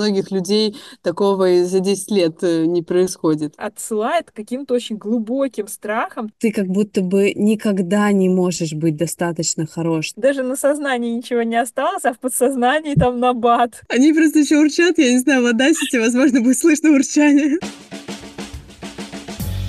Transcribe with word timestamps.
многих 0.00 0.30
людей 0.30 0.76
такого 1.02 1.50
и 1.50 1.64
за 1.64 1.80
10 1.80 2.10
лет 2.10 2.38
э, 2.42 2.64
не 2.64 2.82
происходит. 2.82 3.54
Отсылает 3.56 4.30
каким-то 4.30 4.74
очень 4.74 4.96
глубоким 4.96 5.68
страхом. 5.68 6.32
Ты 6.38 6.52
как 6.52 6.66
будто 6.66 7.02
бы 7.02 7.32
никогда 7.34 8.10
не 8.12 8.28
можешь 8.28 8.72
быть 8.72 8.96
достаточно 8.96 9.66
хорош. 9.66 10.12
Даже 10.16 10.42
на 10.42 10.56
сознании 10.56 11.10
ничего 11.10 11.42
не 11.42 11.56
осталось, 11.56 12.04
а 12.04 12.14
в 12.14 12.18
подсознании 12.18 12.94
там 12.94 13.20
набат. 13.20 13.82
Они 13.88 14.12
просто 14.12 14.38
еще 14.38 14.58
урчат, 14.58 14.98
я 14.98 15.12
не 15.12 15.18
знаю, 15.18 15.42
в 15.42 15.46
Одассите, 15.46 16.00
возможно, 16.00 16.40
будет 16.40 16.58
слышно 16.58 16.90
урчание. 16.90 17.58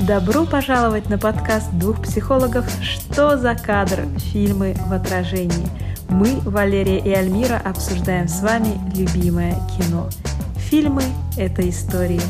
Добро 0.08 0.46
пожаловать 0.46 1.10
на 1.10 1.18
подкаст 1.18 1.72
двух 1.74 2.02
психологов 2.04 2.66
«Что 2.82 3.38
за 3.38 3.56
кадр? 3.56 4.08
Фильмы 4.32 4.76
в 4.88 4.94
отражении». 4.94 5.68
Мы, 6.12 6.42
Валерия 6.44 7.00
и 7.00 7.10
Альмира, 7.12 7.62
обсуждаем 7.64 8.28
с 8.28 8.42
вами 8.42 8.78
любимое 8.98 9.56
кино. 9.78 10.10
Фильмы– 10.72 11.04
это 11.38 11.68
истории, 11.68 12.22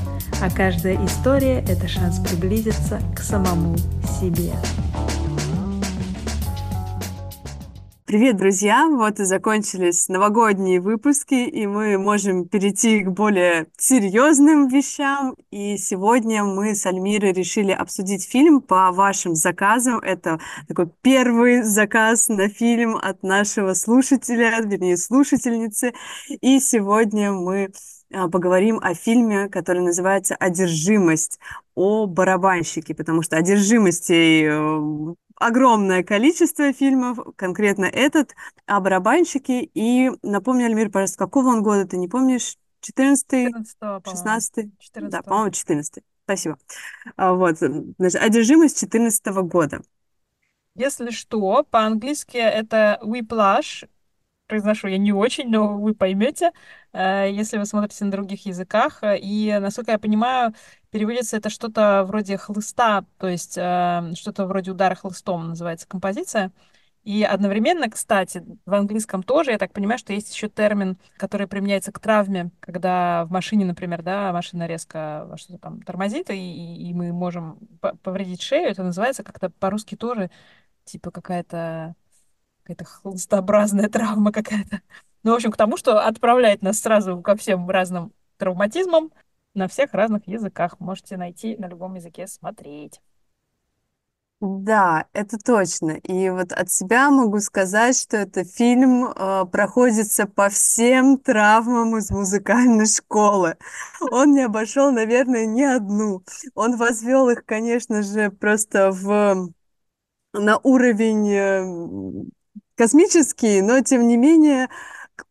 а 0.41 0.49
каждая 0.49 0.95
история– 1.05 1.63
это 1.69 1.87
шанс 1.87 2.19
приблизиться 2.19 2.99
к 3.15 3.19
самому 3.19 3.77
себе. 4.19 4.51
Привет, 8.07 8.37
друзья! 8.37 8.87
Вот 8.87 9.19
и 9.19 9.25
закончились 9.25 10.07
новогодние 10.09 10.81
выпуски, 10.81 11.35
и 11.35 11.67
мы 11.67 11.99
можем 11.99 12.45
перейти 12.45 13.03
к 13.03 13.11
более 13.11 13.67
серьезным 13.77 14.69
вещам. 14.69 15.35
И 15.51 15.77
сегодня 15.77 16.43
мы 16.43 16.73
с 16.73 16.87
Альмирой 16.87 17.33
решили 17.33 17.71
обсудить 17.71 18.27
фильм 18.27 18.61
по 18.61 18.91
вашим 18.91 19.35
заказам. 19.35 19.99
Это 19.99 20.39
такой 20.67 20.89
первый 21.03 21.61
заказ 21.61 22.27
на 22.27 22.49
фильм 22.49 22.95
от 22.95 23.21
нашего 23.21 23.75
слушателя, 23.75 24.59
вернее, 24.61 24.97
слушательницы. 24.97 25.93
И 26.27 26.59
сегодня 26.59 27.33
мы 27.33 27.69
поговорим 28.11 28.79
о 28.81 28.93
фильме, 28.93 29.49
который 29.49 29.81
называется 29.81 30.35
«Одержимость», 30.35 31.39
о 31.75 32.05
барабанщике, 32.05 32.93
потому 32.93 33.21
что 33.21 33.37
одержимостей 33.37 34.45
э, 34.45 35.15
огромное 35.37 36.03
количество 36.03 36.71
фильмов, 36.73 37.19
конкретно 37.35 37.85
этот, 37.85 38.35
о 38.65 38.79
барабанщике. 38.79 39.63
И 39.73 40.11
напомни, 40.21 40.63
Альмир, 40.63 40.89
пожалуйста, 40.89 41.17
какого 41.17 41.47
он 41.49 41.63
года, 41.63 41.87
ты 41.87 41.97
не 41.97 42.07
помнишь? 42.07 42.57
14 42.81 43.53
16 44.05 44.69
Да, 44.95 45.21
по-моему, 45.21 45.51
14 45.51 46.03
Спасибо. 46.23 46.57
А, 47.17 47.33
вот, 47.33 47.57
значит, 47.57 48.21
одержимость 48.21 48.79
14 48.79 49.25
года. 49.43 49.81
Если 50.75 51.09
что, 51.09 51.63
по-английски 51.69 52.37
это 52.37 52.99
Whiplash, 53.03 53.89
произношу 54.51 54.87
я 54.87 54.97
не 54.97 55.13
очень, 55.13 55.49
но 55.49 55.77
вы 55.77 55.95
поймете, 55.95 56.51
э, 56.91 57.29
если 57.31 57.57
вы 57.57 57.65
смотрите 57.65 58.03
на 58.03 58.11
других 58.11 58.45
языках. 58.45 59.01
И, 59.03 59.57
насколько 59.61 59.91
я 59.91 59.99
понимаю, 59.99 60.53
переводится 60.89 61.37
это 61.37 61.49
что-то 61.49 62.03
вроде 62.05 62.37
хлыста, 62.37 63.05
то 63.17 63.29
есть 63.29 63.57
э, 63.57 64.11
что-то 64.15 64.45
вроде 64.45 64.71
удара 64.71 64.95
хлыстом 64.95 65.47
называется 65.49 65.87
композиция. 65.87 66.51
И 67.03 67.23
одновременно, 67.23 67.89
кстати, 67.89 68.43
в 68.65 68.73
английском 68.73 69.23
тоже, 69.23 69.51
я 69.51 69.57
так 69.57 69.71
понимаю, 69.71 69.97
что 69.99 70.11
есть 70.11 70.33
еще 70.35 70.49
термин, 70.49 70.97
который 71.15 71.47
применяется 71.47 71.93
к 71.93 71.99
травме, 71.99 72.51
когда 72.59 73.23
в 73.25 73.31
машине, 73.31 73.63
например, 73.65 74.03
да, 74.03 74.33
машина 74.33 74.67
резко 74.67 75.31
что-то 75.37 75.59
там 75.59 75.81
тормозит, 75.81 76.29
и, 76.29 76.89
и 76.89 76.93
мы 76.93 77.13
можем 77.13 77.57
повредить 78.03 78.41
шею, 78.41 78.69
это 78.69 78.83
называется 78.83 79.23
как-то 79.23 79.49
по-русски 79.49 79.95
тоже, 79.95 80.29
типа 80.83 81.09
какая-то 81.09 81.95
какая-то 82.63 82.85
хлыстообразная 82.85 83.89
травма 83.89 84.31
какая-то. 84.31 84.81
Ну, 85.23 85.31
в 85.31 85.35
общем, 85.35 85.51
к 85.51 85.57
тому, 85.57 85.77
что 85.77 86.05
отправляет 86.05 86.61
нас 86.61 86.79
сразу 86.79 87.21
ко 87.21 87.35
всем 87.35 87.69
разным 87.69 88.11
травматизмам 88.37 89.11
на 89.53 89.67
всех 89.67 89.93
разных 89.93 90.27
языках. 90.27 90.79
Можете 90.79 91.17
найти 91.17 91.55
на 91.57 91.67
любом 91.67 91.95
языке 91.95 92.27
смотреть. 92.27 93.01
Да, 94.41 95.05
это 95.13 95.37
точно. 95.37 95.91
И 95.91 96.29
вот 96.31 96.51
от 96.51 96.71
себя 96.71 97.11
могу 97.11 97.39
сказать, 97.41 97.95
что 97.95 98.17
этот 98.17 98.49
фильм 98.51 99.05
э, 99.05 99.45
проходится 99.45 100.25
по 100.25 100.49
всем 100.49 101.19
травмам 101.19 101.95
из 101.97 102.09
музыкальной 102.09 102.87
школы. 102.87 103.57
Он 104.09 104.31
не 104.31 104.41
обошел, 104.41 104.91
наверное, 104.91 105.45
ни 105.45 105.61
одну. 105.61 106.23
Он 106.55 106.75
возвел 106.75 107.29
их, 107.29 107.45
конечно 107.45 108.01
же, 108.01 108.31
просто 108.31 108.91
в 108.91 109.51
на 110.33 110.57
уровень 110.63 111.29
э, 111.29 112.25
космический, 112.81 113.61
но 113.61 113.81
тем 113.81 114.07
не 114.07 114.17
менее 114.17 114.67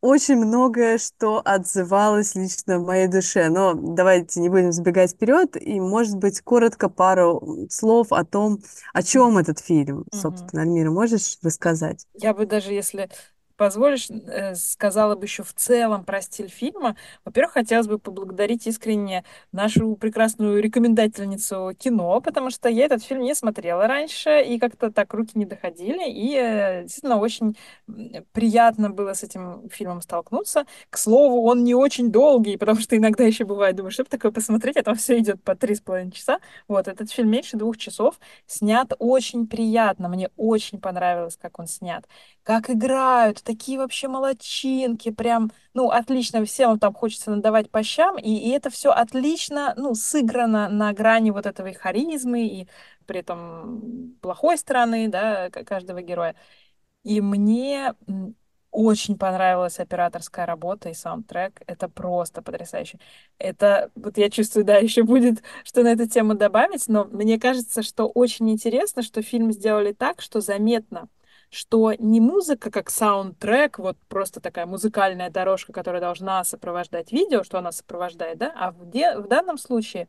очень 0.00 0.36
многое, 0.36 0.98
что 0.98 1.42
отзывалось 1.44 2.36
лично 2.36 2.78
в 2.78 2.86
моей 2.86 3.08
душе. 3.08 3.48
Но 3.48 3.74
давайте 3.74 4.38
не 4.38 4.48
будем 4.48 4.70
забегать 4.70 5.10
вперед, 5.10 5.56
и, 5.60 5.80
может 5.80 6.14
быть, 6.14 6.40
коротко 6.42 6.88
пару 6.88 7.66
слов 7.68 8.12
о 8.12 8.24
том, 8.24 8.60
о 8.92 9.02
чем 9.02 9.36
этот 9.36 9.58
фильм, 9.58 10.04
собственно, 10.14 10.62
Альмира, 10.62 10.92
можешь 10.92 11.38
рассказать? 11.42 12.06
Я 12.14 12.34
бы 12.34 12.46
даже, 12.46 12.72
если 12.72 13.10
позволишь, 13.60 14.08
э, 14.08 14.54
сказала 14.54 15.16
бы 15.16 15.26
еще 15.26 15.42
в 15.42 15.52
целом 15.52 16.02
про 16.06 16.22
стиль 16.22 16.48
фильма. 16.48 16.96
Во-первых, 17.26 17.52
хотелось 17.52 17.88
бы 17.88 17.98
поблагодарить 17.98 18.66
искренне 18.66 19.22
нашу 19.52 19.96
прекрасную 19.96 20.62
рекомендательницу 20.62 21.72
кино, 21.78 22.22
потому 22.22 22.48
что 22.48 22.70
я 22.70 22.86
этот 22.86 23.04
фильм 23.04 23.20
не 23.20 23.34
смотрела 23.34 23.86
раньше, 23.86 24.42
и 24.42 24.58
как-то 24.58 24.90
так 24.90 25.12
руки 25.12 25.32
не 25.34 25.44
доходили, 25.44 26.10
и 26.10 26.34
э, 26.36 26.82
действительно 26.84 27.18
очень 27.18 27.54
приятно 28.32 28.88
было 28.88 29.12
с 29.12 29.24
этим 29.24 29.68
фильмом 29.68 30.00
столкнуться. 30.00 30.64
К 30.88 30.96
слову, 30.96 31.42
он 31.44 31.62
не 31.62 31.74
очень 31.74 32.10
долгий, 32.10 32.56
потому 32.56 32.80
что 32.80 32.96
иногда 32.96 33.24
еще 33.24 33.44
бывает, 33.44 33.76
думаю, 33.76 33.90
чтобы 33.90 34.08
такое 34.08 34.32
посмотреть, 34.32 34.78
а 34.78 34.82
там 34.82 34.94
все 34.94 35.18
идет 35.18 35.44
по 35.44 35.54
три 35.54 35.74
с 35.74 35.82
половиной 35.82 36.12
часа. 36.12 36.38
Вот, 36.66 36.88
этот 36.88 37.10
фильм 37.10 37.28
меньше 37.30 37.58
двух 37.58 37.76
часов, 37.76 38.18
снят 38.46 38.90
очень 38.98 39.46
приятно, 39.46 40.08
мне 40.08 40.30
очень 40.38 40.80
понравилось, 40.80 41.36
как 41.36 41.58
он 41.58 41.66
снят. 41.66 42.06
Как 42.50 42.68
играют, 42.68 43.44
такие 43.44 43.78
вообще 43.78 44.08
молочинки, 44.08 45.10
прям, 45.12 45.52
ну, 45.72 45.88
отлично, 45.90 46.44
всем 46.44 46.80
там 46.80 46.92
хочется 46.92 47.30
надавать 47.30 47.70
по 47.70 47.84
щам, 47.84 48.18
и, 48.18 48.28
и 48.28 48.50
это 48.50 48.70
все 48.70 48.90
отлично, 48.90 49.72
ну, 49.76 49.94
сыграно 49.94 50.68
на 50.68 50.92
грани 50.92 51.30
вот 51.30 51.46
этого 51.46 51.68
и 51.68 51.72
харизмы, 51.74 52.42
и 52.48 52.68
при 53.06 53.20
этом 53.20 54.16
плохой 54.20 54.58
стороны, 54.58 55.06
да, 55.08 55.48
каждого 55.50 56.02
героя. 56.02 56.34
И 57.04 57.20
мне 57.20 57.94
очень 58.72 59.16
понравилась 59.18 59.78
операторская 59.80 60.46
работа 60.46 60.88
и 60.90 60.94
саундтрек. 60.94 61.62
Это 61.66 61.88
просто 61.88 62.42
потрясающе. 62.42 62.98
Это, 63.38 63.90
вот 63.94 64.18
я 64.18 64.30
чувствую, 64.30 64.64
да, 64.64 64.78
еще 64.78 65.04
будет 65.04 65.42
что 65.64 65.82
на 65.84 65.88
эту 65.92 66.08
тему 66.08 66.34
добавить, 66.34 66.88
но 66.88 67.04
мне 67.06 67.38
кажется, 67.38 67.82
что 67.82 68.08
очень 68.08 68.50
интересно, 68.50 69.02
что 69.02 69.22
фильм 69.22 69.52
сделали 69.52 69.92
так, 69.92 70.20
что 70.20 70.40
заметно, 70.40 71.08
что 71.50 71.92
не 71.98 72.20
музыка 72.20 72.70
как 72.70 72.90
саундтрек, 72.90 73.78
вот 73.78 73.98
просто 74.08 74.40
такая 74.40 74.66
музыкальная 74.66 75.30
дорожка, 75.30 75.72
которая 75.72 76.00
должна 76.00 76.44
сопровождать 76.44 77.12
видео, 77.12 77.42
что 77.42 77.58
она 77.58 77.72
сопровождает, 77.72 78.38
да, 78.38 78.52
а 78.54 78.70
в, 78.70 78.88
де- 78.88 79.18
в 79.18 79.26
данном 79.26 79.58
случае 79.58 80.08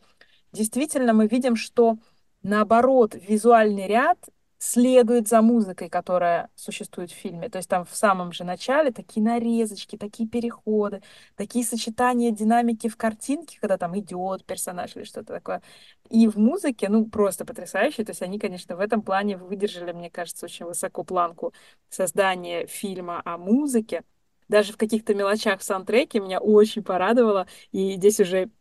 действительно 0.52 1.14
мы 1.14 1.28
видим, 1.28 1.56
что 1.56 1.98
наоборот 2.44 3.16
визуальный 3.16 3.88
ряд 3.88 4.20
следует 4.64 5.28
за 5.28 5.42
музыкой, 5.42 5.90
которая 5.90 6.52
существует 6.54 7.10
в 7.10 7.16
фильме. 7.16 7.50
То 7.50 7.58
есть 7.58 7.68
там 7.68 7.84
в 7.84 7.96
самом 7.96 8.32
же 8.32 8.44
начале 8.44 8.92
такие 8.92 9.24
нарезочки, 9.24 9.98
такие 9.98 10.30
переходы, 10.30 11.02
такие 11.36 11.66
сочетания 11.66 12.30
динамики 12.30 12.88
в 12.88 12.96
картинке, 12.96 13.58
когда 13.60 13.80
там 13.80 13.98
идет 13.98 14.46
персонаж 14.46 14.96
или 14.96 15.04
что-то 15.04 15.34
такое. 15.34 15.64
И 16.12 16.28
в 16.28 16.38
музыке, 16.38 16.90
ну, 16.90 17.06
просто 17.08 17.44
потрясающе. 17.44 18.04
То 18.04 18.12
есть 18.12 18.22
они, 18.22 18.38
конечно, 18.38 18.76
в 18.76 18.82
этом 18.82 19.02
плане 19.02 19.36
выдержали, 19.36 19.94
мне 19.94 20.12
кажется, 20.12 20.46
очень 20.46 20.68
высоко 20.68 21.04
планку 21.04 21.54
создания 21.90 22.68
фильма 22.68 23.24
о 23.26 23.40
музыке. 23.40 24.04
Даже 24.48 24.74
в 24.74 24.78
каких-то 24.78 25.16
мелочах 25.16 25.62
в 25.62 25.64
саундтреке 25.64 26.20
меня 26.20 26.40
очень 26.40 26.84
порадовало. 26.84 27.48
И 27.72 27.94
здесь 27.94 28.20
уже 28.20 28.52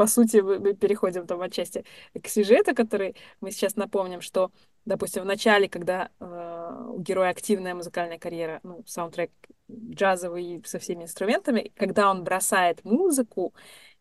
по 0.00 0.06
сути, 0.06 0.38
мы 0.38 0.72
переходим 0.72 1.26
там 1.26 1.42
отчасти 1.42 1.84
к 2.18 2.26
сюжету, 2.26 2.74
который 2.74 3.16
мы 3.42 3.50
сейчас 3.50 3.76
напомним, 3.76 4.22
что 4.22 4.50
допустим, 4.84 5.22
в 5.22 5.26
начале, 5.26 5.68
когда 5.68 6.10
э, 6.18 6.84
у 6.88 7.00
героя 7.00 7.30
активная 7.30 7.74
музыкальная 7.74 8.18
карьера, 8.18 8.60
ну, 8.62 8.82
саундтрек 8.86 9.30
джазовый 9.70 10.62
со 10.66 10.78
всеми 10.78 11.04
инструментами, 11.04 11.72
когда 11.76 12.10
он 12.10 12.24
бросает 12.24 12.84
музыку, 12.84 13.54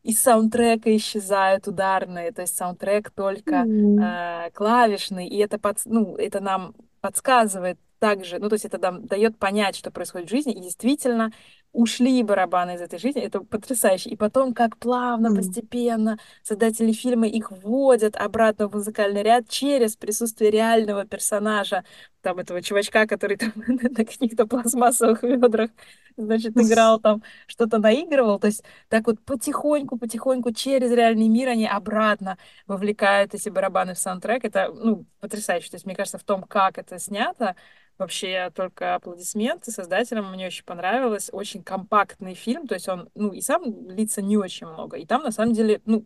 из 0.03 0.21
саундтрека 0.21 0.95
исчезают 0.95 1.67
ударные, 1.67 2.31
то 2.31 2.41
есть 2.41 2.55
саундтрек 2.55 3.11
только 3.11 3.63
mm-hmm. 3.65 4.47
э, 4.47 4.51
клавишный, 4.51 5.27
и 5.27 5.37
это, 5.37 5.59
под, 5.59 5.79
ну, 5.85 6.15
это 6.15 6.39
нам 6.39 6.73
подсказывает 7.01 7.77
также, 7.99 8.39
ну, 8.39 8.47
то 8.49 8.53
есть 8.53 8.65
это 8.65 8.77
дает 8.77 9.37
понять, 9.37 9.75
что 9.75 9.91
происходит 9.91 10.27
в 10.27 10.31
жизни, 10.31 10.53
и 10.53 10.61
действительно 10.61 11.31
ушли 11.71 12.23
барабаны 12.23 12.75
из 12.75 12.81
этой 12.81 12.99
жизни, 12.99 13.21
это 13.21 13.41
потрясающе. 13.41 14.09
И 14.09 14.15
потом, 14.15 14.53
как 14.53 14.77
плавно, 14.77 15.33
постепенно 15.35 16.17
создатели 16.43 16.91
фильма 16.91 17.27
их 17.27 17.51
вводят 17.51 18.15
обратно 18.15 18.67
в 18.67 18.73
музыкальный 18.73 19.23
ряд 19.23 19.47
через 19.49 19.95
присутствие 19.95 20.51
реального 20.51 21.05
персонажа, 21.05 21.83
там 22.21 22.39
этого 22.39 22.61
чувачка, 22.61 23.07
который 23.07 23.37
там 23.37 23.53
на 23.67 23.89
каких-то 24.05 24.45
пластмассовых 24.47 25.23
ведрах, 25.23 25.69
значит, 26.17 26.57
играл 26.57 26.99
там, 26.99 27.23
что-то 27.47 27.77
наигрывал. 27.77 28.39
То 28.39 28.47
есть 28.47 28.63
так 28.89 29.07
вот 29.07 29.19
потихоньку, 29.23 29.97
потихоньку 29.97 30.51
через 30.53 30.91
реальный 30.91 31.27
мир 31.29 31.49
они 31.49 31.67
обратно 31.67 32.37
вовлекают 32.67 33.33
эти 33.35 33.49
барабаны 33.49 33.93
в 33.93 33.99
саундтрек. 33.99 34.43
Это, 34.45 34.71
ну, 34.73 35.05
потрясающе. 35.19 35.69
То 35.69 35.75
есть, 35.75 35.85
мне 35.85 35.95
кажется, 35.95 36.17
в 36.17 36.23
том, 36.23 36.43
как 36.43 36.77
это 36.77 36.99
снято, 36.99 37.55
Вообще 37.99 38.49
только 38.55 38.95
аплодисменты 38.95 39.71
создателям, 39.71 40.31
мне 40.31 40.47
очень 40.47 40.63
понравилось. 40.63 41.29
Очень 41.33 41.63
компактный 41.63 42.33
фильм, 42.33 42.65
то 42.65 42.73
есть 42.73 42.87
он, 42.87 43.09
ну, 43.13 43.33
и 43.33 43.41
сам 43.41 43.87
длится 43.87 44.21
не 44.21 44.37
очень 44.37 44.67
много. 44.67 44.97
И 44.97 45.05
там, 45.05 45.21
на 45.21 45.31
самом 45.31 45.53
деле, 45.53 45.81
ну, 45.85 46.05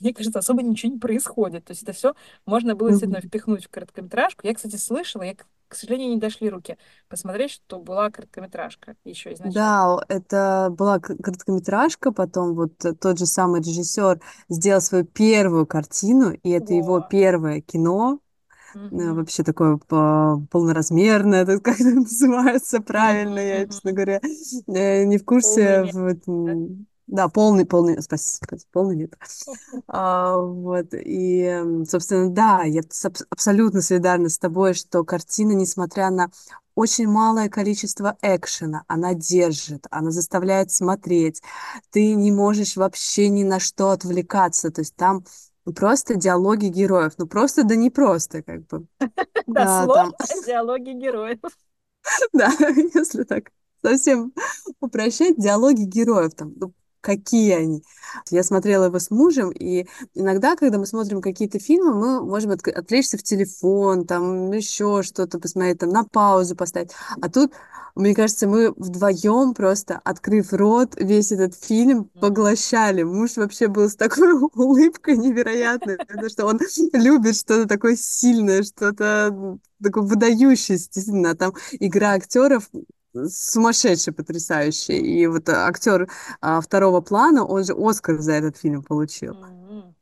мне 0.00 0.14
кажется, 0.14 0.38
особо 0.38 0.62
ничего 0.62 0.92
не 0.92 0.98
происходит. 0.98 1.64
То 1.64 1.72
есть 1.72 1.82
это 1.82 1.92
все 1.92 2.14
можно 2.46 2.74
было 2.74 2.90
действительно 2.90 3.20
впихнуть 3.20 3.66
в 3.66 3.70
короткометражку. 3.70 4.46
Я, 4.46 4.54
кстати, 4.54 4.76
слышала, 4.76 5.22
я, 5.22 5.34
к 5.34 5.74
сожалению, 5.74 6.10
не 6.10 6.20
дошли 6.20 6.48
руки 6.48 6.78
посмотреть, 7.08 7.50
что 7.50 7.78
была 7.78 8.10
короткометражка 8.10 8.96
еще 9.04 9.32
изначально. 9.32 9.98
Да, 10.08 10.14
это 10.14 10.68
была 10.70 11.00
короткометражка, 11.00 12.12
потом 12.12 12.54
вот 12.54 12.78
тот 12.78 13.18
же 13.18 13.26
самый 13.26 13.60
режиссер 13.60 14.20
сделал 14.48 14.80
свою 14.80 15.04
первую 15.04 15.66
картину, 15.66 16.32
и 16.32 16.50
это 16.50 16.72
его 16.72 16.94
Во. 16.94 17.00
первое 17.00 17.60
кино, 17.60 18.20
Мгм. 18.74 19.14
вообще 19.14 19.42
такое 19.42 19.76
по- 19.76 20.42
полноразмерное, 20.50 21.42
это 21.42 21.60
как 21.60 21.76
это 21.80 21.90
называется 21.94 22.80
правильно, 22.80 23.38
Мгм. 23.38 23.46
я, 23.60 23.66
честно 23.66 23.92
говоря, 23.92 24.20
э, 24.68 25.04
не 25.04 25.18
в 25.18 25.24
Полный 25.24 25.26
курсе. 25.26 25.84
метр. 25.84 25.98
в 25.98 26.14
да? 26.44 26.52
Да, 27.08 27.28
полный, 27.28 27.66
полный, 27.66 28.00
спасибо, 28.02 28.56
полный 28.72 28.96
метр. 28.96 29.18
А, 29.88 30.36
вот, 30.38 30.94
и, 30.94 31.42
м, 31.42 31.84
собственно, 31.84 32.30
да, 32.30 32.62
я 32.64 32.82
абсолютно 33.30 33.82
солидарна 33.82 34.28
с 34.28 34.38
тобой, 34.38 34.74
что 34.74 35.04
картина, 35.04 35.52
несмотря 35.52 36.10
на 36.10 36.30
очень 36.74 37.06
малое 37.06 37.50
количество 37.50 38.16
экшена, 38.22 38.84
она 38.86 39.12
держит, 39.14 39.86
она 39.90 40.10
заставляет 40.10 40.70
смотреть. 40.70 41.42
Ты 41.90 42.14
не 42.14 42.32
можешь 42.32 42.76
вообще 42.76 43.28
ни 43.28 43.42
на 43.44 43.60
что 43.60 43.90
отвлекаться. 43.90 44.70
То 44.70 44.80
есть 44.80 44.96
там 44.96 45.24
просто 45.64 46.16
диалоги 46.16 46.66
героев. 46.66 47.12
Ну, 47.18 47.26
просто, 47.26 47.64
да 47.64 47.76
не 47.76 47.90
просто, 47.90 48.42
как 48.42 48.66
бы. 48.66 48.86
А, 49.00 49.86
Дословно 49.86 50.12
там 50.18 50.42
диалоги 50.46 50.90
героев. 50.90 51.38
Да, 52.32 52.50
если 52.94 53.22
так 53.24 53.50
совсем 53.82 54.32
упрощать, 54.80 55.36
диалоги 55.36 55.82
героев 55.82 56.34
там, 56.34 56.52
ну, 56.56 56.72
какие 57.02 57.52
они. 57.52 57.82
Я 58.30 58.42
смотрела 58.42 58.86
его 58.86 58.98
с 58.98 59.10
мужем, 59.10 59.50
и 59.50 59.86
иногда, 60.14 60.56
когда 60.56 60.78
мы 60.78 60.86
смотрим 60.86 61.20
какие-то 61.20 61.58
фильмы, 61.58 61.94
мы 61.94 62.24
можем 62.24 62.52
отк- 62.52 62.70
отвлечься 62.70 63.18
в 63.18 63.22
телефон, 63.22 64.06
там 64.06 64.50
еще 64.52 65.02
что-то 65.02 65.38
посмотреть, 65.38 65.78
там 65.78 65.90
на 65.90 66.04
паузу 66.04 66.56
поставить. 66.56 66.92
А 67.20 67.28
тут, 67.28 67.52
мне 67.94 68.14
кажется, 68.14 68.46
мы 68.48 68.72
вдвоем 68.76 69.54
просто, 69.54 70.00
открыв 70.04 70.52
рот, 70.52 70.94
весь 70.96 71.32
этот 71.32 71.54
фильм 71.54 72.04
поглощали. 72.20 73.02
Муж 73.02 73.36
вообще 73.36 73.68
был 73.68 73.88
с 73.88 73.96
такой 73.96 74.32
улыбкой 74.54 75.16
невероятной, 75.18 75.98
потому 75.98 76.28
что 76.30 76.46
он 76.46 76.60
любит 76.92 77.36
что-то 77.36 77.68
такое 77.68 77.96
сильное, 77.96 78.62
что-то 78.62 79.58
такое 79.82 80.04
выдающееся, 80.04 80.88
действительно. 80.90 81.34
Там 81.34 81.54
игра 81.72 82.12
актеров 82.12 82.70
сумасшедшая, 83.14 84.14
потрясающая. 84.14 84.96
И 84.96 85.26
вот 85.26 85.48
а, 85.48 85.66
актер 85.66 86.10
а, 86.40 86.60
второго 86.60 87.00
плана, 87.00 87.44
он 87.44 87.64
же 87.64 87.74
Оскар 87.76 88.18
за 88.20 88.32
этот 88.32 88.56
фильм 88.56 88.82
получил. 88.82 89.34
Мгм. 89.34 89.94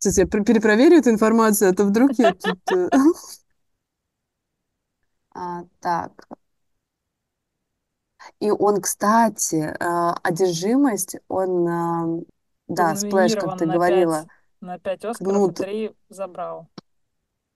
Сейчас 0.00 0.18
я 0.18 0.24
пер- 0.24 0.44
перепроверю 0.44 0.98
эту 0.98 1.10
информацию, 1.10 1.70
а 1.70 1.74
то 1.74 1.84
вдруг 1.84 2.12
я 2.18 2.32
тут... 2.34 2.58
э, 2.72 2.88
А, 5.34 5.64
так. 5.80 6.28
И 8.40 8.50
он, 8.50 8.80
кстати, 8.80 9.74
а, 9.80 10.14
одержимость, 10.22 11.16
он, 11.28 11.68
а, 11.68 12.06
да, 12.68 12.96
Whiplash, 12.96 13.34
как 13.34 13.58
ты 13.58 13.66
говорила, 13.66 14.26
на 14.60 14.78
пять 14.78 15.04
Оскаров 15.04 15.18
и 15.18 15.34
кнут, 15.34 15.56
три 15.56 15.96
забрал. 16.08 16.68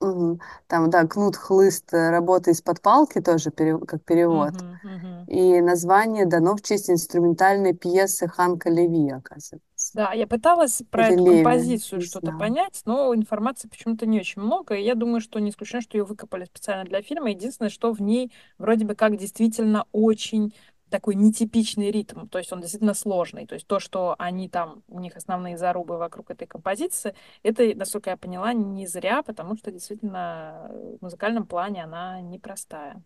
Мгм, 0.01 0.41
там, 0.67 0.91
да, 0.91 1.07
кнут, 1.07 1.37
хлыст, 1.37 1.93
э, 1.95 2.11
работа 2.11 2.51
из-под 2.51 2.81
палки 2.83 3.21
тоже, 3.21 3.51
пере- 3.51 3.79
как 3.79 4.03
перевод. 4.05 4.55
Мгм, 4.55 4.81
мгм. 4.83 5.29
И 5.29 5.61
название 5.61 6.27
дано 6.27 6.57
в 6.57 6.63
честь 6.63 6.91
инструментальной 6.91 7.75
пьесы 7.75 8.29
Ханка 8.29 8.71
Леви, 8.71 9.11
оказывается. 9.11 9.93
Да, 9.93 10.13
я 10.13 10.29
пыталась 10.29 10.83
про 10.91 11.09
Или 11.09 11.09
эту 11.09 11.25
Леви, 11.25 11.25
композицию 11.25 12.01
что-то 12.01 12.31
знаю. 12.31 12.39
понять, 12.39 12.83
но 12.85 13.13
информации 13.13 13.67
почему-то 13.69 14.07
не 14.07 14.21
очень 14.21 14.41
много, 14.41 14.75
и 14.77 14.85
я 14.85 14.95
думаю, 14.95 15.21
что 15.21 15.41
не 15.41 15.51
исключено, 15.51 15.81
что 15.81 15.99
ее 15.99 16.05
выкопали 16.05 16.45
специально 16.45 16.85
для 16.85 17.03
фильма. 17.03 17.31
Единственное, 17.31 17.71
что 17.71 17.93
в 17.93 18.01
ней 18.01 18.33
вроде 18.59 18.85
бы 18.85 18.95
как 18.95 19.17
действительно 19.17 19.87
очень 19.91 20.55
такой 20.91 21.15
нетипичный 21.15 21.91
ритм, 21.91 22.27
то 22.27 22.39
есть 22.39 22.53
он 22.53 22.61
действительно 22.61 22.95
сложный. 22.95 23.47
То 23.47 23.55
есть 23.55 23.67
то, 23.67 23.81
что 23.81 24.15
они 24.19 24.49
там, 24.49 24.83
у 24.89 25.01
них 25.01 25.17
основные 25.17 25.57
зарубы 25.57 25.97
вокруг 25.99 26.31
этой 26.31 26.47
композиции, 26.47 27.15
это, 27.43 27.75
насколько 27.75 28.11
я 28.11 28.17
поняла, 28.17 28.53
не 28.53 28.87
зря, 28.87 29.23
потому 29.23 29.57
что 29.57 29.71
действительно 29.71 30.69
э, 30.71 30.97
в 31.01 31.03
музыкальном 31.03 31.47
плане 31.47 31.85
она 31.85 32.21
непростая. 32.21 33.03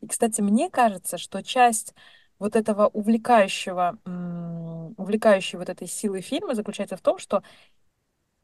И, 0.00 0.06
кстати, 0.06 0.40
мне 0.40 0.70
кажется, 0.70 1.18
что 1.18 1.42
часть 1.42 1.94
вот 2.38 2.56
этого 2.56 2.86
увлекающего, 2.88 3.98
увлекающей 4.96 5.58
вот 5.58 5.68
этой 5.68 5.86
силы 5.86 6.22
фильма 6.22 6.54
заключается 6.54 6.96
в 6.96 7.02
том, 7.02 7.18
что, 7.18 7.42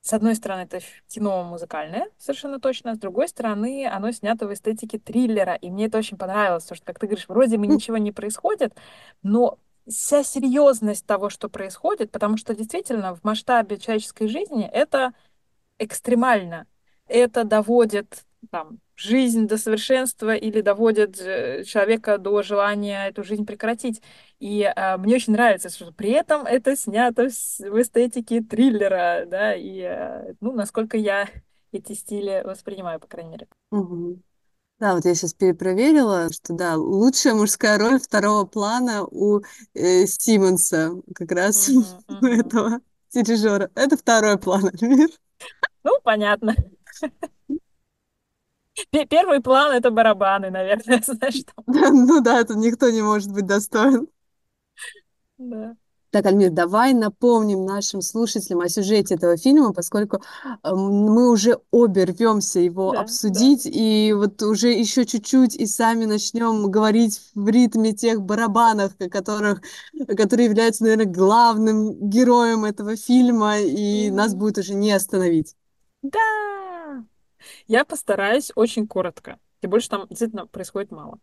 с 0.07 0.13
одной 0.13 0.37
стороны, 0.37 0.61
это 0.61 0.79
кино 1.09 1.43
музыкальное, 1.43 2.09
совершенно 2.17 2.61
точно, 2.61 2.95
с 2.95 2.99
другой 2.99 3.27
стороны, 3.27 3.89
оно 3.89 4.13
снято 4.13 4.47
в 4.47 4.53
эстетике 4.55 5.01
триллера, 5.01 5.55
и 5.55 5.69
мне 5.69 5.87
это 5.87 5.99
очень 5.99 6.17
понравилось, 6.17 6.63
потому 6.63 6.77
что, 6.77 6.87
как 6.87 7.01
ты 7.01 7.07
говоришь, 7.09 7.29
вроде 7.29 7.57
бы 7.59 7.67
ничего 7.67 7.97
не 7.97 8.13
происходит, 8.13 8.77
но 9.25 9.59
вся 9.89 10.23
серьезность 10.23 11.07
того, 11.07 11.29
что 11.29 11.49
происходит, 11.49 12.13
потому 12.13 12.37
что 12.37 12.55
действительно 12.55 13.17
в 13.17 13.25
масштабе 13.25 13.79
человеческой 13.79 14.29
жизни 14.29 14.65
это 14.73 15.13
экстремально. 15.77 16.69
Это 17.09 17.43
доводит 17.43 18.25
там, 18.53 18.79
жизнь 18.97 19.47
до 19.47 19.59
совершенства 19.59 20.35
или 20.35 20.63
доводит 20.63 21.21
э, 21.21 21.65
человека 21.65 22.19
до 22.19 22.43
желания 22.43 23.09
эту 23.09 23.23
жизнь 23.23 23.45
прекратить. 23.45 24.03
И 24.41 24.65
а, 24.65 24.97
мне 24.97 25.17
очень 25.17 25.35
нравится, 25.35 25.69
что 25.69 25.93
при 25.93 26.11
этом 26.11 26.47
это 26.47 26.75
снято 26.77 27.29
в, 27.29 27.81
эстетике 27.81 28.41
триллера, 28.41 29.25
да, 29.27 29.55
и, 29.55 29.81
э, 29.81 30.35
ну, 30.41 30.53
насколько 30.53 30.97
я 30.97 31.29
эти 31.73 31.93
стили 31.93 32.43
воспринимаю, 32.45 32.99
по 32.99 33.07
крайней 33.07 33.31
мере. 33.31 33.49
Мгм. 33.71 34.23
Да, 34.79 34.95
вот 34.95 35.07
я 35.07 35.15
сейчас 35.15 35.33
перепроверила, 35.33 36.31
что 36.31 36.53
да, 36.53 36.77
лучшая 36.77 37.35
мужская 37.35 37.79
роль 37.79 37.99
второго 37.99 38.45
плана 38.45 39.05
у 39.05 39.41
э, 39.75 40.07
Симмонса, 40.07 40.93
как 41.15 41.33
раз 41.33 41.69
у 41.71 41.83
мгм. 42.09 42.27
этого 42.27 42.81
дирижера. 43.13 43.71
Это 43.75 43.97
второй 43.97 44.39
план, 44.39 44.71
Альмир. 44.73 45.09
Ну, 45.85 45.93
понятно. 46.03 46.55
Пе- 48.91 49.07
Первый 49.07 49.41
план— 49.41 49.73
это 49.77 49.91
барабаны, 49.91 50.51
наверное, 50.51 51.03
знаешь, 51.07 51.45
там. 51.55 51.65
Да, 51.67 51.91
Ну 51.93 52.21
да, 52.21 52.45
тут 52.45 52.57
никто 52.57 52.91
не 52.91 53.03
может 53.03 53.31
быть 53.33 53.47
достоин. 53.47 54.09
Да, 55.39 55.77
Так, 56.11 56.25
Альмир, 56.27 56.51
давай 56.51 56.95
напомним 56.95 57.67
нашим 57.67 58.01
слушателям 58.01 58.61
о 58.61 58.69
сюжете 58.71 59.17
этого 59.17 59.37
фильма, 59.37 59.75
поскольку 59.75 60.23
э, 60.63 60.71
мы 60.75 61.31
уже 61.31 61.59
обе 61.71 62.05
рвемся 62.05 62.59
его 62.61 62.93
да, 62.93 62.99
да. 62.99 63.03
обсудить, 63.03 63.67
и 63.67 64.15
вот 64.17 64.41
уже 64.43 64.69
еще 64.73 65.05
чуть-чуть 65.05 65.57
и 65.57 65.67
сами 65.67 66.07
начнем 66.07 66.71
говорить 66.71 67.21
в 67.35 67.47
ритме 67.49 67.93
тех 67.93 68.23
барабанов, 68.23 68.93
которых, 69.11 69.61
которые 70.17 70.47
являются, 70.47 70.85
наверное, 70.85 71.07
главным 71.07 72.09
героем 72.09 72.65
этого 72.65 72.97
фильма, 72.97 73.59
и 73.59 74.11
нас 74.11 74.33
Мгм. 74.33 74.39
будет 74.39 74.57
уже 74.59 74.73
не 74.75 74.93
остановить. 74.93 75.55
Да! 76.03 76.21
Я 77.67 77.85
постараюсь 77.85 78.53
очень 78.55 78.87
коротко. 78.87 79.39
Тем 79.61 79.71
больше 79.71 79.89
там 79.89 80.07
действительно 80.09 80.47
происходит 80.47 80.91
мало. 80.91 81.19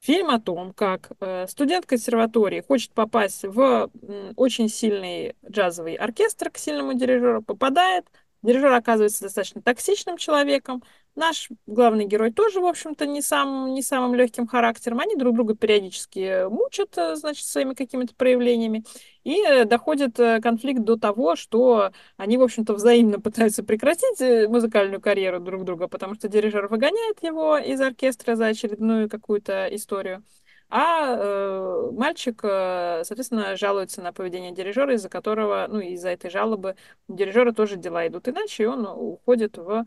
Фильм 0.00 0.30
о 0.30 0.40
том, 0.40 0.72
как 0.72 1.10
э, 1.20 1.46
студент 1.48 1.84
консерватории 1.84 2.60
хочет 2.60 2.92
попасть 2.92 3.44
в 3.44 3.90
очень 4.36 4.68
сильный 4.68 5.34
джазовый 5.48 5.94
оркестр 5.94 6.50
к 6.50 6.58
сильному 6.58 6.94
дирижеру, 6.94 7.42
попадает. 7.42 8.06
Дирижер 8.42 8.72
оказывается 8.72 9.22
достаточно 9.22 9.60
токсичным 9.60 10.16
человеком. 10.16 10.84
Наш 11.18 11.48
главный 11.66 12.04
герой 12.04 12.32
тоже, 12.32 12.60
в 12.60 12.64
общем-то, 12.64 13.04
не, 13.04 13.22
сам, 13.22 13.74
не 13.74 13.82
самым 13.82 14.14
легким 14.14 14.46
характером. 14.46 15.00
Они 15.00 15.16
друг 15.16 15.34
друга 15.34 15.56
периодически 15.56 16.48
мучат, 16.48 16.96
э, 16.96 17.16
значит, 17.16 17.44
своими 17.44 17.74
какими-то 17.74 18.14
проявлениями. 18.14 18.84
И 19.24 19.42
э, 19.42 19.64
доходит 19.64 20.20
э, 20.20 20.40
конфликт 20.40 20.82
до 20.84 20.96
того, 20.96 21.34
что 21.34 21.90
они, 22.16 22.38
в 22.38 22.42
общем-то, 22.44 22.72
взаимно 22.72 23.20
пытаются 23.20 23.64
прекратить 23.64 24.20
э, 24.20 24.46
музыкальную 24.46 25.00
карьеру 25.00 25.40
друг 25.40 25.64
друга, 25.64 25.88
потому 25.88 26.14
что 26.14 26.28
дирижер 26.28 26.68
выгоняет 26.68 27.20
его 27.24 27.58
из 27.58 27.80
оркестра 27.80 28.36
за 28.36 28.46
очередную 28.46 29.10
какую-то 29.10 29.66
историю. 29.74 30.22
А 30.70 31.16
э, 31.16 31.90
мальчик, 31.92 32.40
э, 32.44 33.02
соответственно, 33.04 33.56
жалуется 33.56 34.02
на 34.02 34.12
поведение 34.12 34.52
дирижера, 34.52 34.94
из-за 34.94 35.08
которого, 35.08 35.66
ну, 35.68 35.80
из-за 35.80 36.10
этой 36.10 36.30
жалобы 36.30 36.76
дирижера 37.08 37.52
тоже 37.52 37.76
дела 37.76 38.06
идут 38.06 38.28
иначе, 38.28 38.64
и 38.64 38.66
он 38.66 38.86
уходит 38.86 39.56
в 39.56 39.86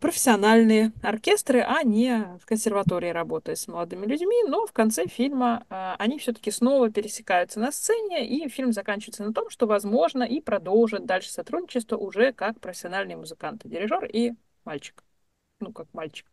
профессиональные 0.00 0.92
оркестры, 1.02 1.60
а 1.60 1.82
не 1.82 2.38
в 2.40 2.46
консерватории 2.46 3.10
работая 3.10 3.56
с 3.56 3.68
молодыми 3.68 4.06
людьми. 4.06 4.44
Но 4.46 4.66
в 4.66 4.72
конце 4.72 5.06
фильма 5.06 5.64
э, 5.68 5.94
они 5.98 6.18
все-таки 6.18 6.50
снова 6.50 6.90
пересекаются 6.90 7.60
на 7.60 7.72
сцене, 7.72 8.26
и 8.26 8.48
фильм 8.48 8.72
заканчивается 8.72 9.24
на 9.24 9.32
том, 9.32 9.50
что, 9.50 9.66
возможно, 9.66 10.22
и 10.22 10.40
продолжит 10.40 11.06
дальше 11.06 11.30
сотрудничество 11.30 11.96
уже 11.96 12.32
как 12.32 12.60
профессиональные 12.60 13.16
музыканты, 13.16 13.68
дирижер 13.68 14.04
и 14.04 14.32
мальчик. 14.64 15.02
Ну, 15.60 15.72
как 15.72 15.86
мальчик. 15.92 16.26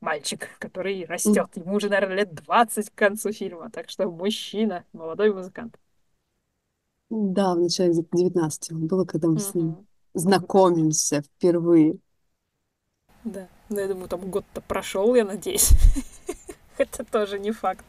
Мальчик, 0.00 0.48
который 0.58 1.04
растет. 1.06 1.48
Ему 1.56 1.74
уже, 1.74 1.88
наверное, 1.88 2.18
лет 2.18 2.34
20 2.34 2.90
к 2.90 2.94
концу 2.94 3.32
фильма. 3.32 3.70
Так 3.70 3.90
что 3.90 4.08
мужчина, 4.08 4.84
молодой 4.92 5.32
музыкант. 5.32 5.76
Да, 7.10 7.54
в 7.54 7.58
начале 7.58 7.94
19 8.12 8.72
было, 8.74 9.04
когда 9.04 9.28
мы 9.28 9.38
с 9.38 9.54
ним 9.54 9.86
знакомимся 10.14 11.22
впервые. 11.22 11.98
Да. 13.24 13.48
Ну, 13.68 13.80
я 13.80 13.88
думаю, 13.88 14.08
там 14.08 14.20
год-то 14.30 14.60
прошел, 14.60 15.14
я 15.14 15.24
надеюсь. 15.24 15.70
Хотя 16.76 17.04
тоже 17.04 17.38
не 17.38 17.52
факт. 17.52 17.84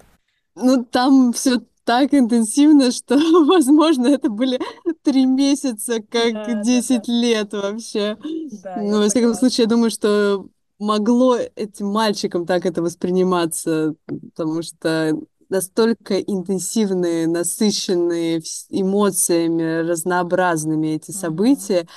Ну, 0.56 0.84
там 0.84 1.32
все 1.34 1.62
так 1.86 2.14
интенсивно, 2.14 2.92
что, 2.92 3.16
возможно, 3.46 4.08
это 4.08 4.30
были 4.30 4.60
три 5.04 5.26
месяца, 5.26 6.02
как 6.02 6.34
Да, 6.34 6.46
да, 6.46 6.54
да. 6.56 6.64
10 6.64 7.08
лет 7.08 7.54
вообще. 7.54 8.18
Да, 8.64 8.78
Ну, 8.78 9.00
во 9.00 9.10
всяком 9.10 9.34
случае, 9.34 9.64
я 9.64 9.70
думаю, 9.70 9.90
что 9.90 10.48
могло 10.80 11.38
этим 11.56 11.88
мальчикам 11.88 12.46
так 12.46 12.66
это 12.66 12.82
восприниматься, 12.82 13.96
потому 14.06 14.62
что 14.62 15.14
настолько 15.50 16.20
интенсивные, 16.20 17.28
насыщенные 17.28 18.42
эмоциями, 18.70 19.82
разнообразными 19.88 20.88
эти 20.90 21.12
события, 21.12 21.88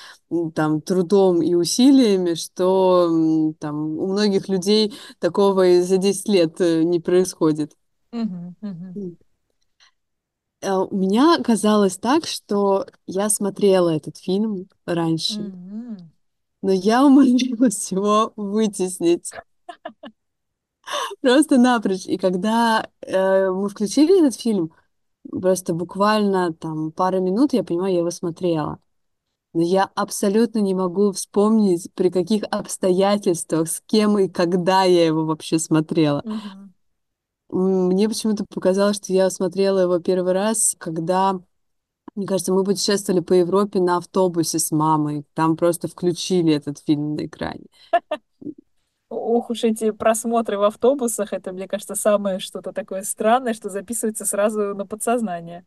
там, 0.55 0.81
трудом 0.81 1.43
и 1.43 1.55
усилиями, 1.55 2.35
что 2.35 3.09
там 3.61 3.99
у 3.99 4.07
многих 4.09 4.49
людей 4.49 4.95
такого 5.19 5.67
и 5.69 5.83
за 5.83 5.99
10 5.99 6.29
лет 6.29 6.61
э, 6.61 6.83
не 6.83 7.01
происходит. 7.01 7.77
Э, 10.61 10.73
У 10.91 10.97
меня 10.97 11.39
казалось 11.43 11.99
так, 11.99 12.27
что 12.27 12.87
я 13.07 13.29
смотрела 13.31 13.91
этот 13.91 14.17
фильм 14.19 14.69
раньше, 14.87 15.53
но 16.63 16.73
я 16.73 17.05
умудрилась 17.05 17.91
его 17.93 18.33
вытеснить 18.37 19.33
просто 21.21 21.59
напрочь. 21.59 22.07
И 22.07 22.19
когда 22.19 22.89
э, 23.03 23.51
мы 23.51 23.69
включили 23.69 24.21
этот 24.27 24.41
фильм, 24.41 24.73
просто 25.31 25.75
буквально 25.75 26.53
там 26.55 26.93
пара 26.93 27.21
минут, 27.21 27.53
я 27.55 27.65
понимаю, 27.65 27.93
я 27.95 28.01
его 28.01 28.11
смотрела. 28.11 28.81
Но 29.55 29.63
я 29.63 29.91
абсолютно 29.97 30.61
не 30.61 30.75
могу 30.75 31.13
вспомнить, 31.13 31.93
при 31.95 32.11
каких 32.11 32.45
обстоятельствах, 32.51 33.69
с 33.69 33.83
кем 33.87 34.19
и 34.19 34.29
когда 34.29 34.85
я 34.85 35.07
его 35.07 35.27
вообще 35.27 35.59
смотрела. 35.59 36.25
М, 37.53 37.89
Мне 37.89 38.09
почему-то 38.09 38.45
показалось, 38.49 38.97
что 38.97 39.13
я 39.13 39.31
смотрела 39.31 39.81
его 39.81 39.99
первый 39.99 40.33
раз, 40.33 40.75
когда 40.79 41.41
Мне 42.17 42.27
кажется, 42.27 42.53
мы 42.55 42.65
путешествовали 42.65 43.21
по 43.23 43.35
Европе 43.35 43.81
на 43.81 43.99
автобусе 43.99 44.59
с 44.61 44.73
мамой. 44.73 45.25
Там 45.35 45.57
просто 45.57 45.89
включили 45.89 46.55
этот 46.55 46.79
фильм 46.81 47.17
на 47.17 47.27
экране. 47.27 47.67
Ох 49.15 49.51
уж 49.51 49.65
эти 49.65 49.91
просмотры 49.91 50.57
в 50.59 50.63
автобусах, 50.63 51.33
это, 51.35 51.53
мне 51.53 51.69
кажется, 51.69 51.95
самое 51.95 52.39
что-то 52.39 52.73
такое 52.73 53.03
странное, 53.03 53.53
что 53.53 53.69
записывается 53.69 54.25
сразу 54.25 54.75
на 54.75 54.87
подсознание. 54.87 55.67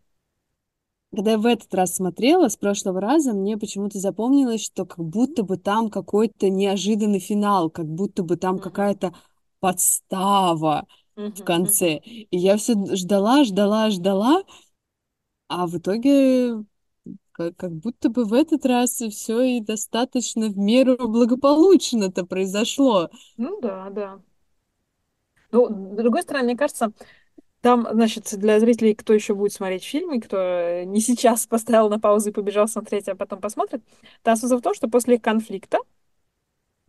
Когда 1.12 1.32
я 1.32 1.38
в 1.38 1.46
этот 1.46 1.74
раз 1.74 1.96
смотрела, 1.96 2.50
с 2.50 2.58
прошлого 2.58 3.00
раза, 3.00 3.34
мне 3.34 3.58
почему-то 3.58 4.00
запомнилось, 4.00 4.64
что 4.66 4.86
как 4.86 5.00
будто 5.00 5.44
бы 5.44 5.58
там 5.58 5.90
какой-то 5.90 6.50
неожиданный 6.50 7.20
финал, 7.20 7.70
как 7.70 7.86
будто 7.86 8.24
бы 8.24 8.36
там 8.36 8.56
Мгм. 8.56 8.64
какая-то 8.64 9.14
подстава 9.62 10.88
в 11.16 11.22
Мгм. 11.22 11.44
конце. 11.44 11.98
И 12.04 12.38
я 12.38 12.58
все 12.58 12.74
ждала, 12.96 13.44
ждала, 13.46 13.92
ждала, 13.92 14.44
а 15.48 15.68
в 15.68 15.78
итоге 15.78 16.64
как, 17.36 17.58
как 17.58 17.72
будто 17.72 18.10
бы 18.10 18.24
в 18.24 18.34
этот 18.34 18.66
раз 18.66 19.02
все 19.10 19.42
и 19.42 19.60
достаточно 19.60 20.48
в 20.48 20.58
меру 20.58 21.08
благополучно-то 21.10 22.26
произошло. 22.26 23.10
Ну 23.38 23.60
да, 23.60 23.90
да. 23.90 24.22
Ну, 25.52 25.68
с 25.94 25.98
другой 25.98 26.24
стороны, 26.24 26.46
мне 26.46 26.58
кажется, 26.58 26.94
там, 27.60 27.88
значит, 27.92 28.34
для 28.38 28.60
зрителей, 28.60 28.96
кто 28.96 29.14
еще 29.14 29.34
будет 29.34 29.52
смотреть 29.52 29.84
фильмы, 29.84 30.22
кто 30.22 30.38
э, 30.38 30.84
не 30.86 31.02
сейчас 31.02 31.46
поставил 31.48 31.90
на 31.90 32.00
паузу 32.00 32.30
и 32.30 32.34
побежал 32.34 32.68
смотреть, 32.68 33.10
а 33.10 33.16
потом 33.16 33.42
посмотрит, 33.42 33.84
там 34.24 34.38
смысл 34.38 34.58
в 34.58 34.62
том, 34.62 34.74
что 34.74 34.88
после 34.88 35.20
конфликта 35.20 35.80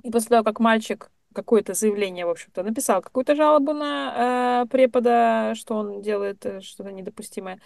и 0.04 0.10
после 0.10 0.28
того, 0.28 0.44
как 0.44 0.60
мальчик 0.60 1.10
какое-то 1.34 1.74
заявление, 1.74 2.24
в 2.24 2.30
общем-то, 2.30 2.62
написал 2.62 3.02
какую-то 3.02 3.34
жалобу 3.34 3.72
на 3.74 4.62
э, 4.62 4.68
препода, 4.68 5.54
что 5.54 5.74
он 5.74 6.02
делает 6.02 6.46
э, 6.46 6.60
что-то 6.60 6.92
недопустимое, 6.92 7.60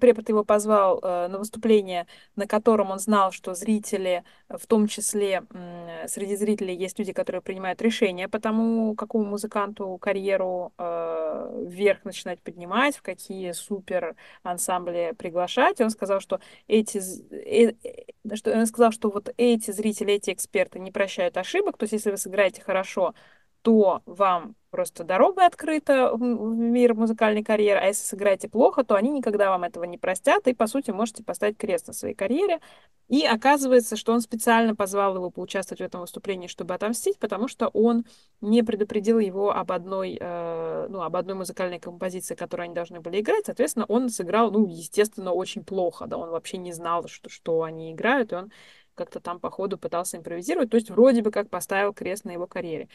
препод 0.00 0.28
его 0.28 0.44
позвал 0.44 0.98
э, 1.02 1.28
на 1.28 1.38
выступление, 1.38 2.06
на 2.36 2.46
котором 2.46 2.90
он 2.90 2.98
знал, 2.98 3.32
что 3.32 3.54
зрители, 3.54 4.24
в 4.48 4.66
том 4.66 4.86
числе 4.88 5.42
м, 5.52 6.08
среди 6.08 6.36
зрителей 6.36 6.74
есть 6.74 6.98
люди, 6.98 7.12
которые 7.12 7.42
принимают 7.42 7.80
решения 7.82 8.28
по 8.28 8.40
тому, 8.40 8.94
какому 8.94 9.24
музыканту 9.24 9.96
карьеру 9.98 10.72
э, 10.78 11.64
вверх 11.66 12.04
начинать 12.04 12.40
поднимать, 12.42 12.96
в 12.96 13.02
какие 13.02 13.52
супер 13.52 14.16
ансамбли 14.42 15.14
приглашать. 15.18 15.80
И 15.80 15.84
он 15.84 15.90
сказал, 15.90 16.20
что 16.20 16.40
эти, 16.66 16.98
э, 17.32 17.74
э, 17.84 18.34
что 18.36 18.52
он 18.52 18.66
сказал, 18.66 18.92
что 18.92 19.10
вот 19.10 19.32
эти 19.36 19.70
зрители, 19.70 20.14
эти 20.14 20.32
эксперты 20.32 20.78
не 20.78 20.90
прощают 20.92 21.36
ошибок. 21.36 21.76
То 21.78 21.84
есть, 21.84 21.92
если 21.92 22.10
вы 22.10 22.16
сыграете 22.16 22.62
хорошо, 22.62 23.14
то 23.62 24.02
вам 24.06 24.54
просто 24.70 25.04
дорога 25.04 25.46
открыта 25.46 26.12
в 26.14 26.20
мир 26.20 26.94
музыкальной 26.94 27.42
карьеры, 27.42 27.80
а 27.80 27.86
если 27.86 28.04
сыграете 28.04 28.48
плохо, 28.48 28.84
то 28.84 28.94
они 28.94 29.10
никогда 29.10 29.50
вам 29.50 29.64
этого 29.64 29.84
не 29.84 29.98
простят, 29.98 30.46
и, 30.46 30.54
по 30.54 30.66
сути, 30.66 30.90
можете 30.90 31.24
поставить 31.24 31.56
крест 31.56 31.86
на 31.86 31.92
своей 31.92 32.14
карьере. 32.14 32.60
И 33.08 33.24
оказывается, 33.24 33.96
что 33.96 34.12
он 34.12 34.20
специально 34.20 34.76
позвал 34.76 35.16
его 35.16 35.30
поучаствовать 35.30 35.80
в 35.80 35.84
этом 35.84 36.02
выступлении, 36.02 36.46
чтобы 36.46 36.74
отомстить, 36.74 37.18
потому 37.18 37.48
что 37.48 37.68
он 37.68 38.04
не 38.42 38.62
предупредил 38.62 39.18
его 39.18 39.50
об 39.50 39.72
одной, 39.72 40.18
э, 40.20 40.86
ну, 40.90 41.00
об 41.00 41.16
одной 41.16 41.34
музыкальной 41.34 41.80
композиции, 41.80 42.34
которую 42.34 42.64
они 42.64 42.74
должны 42.74 43.00
были 43.00 43.20
играть. 43.20 43.46
Соответственно, 43.46 43.86
он 43.86 44.10
сыграл, 44.10 44.50
ну, 44.50 44.66
естественно, 44.66 45.32
очень 45.32 45.64
плохо, 45.64 46.06
да, 46.06 46.18
он 46.18 46.28
вообще 46.28 46.58
не 46.58 46.72
знал, 46.72 47.08
что, 47.08 47.30
что 47.30 47.62
они 47.62 47.92
играют, 47.92 48.32
и 48.32 48.36
он 48.36 48.52
как-то 48.94 49.20
там 49.20 49.40
по 49.40 49.50
ходу 49.50 49.78
пытался 49.78 50.18
импровизировать, 50.18 50.70
то 50.70 50.74
есть 50.74 50.90
вроде 50.90 51.22
бы 51.22 51.30
как 51.30 51.48
поставил 51.48 51.94
крест 51.94 52.24
на 52.24 52.32
его 52.32 52.46
карьере. 52.46 52.88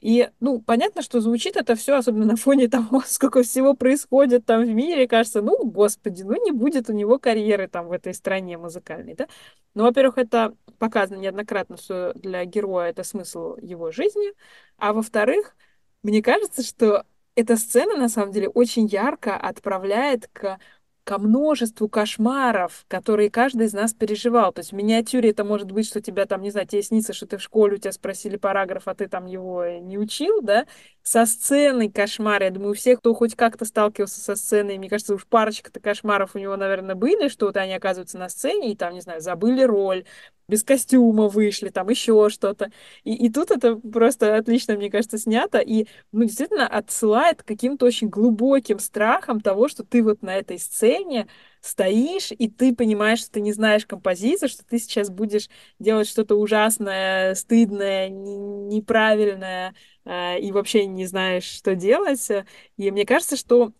И, 0.00 0.30
ну, 0.38 0.60
понятно, 0.60 1.02
что 1.02 1.20
звучит 1.20 1.56
это 1.56 1.74
все, 1.74 1.96
особенно 1.96 2.24
на 2.26 2.36
фоне 2.36 2.68
того, 2.70 3.02
сколько 3.06 3.42
всего 3.42 3.74
происходит 3.74 4.46
там 4.46 4.64
в 4.64 4.68
мире, 4.68 5.08
кажется, 5.08 5.42
ну, 5.42 5.64
господи, 5.64 6.22
ну, 6.22 6.42
не 6.44 6.52
будет 6.52 6.88
у 6.88 6.92
него 6.92 7.18
карьеры 7.18 7.68
там 7.68 7.88
в 7.88 7.92
этой 7.92 8.14
стране 8.14 8.58
музыкальной, 8.58 9.14
да? 9.14 9.28
Ну, 9.74 9.84
во-первых, 9.84 10.18
это 10.18 10.54
показано 10.78 11.18
неоднократно, 11.18 11.76
что 11.76 12.12
для 12.14 12.44
героя 12.44 12.90
это 12.90 13.02
смысл 13.04 13.56
его 13.56 13.90
жизни, 13.90 14.32
а 14.76 14.92
во-вторых, 14.92 15.56
мне 16.02 16.22
кажется, 16.22 16.62
что 16.62 17.04
эта 17.34 17.56
сцена, 17.56 17.96
на 17.96 18.08
самом 18.08 18.32
деле, 18.32 18.48
очень 18.48 18.86
ярко 18.86 19.36
отправляет 19.36 20.28
к 20.32 20.58
ко 21.08 21.16
множеству 21.18 21.88
кошмаров, 21.88 22.84
которые 22.86 23.30
каждый 23.30 23.64
из 23.64 23.72
нас 23.72 23.94
переживал. 23.94 24.52
То 24.52 24.58
есть 24.58 24.72
в 24.72 24.74
миниатюре 24.74 25.30
это 25.30 25.42
может 25.42 25.72
быть, 25.72 25.86
что 25.88 26.02
тебя 26.02 26.26
там, 26.26 26.42
не 26.42 26.50
знаю, 26.50 26.66
тебе 26.66 26.82
снится, 26.82 27.14
что 27.14 27.26
ты 27.26 27.38
в 27.38 27.42
школе, 27.42 27.76
у 27.76 27.78
тебя 27.78 27.92
спросили 27.92 28.36
параграф, 28.36 28.88
а 28.88 28.94
ты 28.94 29.08
там 29.08 29.24
его 29.24 29.64
не 29.80 29.96
учил, 29.96 30.42
да? 30.42 30.66
Со 31.02 31.24
сценой 31.24 31.90
кошмар. 31.90 32.42
Я 32.42 32.50
думаю, 32.50 32.72
у 32.72 32.74
всех, 32.74 32.98
кто 32.98 33.14
хоть 33.14 33.36
как-то 33.36 33.64
сталкивался 33.64 34.20
со 34.20 34.36
сценой, 34.36 34.76
мне 34.76 34.90
кажется, 34.90 35.14
уж 35.14 35.26
парочка-то 35.26 35.80
кошмаров 35.80 36.34
у 36.34 36.38
него, 36.38 36.58
наверное, 36.58 36.94
были, 36.94 37.28
что 37.28 37.46
вот 37.46 37.56
они 37.56 37.72
оказываются 37.72 38.18
на 38.18 38.28
сцене 38.28 38.72
и 38.72 38.76
там, 38.76 38.92
не 38.92 39.00
знаю, 39.00 39.22
забыли 39.22 39.62
роль, 39.62 40.04
без 40.48 40.64
костюма 40.64 41.28
вышли, 41.28 41.68
там 41.68 41.88
еще 41.90 42.28
что-то. 42.30 42.72
И, 43.04 43.14
и 43.14 43.30
тут 43.30 43.50
это 43.50 43.76
просто 43.76 44.36
отлично, 44.36 44.76
мне 44.76 44.90
кажется, 44.90 45.18
снято. 45.18 45.58
И 45.58 45.86
ну, 46.10 46.24
действительно 46.24 46.66
отсылает 46.66 47.42
к 47.42 47.46
каким-то 47.46 47.84
очень 47.86 48.08
глубоким 48.08 48.78
страхам 48.78 49.40
того, 49.40 49.68
что 49.68 49.84
ты 49.84 50.02
вот 50.02 50.22
на 50.22 50.34
этой 50.34 50.58
сцене 50.58 51.28
стоишь, 51.60 52.32
и 52.32 52.48
ты 52.48 52.74
понимаешь, 52.74 53.20
что 53.20 53.32
ты 53.32 53.40
не 53.40 53.52
знаешь 53.52 53.84
композицию, 53.84 54.48
что 54.48 54.64
ты 54.64 54.78
сейчас 54.78 55.10
будешь 55.10 55.48
делать 55.78 56.08
что-то 56.08 56.36
ужасное, 56.36 57.34
стыдное, 57.34 58.08
неправильное, 58.08 59.74
э, 60.04 60.40
и 60.40 60.50
вообще 60.52 60.86
не 60.86 61.04
знаешь, 61.04 61.44
что 61.44 61.74
делать. 61.74 62.26
И 62.78 62.90
мне 62.90 63.04
кажется, 63.04 63.36
что 63.36 63.72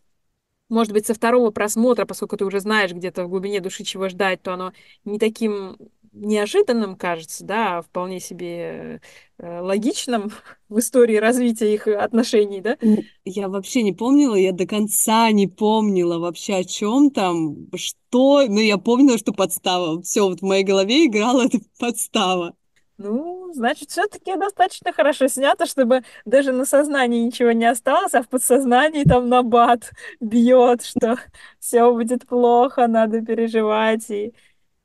может 0.68 0.92
быть, 0.92 1.06
со 1.06 1.14
второго 1.14 1.50
просмотра, 1.50 2.04
поскольку 2.04 2.36
ты 2.36 2.44
уже 2.44 2.60
знаешь 2.60 2.92
где-то 2.92 3.24
в 3.24 3.28
глубине 3.28 3.60
души, 3.60 3.84
чего 3.84 4.08
ждать, 4.08 4.42
то 4.42 4.52
оно 4.52 4.72
не 5.04 5.18
таким 5.18 5.78
неожиданным 6.20 6.96
кажется, 6.96 7.44
да, 7.44 7.78
а 7.78 7.82
вполне 7.82 8.20
себе 8.20 9.00
э, 9.38 9.60
логичным 9.60 10.32
в 10.68 10.78
истории 10.78 11.16
развития 11.16 11.74
их 11.74 11.86
отношений, 11.86 12.60
да. 12.60 12.76
Я 13.24 13.48
вообще 13.48 13.82
не 13.82 13.92
помнила, 13.92 14.34
я 14.34 14.52
до 14.52 14.66
конца 14.66 15.30
не 15.30 15.46
помнила 15.46 16.18
вообще 16.18 16.56
о 16.56 16.64
чем 16.64 17.10
там, 17.10 17.68
что, 17.76 18.46
но 18.46 18.60
я 18.60 18.78
помнила, 18.78 19.18
что 19.18 19.32
подстава. 19.32 20.02
Все, 20.02 20.28
вот 20.28 20.40
в 20.40 20.44
моей 20.44 20.64
голове 20.64 21.06
играла 21.06 21.42
эта 21.46 21.58
подстава. 21.78 22.54
Ну, 22.98 23.52
значит, 23.54 23.90
все-таки 23.90 24.34
достаточно 24.36 24.92
хорошо 24.92 25.28
снято, 25.28 25.66
чтобы 25.66 26.02
даже 26.24 26.50
на 26.50 26.64
сознании 26.64 27.20
ничего 27.20 27.52
не 27.52 27.64
осталось, 27.64 28.12
а 28.14 28.22
в 28.22 28.28
подсознании 28.28 29.04
там 29.04 29.28
набат 29.28 29.92
бьет, 30.20 30.82
что 30.82 31.16
все 31.60 31.92
будет 31.92 32.26
плохо, 32.26 32.88
надо 32.88 33.24
переживать 33.24 34.10
и 34.10 34.34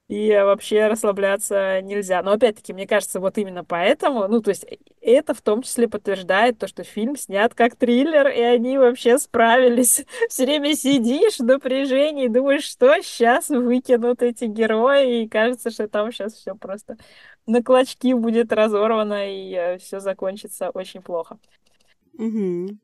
И 0.09 0.29
вообще 0.31 0.87
расслабляться 0.87 1.81
нельзя. 1.81 2.21
Но 2.23 2.33
опять-таки, 2.33 2.73
мне 2.73 2.85
кажется, 2.85 3.21
вот 3.21 3.37
именно 3.37 3.63
поэтому, 3.63 4.27
ну, 4.27 4.41
то 4.41 4.49
есть 4.49 4.65
э, 4.65 4.75
это 5.01 5.33
в 5.33 5.41
том 5.41 5.61
числе 5.61 5.87
подтверждает 5.87 6.59
то, 6.59 6.67
что 6.67 6.83
фильм 6.83 7.15
снят 7.15 7.53
как 7.53 7.77
триллер, 7.77 8.27
и 8.27 8.41
они 8.41 8.77
вообще 8.77 9.17
справились. 9.17 10.05
Все 10.29 10.45
время 10.45 10.75
сидишь 10.75 11.37
в 11.37 11.43
напряжении, 11.43 12.27
думаешь, 12.27 12.65
что 12.65 12.93
сейчас 13.01 13.49
выкинут 13.49 14.21
эти 14.21 14.45
герои, 14.45 15.23
и 15.23 15.29
кажется, 15.29 15.71
что 15.71 15.87
там 15.87 16.11
сейчас 16.11 16.33
все 16.33 16.53
просто 16.53 16.97
на 17.47 17.63
клочки 17.63 18.13
будет 18.13 18.51
разорвано, 18.51 19.23
и 19.25 19.77
все 19.79 19.99
закончится 20.01 20.69
очень 20.69 21.01
плохо. 21.01 21.39
Мгм. 22.17 22.79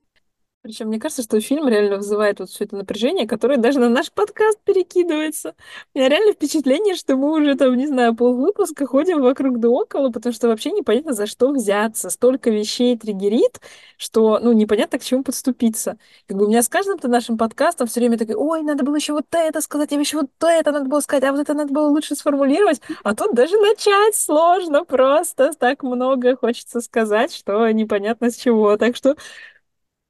Причем 0.61 0.87
мне 0.87 0.99
кажется, 0.99 1.23
что 1.23 1.39
фильм 1.39 1.69
реально 1.69 1.95
вызывает 1.97 2.39
вот 2.39 2.49
все 2.49 2.65
это 2.65 2.75
напряжение, 2.75 3.25
которое 3.25 3.55
даже 3.57 3.79
на 3.79 3.87
наш 3.87 4.11
подкаст 4.11 4.59
перекидывается. 4.65 5.55
У 5.93 5.97
меня 5.97 6.09
реально 6.09 6.33
впечатление, 6.33 6.95
что 6.95 7.15
мы 7.15 7.31
уже 7.41 7.55
там, 7.55 7.77
не 7.77 7.87
знаю, 7.87 8.13
полвыпуска 8.13 8.85
ходим 8.85 9.21
вокруг 9.21 9.57
да 9.61 9.69
около, 9.69 10.09
потому 10.09 10.33
что 10.33 10.49
вообще 10.49 10.71
непонятно, 10.71 11.13
за 11.13 11.27
что 11.27 11.51
взяться. 11.51 12.09
Столько 12.09 12.49
вещей 12.49 12.97
триггерит, 12.97 13.61
что, 13.95 14.39
ну, 14.39 14.51
непонятно, 14.51 14.99
к 14.99 15.03
чему 15.03 15.23
подступиться. 15.23 15.97
Как 16.27 16.35
бы 16.35 16.43
у 16.45 16.49
меня 16.49 16.61
с 16.61 16.67
каждым-то 16.67 17.07
нашим 17.07 17.37
подкастом 17.37 17.87
все 17.87 18.01
время 18.01 18.17
такой, 18.17 18.35
ой, 18.35 18.61
надо 18.61 18.83
было 18.83 18.97
еще 18.97 19.13
вот 19.13 19.27
это 19.31 19.61
сказать, 19.61 19.93
а 19.93 19.95
еще 19.95 20.17
вот 20.17 20.29
это 20.41 20.73
надо 20.73 20.89
было 20.89 20.99
сказать, 20.99 21.23
а 21.23 21.31
вот 21.31 21.39
это 21.39 21.53
надо 21.53 21.73
было 21.73 21.87
лучше 21.87 22.15
сформулировать. 22.15 22.81
А 23.03 23.15
тут 23.15 23.33
даже 23.33 23.57
начать 23.57 24.15
сложно 24.15 24.83
просто. 24.83 25.51
Так 25.57 25.83
много 25.83 26.35
хочется 26.35 26.81
сказать, 26.81 27.33
что 27.33 27.69
непонятно 27.71 28.29
с 28.29 28.35
чего. 28.35 28.75
Так 28.75 28.97
что 28.97 29.15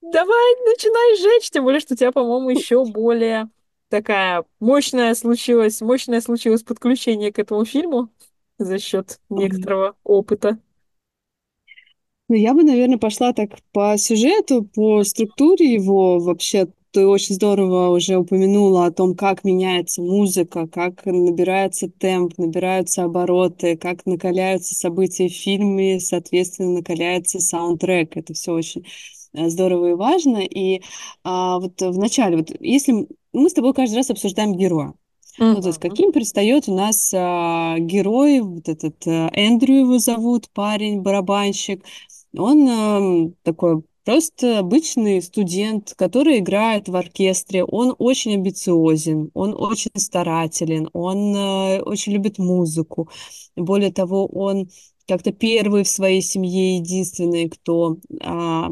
Давай, 0.02 0.56
начинай 0.66 1.18
жечь, 1.18 1.50
тем 1.52 1.64
более, 1.66 1.80
что 1.82 1.94
у 1.94 1.98
тебя, 1.98 2.12
по-моему, 2.12 2.50
еще 2.50 2.86
более 2.86 3.50
такая 3.90 4.46
мощная 4.60 5.14
случилась, 5.14 5.82
мощное 5.82 6.22
случилось 6.22 6.64
подключение 6.64 7.32
к 7.34 7.40
этому 7.40 7.66
фильму 7.66 8.10
за 8.58 8.80
счет 8.80 9.20
некоторого 9.30 9.96
опыта. 10.04 10.58
Ну, 12.28 12.36
я 12.36 12.54
бы, 12.54 12.64
наверное, 12.64 12.98
пошла 13.00 13.34
так 13.34 13.52
по 13.72 13.98
сюжету, 13.98 14.64
по 14.64 15.04
структуре 15.04 15.74
его. 15.74 16.20
Вообще, 16.20 16.68
ты 16.92 17.08
очень 17.08 17.36
здорово 17.36 17.90
уже 17.90 18.18
упомянула 18.18 18.86
о 18.86 18.92
том, 18.92 19.16
как 19.16 19.44
меняется 19.44 20.02
музыка, 20.02 20.68
как 20.68 21.06
набирается 21.06 21.90
темп, 21.90 22.38
набираются 22.38 23.04
обороты, 23.04 23.78
как 23.78 24.06
накаляются 24.06 24.76
события 24.76 25.28
в 25.28 25.34
фильме, 25.34 26.00
соответственно, 26.00 26.70
накаляется 26.74 27.40
саундтрек. 27.40 28.16
Это 28.16 28.34
все 28.34 28.54
очень 28.54 28.86
здорово 29.34 29.92
и 29.92 29.94
важно. 29.94 30.38
И 30.40 30.82
а, 31.24 31.60
вот 31.60 31.82
в 31.82 31.98
начале, 31.98 32.38
вот 32.38 32.52
если 32.60 33.08
мы 33.34 33.50
с 33.50 33.54
тобой 33.54 33.74
каждый 33.74 33.96
раз 33.96 34.10
обсуждаем 34.10 34.56
героя, 34.56 34.94
ну, 35.38 35.62
то 35.62 35.68
есть 35.68 35.80
каким 35.80 36.12
предстает 36.12 36.68
у 36.68 36.76
нас 36.76 37.14
а, 37.16 37.80
герой, 37.80 38.42
вот 38.42 38.68
этот 38.68 38.96
а, 39.08 39.30
Эндрю 39.34 39.76
его 39.76 39.98
зовут, 39.98 40.50
парень, 40.54 41.02
барабанщик. 41.02 41.86
Он 42.38 42.68
ам, 42.68 43.34
такой 43.44 43.84
просто 44.04 44.60
обычный 44.60 45.22
студент, 45.22 45.94
который 45.96 46.40
играет 46.40 46.90
в 46.90 46.96
оркестре. 46.96 47.64
Он 47.64 47.96
очень 48.00 48.36
амбициозен, 48.36 49.32
он 49.34 49.54
очень 49.56 49.92
старателен, 49.96 50.90
он 50.94 51.36
э, 51.36 51.82
очень 51.82 52.14
любит 52.14 52.38
музыку. 52.38 53.10
Более 53.56 53.92
того, 53.92 54.26
он 54.26 54.70
как-то 55.08 55.32
первый 55.32 55.84
в 55.84 55.90
своей 55.90 56.22
семье, 56.22 56.78
единственный, 56.78 57.50
кто 57.50 57.98
а, 58.22 58.72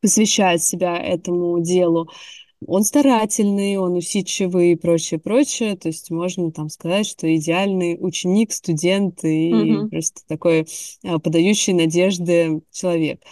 посвящает 0.00 0.62
себя 0.62 0.96
этому 0.98 1.60
делу. 1.60 2.08
Он 2.66 2.82
старательный, 2.84 3.76
он 3.76 3.94
усидчивый 3.94 4.72
и 4.72 4.76
прочее, 4.76 5.20
прочее. 5.20 5.76
То 5.76 5.88
есть 5.88 6.10
можно 6.10 6.50
там 6.52 6.68
сказать, 6.70 7.06
что 7.06 7.32
идеальный 7.36 7.96
ученик, 8.00 8.52
студент 8.52 9.24
и 9.24 9.80
Мгм. 9.80 9.90
просто 9.90 10.22
такой 10.26 10.66
а, 11.04 11.18
подающий 11.20 11.72
надежды 11.74 12.62
человек. 12.72 13.22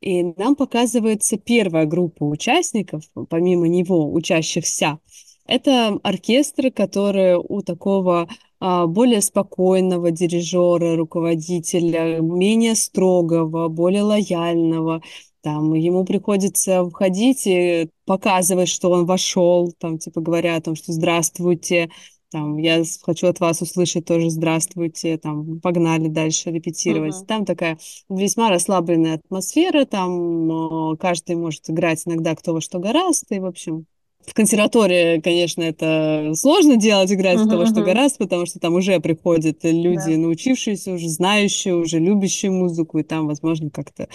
И 0.00 0.24
нам 0.36 0.56
показывается 0.56 1.36
первая 1.38 1.86
группа 1.86 2.24
участников, 2.24 3.04
помимо 3.28 3.68
него, 3.68 4.12
учащихся. 4.12 4.98
Это 5.46 5.98
оркестр, 6.02 6.70
который 6.72 7.36
у 7.36 7.62
такого 7.62 8.28
а, 8.60 8.86
более 8.86 9.20
спокойного 9.20 10.10
дирижера, 10.10 10.96
руководителя, 10.96 12.20
менее 12.20 12.74
строгого, 12.74 13.68
более 13.68 14.02
лояльного. 14.02 15.02
Там 15.42 15.74
ему 15.74 16.04
приходится 16.04 16.88
входить 16.88 17.46
и 17.46 17.88
показывать, 18.06 18.68
что 18.68 18.90
он 18.90 19.06
вошел, 19.06 19.72
там, 19.78 19.98
типа, 19.98 20.20
говоря 20.20 20.56
о 20.56 20.60
том, 20.60 20.76
что 20.76 20.92
«здравствуйте», 20.92 21.90
там, 22.30 22.56
я 22.56 22.82
хочу 23.02 23.26
от 23.26 23.40
вас 23.40 23.60
услышать 23.60 24.06
тоже 24.06 24.30
«здравствуйте», 24.30 25.18
там, 25.18 25.60
погнали 25.60 26.08
дальше 26.08 26.50
репетировать. 26.50 27.16
Мгм. 27.16 27.26
Там 27.26 27.44
такая 27.44 27.78
весьма 28.08 28.50
расслабленная 28.50 29.16
атмосфера, 29.16 29.84
там 29.84 30.96
каждый 30.96 31.36
может 31.36 31.68
играть 31.68 32.02
иногда 32.06 32.34
кто 32.34 32.54
во 32.54 32.60
что 32.60 32.78
гораст, 32.78 33.30
и, 33.30 33.38
в 33.38 33.46
общем, 33.46 33.86
в 34.26 34.34
консерватории, 34.34 35.20
конечно, 35.20 35.62
это 35.62 36.32
сложно 36.36 36.76
делать, 36.76 37.12
играть 37.12 37.42
кто 37.42 37.58
во 37.58 37.66
что 37.66 37.76
Мгм. 37.80 37.84
гораст, 37.84 38.18
потому 38.18 38.46
что 38.46 38.60
там 38.60 38.74
уже 38.74 39.00
приходят 39.00 39.58
люди, 39.64 40.14
Да. 40.14 40.18
научившиеся, 40.22 40.92
уже 40.92 41.08
знающие, 41.08 41.74
уже 41.74 41.98
любящие 41.98 42.50
музыку, 42.50 42.98
и 42.98 43.02
там, 43.02 43.26
возможно, 43.26 43.70
как-то, 43.70 44.08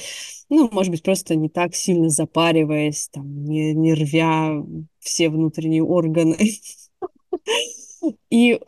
ну, 0.49 0.69
может 0.71 0.91
быть, 0.91 1.03
просто 1.03 1.35
не 1.35 1.49
так 1.49 1.75
сильно 1.75 2.09
запариваясь, 2.09 3.09
там, 3.11 3.45
не, 3.45 3.73
не 3.73 3.93
рвя 3.93 4.63
все 4.99 5.29
внутренние 5.29 5.83
органы. 5.83 6.37
И 8.29 8.59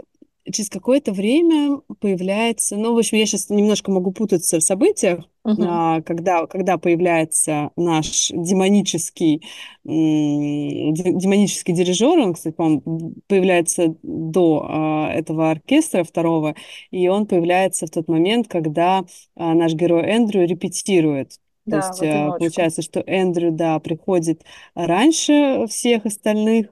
через 0.52 0.70
какое-то 0.70 1.12
время 1.14 1.82
появляется, 2.00 2.76
ну, 2.78 2.94
в 2.94 2.98
общем, 2.98 3.18
я 3.18 3.26
сейчас 3.26 3.50
немножко 3.50 3.92
могу 3.92 4.12
путаться 4.12 4.60
в 4.60 4.64
событиях, 4.64 5.26
а, 5.58 6.02
когда, 6.02 6.46
когда 6.48 6.78
появляется 6.78 7.72
наш 7.76 8.30
демонический, 8.30 9.42
демонический 9.84 11.74
дирижер, 11.74 12.20
он, 12.20 12.34
кстати, 12.34 12.54
по-моему, 12.54 13.16
появляется 13.28 13.96
до 14.04 14.66
а, 14.68 15.12
этого 15.12 15.52
оркестра 15.52 16.04
второго, 16.04 16.56
и 16.92 17.08
он 17.08 17.26
появляется 17.26 17.88
в 17.88 17.92
тот 17.92 18.08
момент, 18.08 18.48
когда 18.48 19.06
а, 19.36 19.54
наш 19.54 19.74
герой 19.74 20.04
Эндрю 20.04 20.46
репетирует. 20.46 21.40
То 21.70 21.78
Да, 21.78 21.82
в 21.82 22.02
есть 22.02 22.40
получается, 22.40 22.82
что 22.82 23.04
Эндрю, 23.06 23.52
да, 23.52 23.80
приходит 23.80 24.44
раньше 24.76 25.66
всех 25.68 26.06
остальных, 26.06 26.68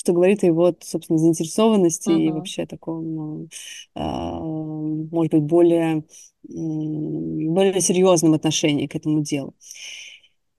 что 0.00 0.12
говорит 0.14 0.42
о 0.42 0.46
его, 0.46 0.74
собственно, 0.80 1.18
заинтересованности 1.18 2.10
и 2.10 2.32
Мгм. 2.32 2.32
вообще 2.32 2.66
таком, 2.66 3.48
а, 3.94 4.40
может 4.40 5.32
быть, 5.32 5.42
более, 5.42 6.04
более 6.42 7.80
серьезном 7.80 8.34
отношении 8.34 8.86
к 8.86 8.94
этому 8.96 9.22
делу. 9.22 9.54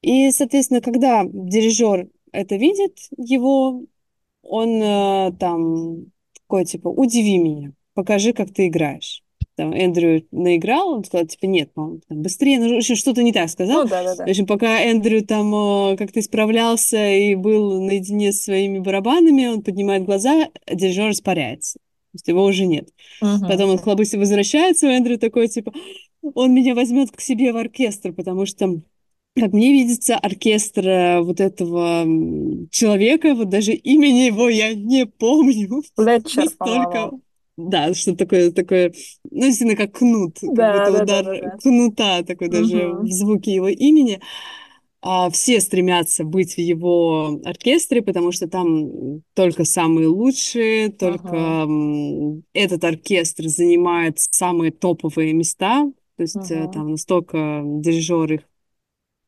И, 0.01 0.32
соответственно, 0.32 0.82
когда 0.82 1.23
дирижер 1.25 2.10
это 2.32 2.56
видит, 2.56 2.97
его, 3.17 3.84
он 4.43 4.82
э, 4.82 5.34
там 5.39 6.08
такой, 6.36 6.65
типа, 6.65 6.88
удиви 6.89 7.38
меня, 7.39 7.73
покажи, 7.93 8.34
как 8.34 8.54
ты 8.54 8.67
играешь. 8.67 9.20
Там 9.55 9.73
Эндрю 9.73 10.25
наиграл, 10.31 10.93
он 10.93 11.03
сказал, 11.03 11.27
типа, 11.27 11.45
нет, 11.45 11.73
по-моему, 11.73 12.01
там, 12.07 12.21
быстрее, 12.21 12.59
ну, 12.59 12.73
в 12.73 12.77
общем, 12.77 12.95
что-то 12.95 13.21
не 13.21 13.33
так 13.33 13.49
сказал. 13.49 13.81
Ну 13.81 13.87
В 13.87 13.89
да-да-да. 13.89 14.23
общем, 14.23 14.45
пока 14.45 14.79
Эндрю 14.81 15.25
там 15.25 15.53
э, 15.53 15.97
как-то 15.97 16.19
исправлялся 16.19 17.13
и 17.13 17.35
был 17.35 17.81
наедине 17.81 18.31
со 18.31 18.43
своими 18.43 18.79
барабанами, 18.79 19.47
он 19.47 19.61
поднимает 19.61 20.05
глаза, 20.05 20.49
а 20.65 20.75
дирижер 20.75 21.11
испаряется. 21.11 21.79
То 21.79 22.15
есть 22.15 22.27
его 22.27 22.43
уже 22.43 22.65
нет. 22.65 22.89
Мгм. 23.21 23.47
Потом 23.47 23.69
он 23.71 23.77
хлобысь 23.77 24.13
возвращается, 24.13 24.87
у 24.87 24.89
Эндрю 24.89 25.17
такой, 25.17 25.47
типа, 25.47 25.73
он 26.33 26.53
меня 26.53 26.75
возьмет 26.75 27.11
к 27.11 27.21
себе 27.21 27.51
в 27.51 27.57
оркестр, 27.57 28.13
потому 28.13 28.45
что 28.45 28.81
как 29.35 29.53
мне 29.53 29.71
видится, 29.71 30.17
оркестр 30.17 30.87
э, 30.87 31.21
вот 31.21 31.39
этого 31.39 32.05
человека, 32.69 33.33
вот 33.33 33.49
даже 33.49 33.73
имени 33.73 34.25
его 34.25 34.49
я 34.49 34.73
не 34.73 35.05
помню. 35.05 35.83
Флетчер, 35.95 36.45
Настолько... 36.59 37.11
Да, 37.57 37.93
что 37.93 38.15
такое, 38.15 38.51
такое, 38.51 38.93
ну, 39.29 39.41
действительно, 39.45 39.75
как 39.75 39.97
кнут, 39.97 40.39
как 40.39 40.65
будто 40.71 40.91
удар 40.91 41.25
Да-да-да-да-да. 41.25 41.57
кнута 41.61 42.23
такой 42.23 42.47
даже 42.49 42.95
в 42.95 43.05
Мгм. 43.05 43.11
звуке 43.11 43.53
его 43.53 43.67
имени. 43.67 44.19
а, 45.01 45.29
все 45.31 45.59
стремятся 45.61 46.23
быть 46.23 46.55
в 46.55 46.59
его 46.59 47.39
оркестре, 47.45 48.01
потому 48.03 48.31
что 48.31 48.47
там 48.47 49.21
только 49.33 49.65
самые 49.65 50.07
лучшие, 50.07 50.89
только 50.91 51.35
м, 51.35 52.43
этот 52.53 52.83
оркестр 52.83 53.47
занимает 53.47 54.19
самые 54.19 54.71
топовые 54.71 55.33
места. 55.33 55.85
То 56.17 56.23
есть 56.23 56.51
э, 56.51 56.67
Мгм. 56.67 56.71
там 56.73 56.91
настолько 56.91 57.63
дирижер 57.65 58.33
их, 58.33 58.41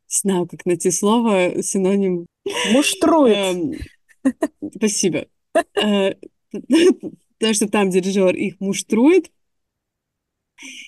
знаю, 0.08 0.48
как 0.48 0.66
найти 0.66 0.92
слово, 0.92 1.62
синоним. 1.64 2.28
Муштрует. 2.64 3.38
Эм, 3.40 3.78
Спасибо. 4.76 5.26
Потому 7.44 7.56
что 7.56 7.68
там 7.68 7.90
дирижер 7.90 8.34
их 8.36 8.62
муштрует. 8.62 9.30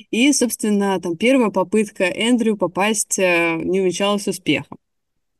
И, 0.09 0.31
собственно, 0.31 1.01
там 1.01 1.17
первая 1.17 1.49
попытка 1.49 2.05
Эндрю 2.05 2.55
попасть 2.55 3.19
э, 3.19 3.57
не 3.61 3.81
увенчалась 3.81 4.29
успехом. 4.29 4.77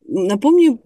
Напомни, 0.07 0.77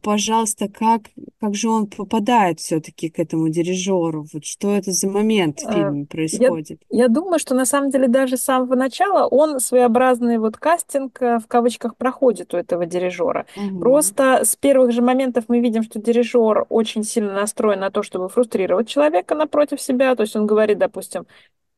пожалуйста, 0.00 0.68
как, 0.68 1.02
как 1.40 1.54
же 1.54 1.68
он 1.68 1.88
попадает 1.88 2.60
все-таки 2.60 3.10
к 3.10 3.18
этому 3.18 3.48
дирижеру? 3.48 4.26
Вот 4.32 4.44
что 4.44 4.72
это 4.74 4.92
за 4.92 5.08
момент 5.08 5.60
в 5.60 5.68
Э, 5.68 5.72
фильме 5.74 6.00
Я, 6.00 6.06
происходит? 6.06 6.80
я 6.88 7.08
думаю, 7.08 7.40
что 7.40 7.54
на 7.54 7.64
самом 7.66 7.90
деле 7.90 8.06
даже 8.06 8.36
с 8.36 8.44
самого 8.44 8.76
начала 8.76 9.26
он 9.26 9.58
своеобразный 9.58 10.38
вот 10.38 10.56
кастинг 10.56 11.20
э, 11.20 11.38
в 11.40 11.48
кавычках 11.48 11.96
проходит 11.96 12.54
у 12.54 12.56
этого 12.56 12.86
дирижера. 12.86 13.46
Мгм. 13.56 13.80
Просто 13.80 14.44
с 14.44 14.54
первых 14.54 14.92
же 14.92 15.02
моментов 15.02 15.46
мы 15.48 15.60
видим, 15.60 15.82
что 15.82 16.00
дирижер 16.00 16.66
очень 16.68 17.02
сильно 17.02 17.32
настроен 17.32 17.80
на 17.80 17.90
то, 17.90 18.02
чтобы 18.04 18.28
фрустрировать 18.28 18.88
человека 18.88 19.34
напротив 19.34 19.80
себя. 19.80 20.14
То 20.14 20.22
есть 20.22 20.36
он 20.36 20.46
говорит, 20.46 20.78
допустим, 20.78 21.26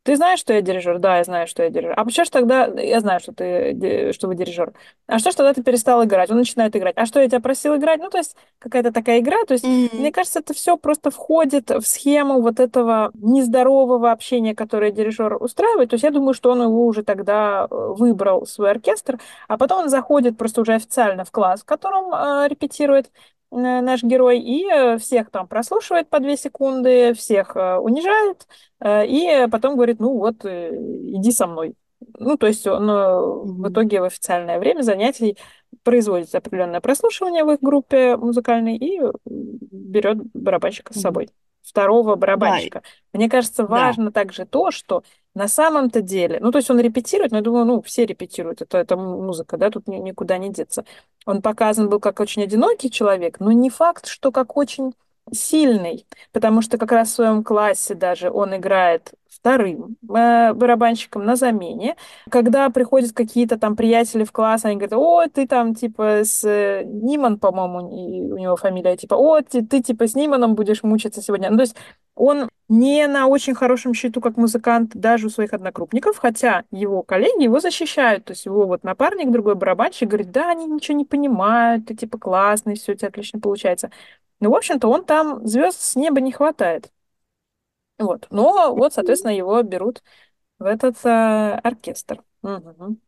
ты 0.05 0.17
знаешь, 0.17 0.41
что 0.41 0.53
я 0.53 0.63
дирижер? 0.63 0.99
Да, 0.99 1.19
я 1.19 1.25
знаю, 1.25 1.47
что 1.47 1.63
я 1.63 1.71
дирижер. 1.71 1.95
А 1.97 2.05
почему 2.05 2.25
ж 2.25 2.31
тогда... 2.31 2.67
Я 2.67 3.01
знаю, 3.01 3.21
что 3.21 3.33
ты, 3.33 3.73
ди- 3.73 4.13
что 4.13 4.27
вы 4.29 4.35
дирижер. 4.35 4.73
А 5.07 5.19
что 5.21 5.31
ж 5.31 5.35
тогда 5.35 5.55
ты 5.55 5.63
перестал 5.63 6.05
играть? 6.05 6.31
Он 6.31 6.39
начинает 6.39 6.75
играть. 6.77 6.95
А 6.99 7.07
что 7.07 7.21
я 7.21 7.29
тебя 7.29 7.41
просил 7.41 7.77
играть? 7.77 8.01
Ну, 8.01 8.11
то 8.11 8.19
есть 8.19 8.37
какая-то 8.59 8.93
такая 8.93 9.21
игра. 9.21 9.37
То 9.47 9.55
есть, 9.55 9.65
мне 9.65 10.09
Мгм. 10.09 10.13
кажется, 10.13 10.41
это 10.41 10.55
все 10.55 10.77
просто 10.77 11.11
входит 11.11 11.71
в 11.71 11.83
схему 11.83 12.41
вот 12.43 12.59
этого 12.61 13.11
нездорового 13.15 14.11
общения, 14.11 14.55
которое 14.55 14.91
дирижер 14.91 15.37
устраивает. 15.41 15.91
То 15.91 15.95
есть 15.95 16.05
я 16.05 16.11
думаю, 16.11 16.35
что 16.35 16.51
он 16.51 16.63
его 16.63 16.85
уже 16.87 17.05
тогда 17.05 17.69
э, 17.71 17.75
выбрал 17.97 18.47
свой 18.47 18.71
оркестр, 18.73 19.21
а 19.49 19.57
потом 19.59 19.83
он 19.85 19.89
заходит 19.89 20.37
просто 20.37 20.63
уже 20.63 20.75
официально 20.75 21.25
в 21.25 21.31
класс, 21.31 21.63
в 21.63 21.65
котором 21.65 22.13
э, 22.13 22.49
репетирует 22.49 23.11
наш 23.61 24.03
герой, 24.03 24.39
и 24.41 24.67
э, 24.67 24.99
всех 24.99 25.31
там 25.31 25.47
прослушивает 25.49 26.09
по 26.09 26.21
две 26.21 26.37
секунды, 26.37 27.15
всех 27.15 27.57
э, 27.57 27.77
унижает, 27.77 28.47
Э, 28.81 29.07
И 29.07 29.47
потом 29.51 29.77
говорит, 29.77 30.01
ну 30.01 30.17
вот, 30.19 30.45
э, 30.45 30.71
иди 30.75 31.31
со 31.33 31.47
мной. 31.47 31.75
Ну, 32.19 32.37
то 32.37 32.47
есть 32.49 32.67
он 32.67 32.91
э, 32.91 33.21
в 33.45 33.69
итоге 33.71 34.01
в 34.01 34.05
официальное 34.05 34.59
время 34.59 34.83
занятий 34.83 35.37
производит 35.85 36.35
определенное 36.35 36.81
прослушивание 36.81 37.45
в 37.45 37.51
их 37.51 37.61
группе 37.61 38.17
музыкальной 38.17 38.77
и 38.77 39.01
э, 39.01 39.13
берет 39.25 40.19
барабанщика 40.35 40.93
с 40.93 41.01
собой. 41.01 41.29
Второго 41.63 42.11
Да, 42.13 42.17
барабанщика. 42.17 42.83
Мне 43.13 43.29
кажется, 43.31 43.63
да. 43.63 43.69
важно 43.69 44.11
также 44.11 44.47
то, 44.47 44.71
что 44.73 45.05
на 45.35 45.49
самом-то 45.49 46.03
деле, 46.03 46.39
ну, 46.41 46.51
то 46.53 46.59
есть 46.59 46.71
он 46.71 46.81
репетирует, 46.81 47.33
но 47.33 47.39
я 47.39 47.43
думаю, 47.43 47.65
ну, 47.65 47.83
все 47.83 48.07
репетируют, 48.07 48.63
это, 48.63 48.79
это 48.79 48.97
музыка, 48.97 49.57
да, 49.57 49.71
тут 49.71 49.89
ни- 49.89 49.97
никуда 49.97 50.39
не 50.39 50.51
деться. 50.51 50.85
Он 51.27 51.43
показан 51.43 51.89
был 51.89 52.01
как 52.01 52.21
очень 52.21 52.43
одинокий 52.43 52.91
человек, 52.91 53.41
но 53.41 53.53
не 53.53 53.71
факт, 53.71 54.07
что 54.07 54.33
как 54.33 54.57
очень 54.57 54.93
сильный. 55.33 56.07
Потому 56.33 56.63
что 56.63 56.79
как 56.79 56.93
раз 56.93 57.11
в 57.11 57.15
своем 57.15 57.45
классе 57.45 57.95
даже 57.95 58.31
он 58.31 58.57
играет 58.57 59.13
вторым 59.29 59.97
э, 60.03 60.53
барабанщиком 60.53 61.25
на 61.25 61.37
замене. 61.37 61.97
Когда 62.31 62.69
приходят 62.71 63.13
какие-то 63.13 63.59
там 63.59 63.77
приятели 63.77 64.25
в 64.25 64.33
класс, 64.33 64.65
они 64.65 64.77
говорят, 64.77 64.93
о, 64.95 65.27
ты 65.29 65.47
там 65.47 65.75
типа 65.75 66.21
с 66.25 66.45
э, 66.45 66.83
Ниман, 66.85 67.39
по-моему, 67.39 68.35
у 68.35 68.39
него 68.39 68.57
фамилия, 68.57 68.97
типа, 68.97 69.15
о, 69.15 69.41
ты, 69.41 69.65
ты 69.65 69.83
типа 69.83 70.07
с 70.07 70.15
Ниманом 70.15 70.55
будешь 70.55 70.83
мучиться 70.83 71.23
сегодня. 71.23 71.51
Ну, 71.51 71.57
то 71.57 71.63
есть 71.63 71.77
он 72.15 72.49
не 72.73 73.07
на 73.07 73.27
очень 73.27 73.55
хорошем 73.55 73.93
счету 73.95 74.21
как 74.23 74.37
музыкант 74.39 74.93
даже 74.95 75.27
у 75.27 75.31
своих 75.31 75.53
однокрупников, 75.53 76.17
хотя 76.19 76.65
его 76.71 77.03
коллеги 77.03 77.45
его 77.45 77.61
защищают. 77.61 78.25
То 78.25 78.33
есть 78.33 78.47
его 78.47 78.67
вот 78.67 78.83
напарник, 78.83 79.31
другой 79.31 79.57
барабанщик, 79.57 80.09
говорит, 80.09 80.31
да, 80.31 80.51
они 80.51 80.67
ничего 80.67 80.97
не 80.97 81.05
понимают, 81.05 81.87
ты 81.87 81.95
типа 81.95 82.19
классный, 82.19 82.75
все 82.77 82.93
у 82.93 82.95
тебя 82.95 83.09
отлично 83.09 83.41
получается. 83.41 83.91
Ну, 84.41 84.51
в 84.51 84.55
общем-то, 84.57 84.89
он 84.89 85.05
там 85.05 85.47
звезд 85.47 85.81
с 85.81 85.97
неба 85.97 86.21
не 86.21 86.33
хватает. 86.33 86.91
Вот. 87.99 88.27
Но 88.31 88.75
вот, 88.75 88.95
соответственно, 88.95 89.33
его 89.37 89.63
берут 89.63 90.03
в 90.59 90.65
этот 90.65 90.97
э, 91.05 91.09
оркестр. 91.63 92.23
Мгм. 92.43 93.01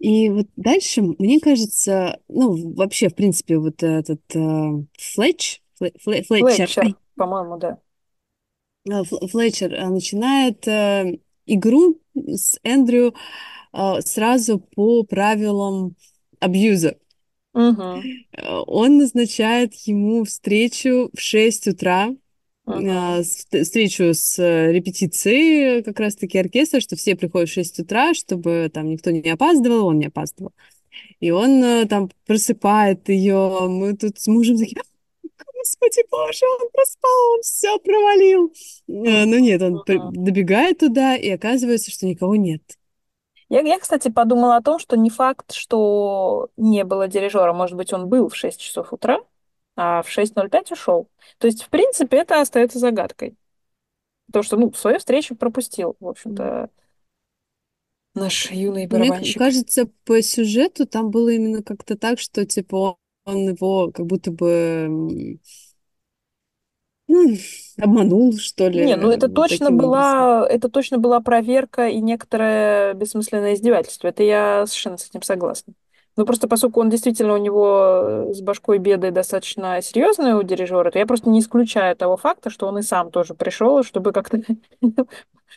И 0.00 0.28
вот 0.28 0.48
дальше, 0.56 1.02
мне 1.02 1.40
кажется, 1.40 2.20
ну, 2.28 2.74
вообще, 2.74 3.08
в 3.08 3.14
принципе, 3.14 3.58
вот 3.58 3.82
этот 3.82 4.20
э, 4.34 4.38
Флетч, 4.98 5.62
Фле- 5.80 5.94
Фле- 6.04 6.22
Флетчер, 6.24 6.68
Флетчер, 6.68 6.96
по-моему, 7.16 7.58
да. 7.58 7.78
А, 8.90 9.02
Фл- 9.04 9.26
Флетчер 9.28 9.72
э, 9.74 9.88
начинает 9.88 10.66
э, 10.68 11.18
игру 11.46 12.00
с 12.14 12.58
Эндрю 12.62 13.14
э, 13.72 14.00
сразу 14.02 14.60
по 14.60 15.04
правилам 15.04 15.96
абьюза. 16.40 16.98
Э, 18.32 18.42
Он 18.66 18.98
назначает 18.98 19.74
ему 19.86 20.24
встречу 20.24 21.10
в 21.14 21.20
6 21.20 21.66
утра, 21.68 22.10
э, 22.70 23.22
с- 23.22 23.46
встречу 23.64 24.14
с 24.14 24.38
э, 24.38 24.72
репетицией 24.72 25.82
как 25.82 26.00
раз-таки 26.00 26.38
оркестра, 26.38 26.80
что 26.80 26.96
все 26.96 27.16
приходят 27.16 27.48
в 27.50 27.52
6 27.52 27.80
утра, 27.80 28.14
чтобы 28.14 28.70
там 28.72 28.88
никто 28.90 29.10
не 29.10 29.28
опаздывал, 29.30 29.86
он 29.88 29.98
не 29.98 30.06
опаздывал. 30.06 30.52
И 31.20 31.30
он 31.30 31.62
э, 31.64 31.86
там 31.86 32.10
просыпает 32.26 33.08
ее, 33.08 33.68
мы 33.68 33.96
тут 33.96 34.18
с 34.20 34.28
мужем 34.28 34.58
такие, 34.58 34.76
Господи 35.64 36.04
боже, 36.10 36.44
он 36.60 36.68
проспал, 36.70 37.32
он 37.36 37.40
все 37.42 37.78
провалил. 37.78 38.52
Э, 38.86 39.24
Но 39.24 39.38
нет, 39.38 39.62
он 39.62 39.82
добегает 40.12 40.78
туда, 40.78 41.16
и 41.16 41.30
оказывается, 41.30 41.90
что 41.90 42.06
никого 42.06 42.36
нет. 42.36 42.60
Я, 43.48 43.60
я, 43.60 43.78
кстати, 43.78 44.08
подумала 44.10 44.56
о 44.56 44.62
том, 44.62 44.78
что 44.78 44.96
не 44.96 45.08
факт, 45.08 45.52
что 45.52 46.48
не 46.58 46.84
было 46.84 47.08
дирижера. 47.08 47.52
Может 47.54 47.76
быть, 47.76 47.92
он 47.92 48.08
был 48.08 48.28
в 48.28 48.36
6 48.36 48.60
часов 48.60 48.92
утра, 48.92 49.20
а 49.76 50.02
в 50.02 50.08
шесть 50.10 50.36
ноль 50.36 50.50
пять 50.50 50.70
ушел. 50.72 51.08
То 51.38 51.46
есть, 51.46 51.62
в 51.62 51.68
принципе, 51.70 52.18
это 52.18 52.40
остается 52.40 52.78
загадкой. 52.78 53.36
Потому 54.26 54.42
что, 54.42 54.56
ну, 54.56 54.72
свою 54.74 54.98
встречу 54.98 55.36
пропустил, 55.36 55.96
в 56.00 56.08
общем-то, 56.08 56.70
наш 58.14 58.50
юный 58.50 58.82
Мне 58.86 58.88
барабанщик. 58.90 59.38
кажется, 59.38 59.86
по 60.04 60.22
сюжету 60.22 60.86
там 60.86 61.10
было 61.10 61.30
именно 61.30 61.62
как-то 61.62 61.96
так, 61.96 62.18
что 62.20 62.44
типа 62.46 62.96
он 63.24 63.48
его 63.50 63.90
как 63.92 64.06
будто 64.06 64.30
бы 64.30 65.38
ну, 67.08 67.36
обманул, 67.78 68.36
что 68.38 68.68
Не, 68.72 68.96
ну 68.96 69.10
ли, 69.10 69.12
это 69.12 69.28
точно 69.28 69.70
образом. 69.70 69.70
была, 69.70 70.46
это 70.48 70.68
точно 70.68 70.98
была 70.98 71.20
проверка 71.20 71.88
и 71.88 72.00
некоторое 72.00 72.92
бессмысленное 72.94 73.54
издевательство. 73.54 74.08
Это 74.08 74.24
я 74.24 74.66
совершенно 74.66 74.96
с 74.98 75.08
этим 75.08 75.22
согласна. 75.22 75.74
Ну 76.16 76.24
просто 76.26 76.46
поскольку 76.48 76.80
он 76.80 76.90
действительно 76.90 77.34
у 77.34 77.38
него 77.38 78.32
с 78.32 78.40
башкой 78.40 78.78
беды 78.78 79.10
достаточно 79.10 79.82
серьезные 79.82 80.36
у 80.36 80.42
дирижера, 80.42 80.90
то 80.90 80.98
я 80.98 81.06
просто 81.06 81.28
не 81.28 81.40
исключаю 81.40 81.96
того 81.96 82.16
факта, 82.16 82.50
что 82.50 82.66
он 82.68 82.78
и 82.78 82.82
сам 82.82 83.10
тоже 83.10 83.34
пришел, 83.34 83.82
чтобы 83.82 84.12
как-то... 84.12 84.40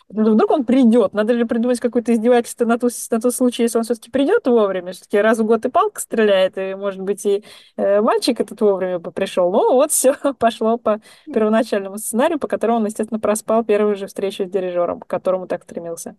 Ну, 0.10 0.32
Вдруг 0.32 0.52
он 0.52 0.64
придет, 0.66 1.14
надо 1.14 1.34
же 1.38 1.46
придумать 1.46 1.80
какое-то 1.80 2.14
издевательство 2.14 2.66
на, 2.66 2.78
ту, 2.80 2.88
на 3.12 3.20
тот 3.20 3.34
случай, 3.36 3.64
если 3.64 3.78
он 3.78 3.84
все-таки 3.84 4.10
придет 4.12 4.46
вовремя. 4.48 4.94
Все-таки 4.94 5.18
раз 5.18 5.40
в 5.40 5.46
год 5.46 5.66
и 5.66 5.70
палка 5.70 6.00
стреляет, 6.00 6.58
и, 6.58 6.76
может 6.76 7.02
быть, 7.02 7.26
и 7.26 7.44
э, 7.78 8.00
мальчик 8.02 8.40
этот 8.40 8.62
вовремя 8.62 9.00
бы 9.00 9.12
пришел. 9.12 9.52
Ну, 9.52 9.74
вот 9.74 9.92
все 9.92 10.16
пошло 10.40 10.78
по 10.78 11.02
первоначальному 11.26 11.98
сценарию, 11.98 12.40
по 12.40 12.48
которому 12.48 12.78
он, 12.80 12.86
естественно, 12.86 13.20
проспал 13.20 13.64
первую 13.66 13.96
же 13.96 14.08
встречу 14.08 14.46
с 14.46 14.50
дирижером, 14.50 15.00
к 15.02 15.08
которому 15.08 15.48
так 15.48 15.64
стремился. 15.64 16.16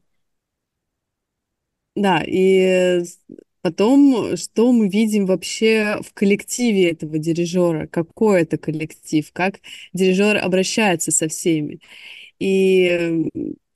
Да, 1.94 2.22
и 2.24 3.02
потом, 3.62 4.36
что 4.36 4.72
мы 4.72 4.88
видим 4.88 5.26
вообще 5.26 5.98
в 6.02 6.12
коллективе 6.14 6.90
этого 6.92 7.18
дирижера, 7.18 7.86
какой 7.86 8.42
это 8.42 8.58
коллектив, 8.58 9.30
как 9.32 9.60
дирижер 9.92 10.36
обращается 10.38 11.10
со 11.12 11.28
всеми. 11.28 11.80
И 12.38 13.26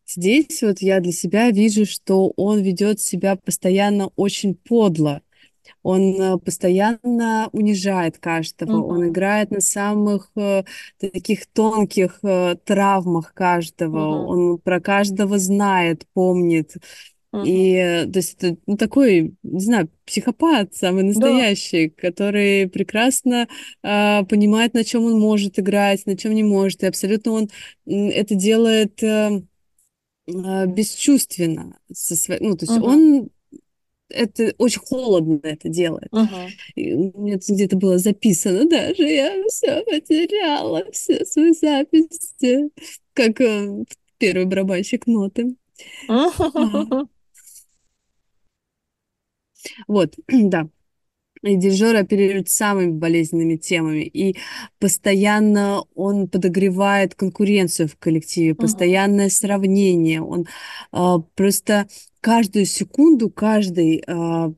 здесь 0.07 0.63
вот 0.63 0.81
я 0.81 1.01
для 1.01 1.13
себя 1.13 1.51
вижу, 1.51 1.87
что 1.87 2.33
он 2.37 2.61
ведет 2.63 3.01
себя 3.01 3.37
постоянно 3.37 4.09
очень 4.17 4.55
подло. 4.55 5.23
Он 5.83 6.21
э, 6.21 6.39
постоянно 6.39 7.49
унижает 7.53 8.19
каждого, 8.19 8.83
он 8.85 9.07
Мгм. 9.07 9.09
играет 9.09 9.51
на 9.51 9.61
самых 9.61 10.31
э, 10.37 10.65
таких 10.99 11.47
тонких 11.47 12.21
э, 12.23 12.57
травмах 12.65 13.35
каждого, 13.35 13.99
Мгм. 13.99 14.27
он 14.27 14.59
про 14.59 14.81
каждого 14.81 15.39
знает, 15.39 16.07
помнит. 16.15 16.77
И, 17.33 17.75
э, 17.75 18.07
то 18.07 18.19
есть, 18.19 18.35
это 18.39 18.57
ну, 18.67 18.77
такой, 18.77 19.35
не 19.43 19.61
знаю, 19.61 19.89
психопат 20.05 20.75
самый 20.75 21.03
Да. 21.03 21.09
настоящий, 21.09 21.89
который 21.89 22.69
прекрасно 22.69 23.49
а, 23.83 24.25
понимает, 24.25 24.75
на 24.75 24.85
чем 24.85 25.05
он 25.05 25.19
может 25.19 25.59
играть, 25.59 26.07
на 26.07 26.17
чем 26.17 26.35
не 26.35 26.43
может. 26.45 26.83
И 26.83 26.87
абсолютно 26.87 27.33
он 27.33 27.51
это 27.87 28.35
делает 28.35 29.03
э, 29.03 29.43
а, 30.29 30.67
бесчувственно. 30.67 31.79
Со 31.93 32.15
сво- 32.15 32.39
Ну, 32.41 32.57
то 32.57 32.65
есть 32.65 32.77
Мгм. 32.77 32.87
он 32.87 33.31
это 34.09 34.55
очень 34.59 34.81
холодно 34.81 35.41
это 35.43 35.69
делает. 35.69 36.13
Мгм. 36.13 36.49
И 36.75 36.93
у 36.93 37.23
меня 37.23 37.39
тут 37.39 37.49
где-то 37.49 37.77
было 37.77 37.99
записано 37.99 38.69
даже, 38.69 39.03
я 39.05 39.43
все 39.49 39.83
потеряла, 39.85 40.85
все 40.93 41.25
свои 41.25 41.53
записи, 41.53 42.71
как 43.15 43.41
э, 43.41 43.85
первый 44.19 44.45
барабанщик 44.45 45.07
ноты. 45.07 45.57
А, 46.09 47.07
Вот, 49.87 50.15
да. 50.29 50.69
И 51.43 51.57
дирижер 51.57 51.97
оперирует 51.97 52.51
самыми 52.51 52.93
болезненными 52.93 53.57
темами, 53.57 54.03
и 54.05 54.37
постоянно 54.79 55.83
он 55.97 56.29
подогревает 56.29 57.17
конкуренцию 57.17 57.89
в 57.89 57.97
коллективе, 57.97 58.55
постоянное 58.55 59.29
сравнение. 59.29 60.23
Он 60.23 60.47
а, 60.93 61.19
просто 61.19 61.89
каждую 62.21 62.65
секунду, 62.67 63.29
каждый, 63.29 64.05
а, 64.07 64.53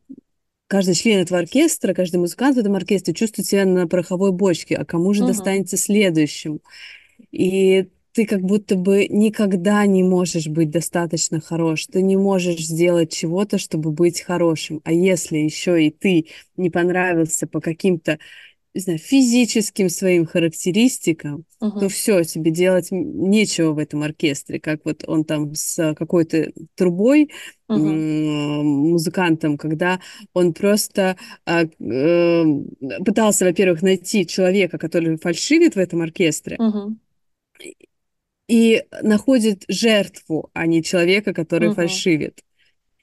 каждый 0.69 0.95
член 0.95 1.21
этого 1.21 1.41
оркестра, 1.41 1.95
каждый 1.95 2.17
музыкант 2.17 2.57
в 2.57 2.61
этом 2.61 2.75
оркестре 2.75 3.15
чувствует 3.15 3.49
себя 3.49 3.65
на 3.65 3.87
пороховой 3.89 4.33
бочке, 4.33 4.77
а 4.77 4.85
кому 4.85 5.15
же 5.15 5.21
Мгм. 5.23 5.29
достанется 5.29 5.77
следующему? 5.79 6.61
И 7.33 7.89
ты 8.15 8.27
как 8.27 8.43
будто 8.43 8.77
бы 8.77 9.09
никогда 9.09 9.85
не 9.87 10.05
можешь 10.05 10.47
быть 10.47 10.71
достаточно 10.71 11.41
хорош. 11.41 11.87
Ты 11.87 12.01
не 12.03 12.17
можешь 12.17 12.61
сделать 12.65 13.13
чего-то, 13.13 13.59
чтобы 13.59 13.91
быть 13.91 14.21
хорошим. 14.21 14.81
А 14.85 14.93
если 14.93 15.39
еще 15.39 15.85
и 15.85 15.91
ты 15.91 16.27
не 16.57 16.71
понравился 16.71 17.49
по 17.49 17.61
каким-то, 17.61 18.21
не 18.75 18.81
знаю, 18.83 19.01
физическим 19.01 19.89
своим 19.89 20.27
характеристикам, 20.27 21.45
то 21.59 21.67
Мгм. 21.67 21.89
все, 21.89 22.23
тебе 22.25 22.53
делать 22.53 22.89
нечего 22.93 23.73
в 23.73 23.79
этом 23.79 24.05
оркестре. 24.05 24.61
Как 24.61 24.85
вот 24.85 25.03
он 25.09 25.25
там 25.25 25.55
с 25.55 25.95
какой-то 25.95 26.53
трубой, 26.77 27.31
м, 27.69 28.65
музыкантом, 28.67 29.59
когда 29.59 30.01
он 30.35 30.53
просто 30.53 31.17
э, 31.47 31.67
пытался, 33.05 33.45
во-первых, 33.47 33.83
найти 33.83 34.27
человека, 34.27 34.79
который 34.79 35.17
фальшивит 35.19 35.75
в 35.75 35.79
этом 35.79 36.03
оркестре, 36.03 36.59
Мгм. 36.61 36.99
И 38.49 38.85
находит 39.03 39.65
жертву, 39.69 40.51
а 40.55 40.67
не 40.67 40.83
человека, 40.83 41.33
который 41.35 41.71
Мгм. 41.71 41.71
фальшивит. 41.71 42.43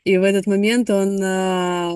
И 0.05 0.17
в 0.17 0.23
этот 0.23 0.47
момент 0.47 0.89
он 0.89 1.19
а, 1.23 1.93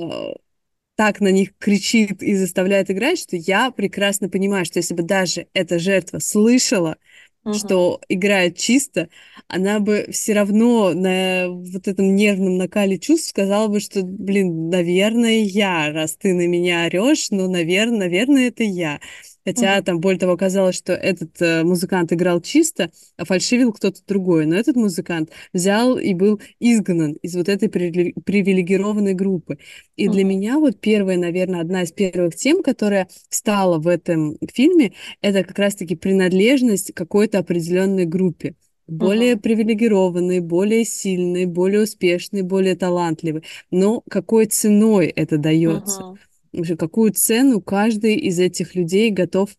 так 0.95 1.19
на 1.21 1.29
них 1.31 1.57
кричит 1.57 2.23
и 2.23 2.35
заставляет 2.35 2.89
играть, 2.91 3.19
что 3.19 3.35
я 3.35 3.71
прекрасно 3.71 4.29
понимаю, 4.29 4.65
что 4.65 4.79
если 4.79 4.93
бы 4.93 5.03
даже 5.03 5.47
эта 5.53 5.77
жертва 5.79 6.19
слышала, 6.19 6.97
Мгм. 7.43 7.77
что 7.77 8.01
играет 8.09 8.57
чисто, 8.57 9.09
она 9.47 9.79
бы 9.79 10.07
все 10.11 10.33
равно 10.33 10.93
на 10.93 11.47
вот 11.49 11.87
этом 11.87 12.15
нервном 12.15 12.57
накале 12.57 12.97
чувств 12.99 13.29
сказала 13.29 13.67
бы, 13.67 13.79
что, 13.79 14.03
блин, 14.03 14.69
наверное, 14.69 15.39
я, 15.43 15.91
раз 15.91 16.15
ты 16.17 16.33
на 16.33 16.47
меня 16.47 16.85
орешь, 16.85 17.29
ну, 17.31 17.49
наверное, 17.49 17.99
наверное, 17.99 18.47
это 18.49 18.63
я. 18.63 18.99
Хотя 19.45 19.75
Мгм. 19.77 19.85
там, 19.85 19.99
более 19.99 20.19
того, 20.19 20.33
оказалось, 20.33 20.75
что 20.75 20.93
этот 20.93 21.41
э, 21.41 21.63
музыкант 21.63 22.11
играл 22.11 22.41
чисто, 22.41 22.91
а 23.17 23.25
фальшивил 23.25 23.71
кто-то 23.73 24.01
другой. 24.07 24.45
Но 24.47 24.55
этот 24.55 24.75
музыкант 24.75 25.31
взял 25.53 25.97
и 25.97 26.13
был 26.13 26.41
изгнан 26.59 27.13
из 27.21 27.35
вот 27.35 27.47
этой 27.49 27.69
привиле- 27.69 28.13
привилегированной 28.25 29.13
группы. 29.13 29.57
И 29.95 30.07
для 30.07 30.23
Мгм. 30.23 30.29
меня 30.29 30.59
вот 30.59 30.79
первая, 30.79 31.17
наверное, 31.17 31.61
одна 31.61 31.83
из 31.83 31.91
первых 31.91 32.35
тем, 32.35 32.63
которая 32.63 33.07
стала 33.29 33.77
в 33.79 33.87
этом 33.87 34.37
фильме, 34.51 34.93
это 35.21 35.43
как 35.43 35.59
раз-таки 35.59 35.95
принадлежность 35.95 36.91
к 36.93 36.97
какой-то 36.97 37.39
определенной 37.39 38.05
группе. 38.05 38.55
Более 38.87 39.35
Мгм. 39.35 39.41
привилегированной, 39.41 40.39
более 40.41 40.85
сильной, 40.85 41.45
более 41.45 41.81
успешной, 41.83 42.43
более 42.43 42.75
талантливой. 42.75 43.43
Но 43.71 44.01
какой 44.09 44.45
ценой 44.45 45.07
это 45.07 45.37
дается? 45.37 46.03
Мгм. 46.03 46.19
Вообще, 46.55 46.75
Какую 46.77 47.11
цену 47.13 47.61
каждый 47.61 48.15
из 48.15 48.39
этих 48.39 48.75
людей 48.75 49.11
готов 49.11 49.49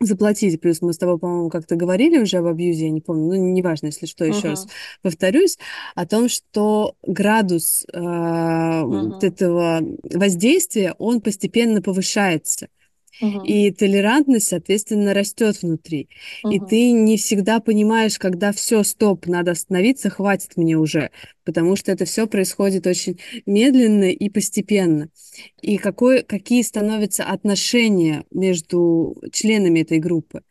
заплатить. 0.00 0.60
Плюс 0.60 0.82
мы 0.82 0.92
с 0.92 0.98
тобой, 0.98 1.18
по-моему, 1.18 1.48
как-то 1.50 1.76
говорили 1.76 2.18
уже 2.18 2.38
об 2.38 2.46
абьюзе, 2.46 2.86
я 2.86 2.90
не 2.90 3.00
помню, 3.00 3.28
ну, 3.28 3.34
неважно, 3.52 3.86
если 3.86 4.06
что, 4.06 4.24
еще 4.24 4.48
раз 4.50 4.64
Мгм. 4.64 4.70
повторюсь, 5.02 5.58
о 5.94 6.06
том, 6.06 6.28
что 6.28 6.96
градус 7.02 7.86
э, 7.92 7.98
вот 7.98 9.22
Мгм. 9.22 9.22
этого 9.24 9.80
воздействия, 10.04 10.94
он 10.98 11.20
постепенно 11.20 11.80
повышается. 11.82 12.68
И 13.42 13.70
толерантность, 13.70 14.48
соответственно, 14.48 15.14
растет 15.14 15.62
внутри. 15.62 16.08
И 16.48 16.58
Мгм. 16.58 16.60
ты 16.60 16.92
не 16.92 17.16
всегда 17.16 17.60
понимаешь, 17.60 18.18
когда 18.18 18.52
все, 18.52 18.82
стоп, 18.82 19.26
надо 19.26 19.52
остановиться, 19.52 20.10
хватит 20.10 20.56
мне 20.56 20.76
уже, 20.76 21.10
потому 21.44 21.76
что 21.76 21.92
это 21.92 22.04
все 22.04 22.26
происходит 22.26 22.86
очень 22.86 23.18
медленно 23.46 24.10
и 24.10 24.28
постепенно. 24.28 25.08
И 25.62 25.76
какой, 25.78 26.22
какие 26.22 26.62
становятся 26.62 27.24
отношения 27.24 28.24
между 28.30 29.16
членами 29.32 29.80
этой 29.80 29.98
группы 29.98 30.42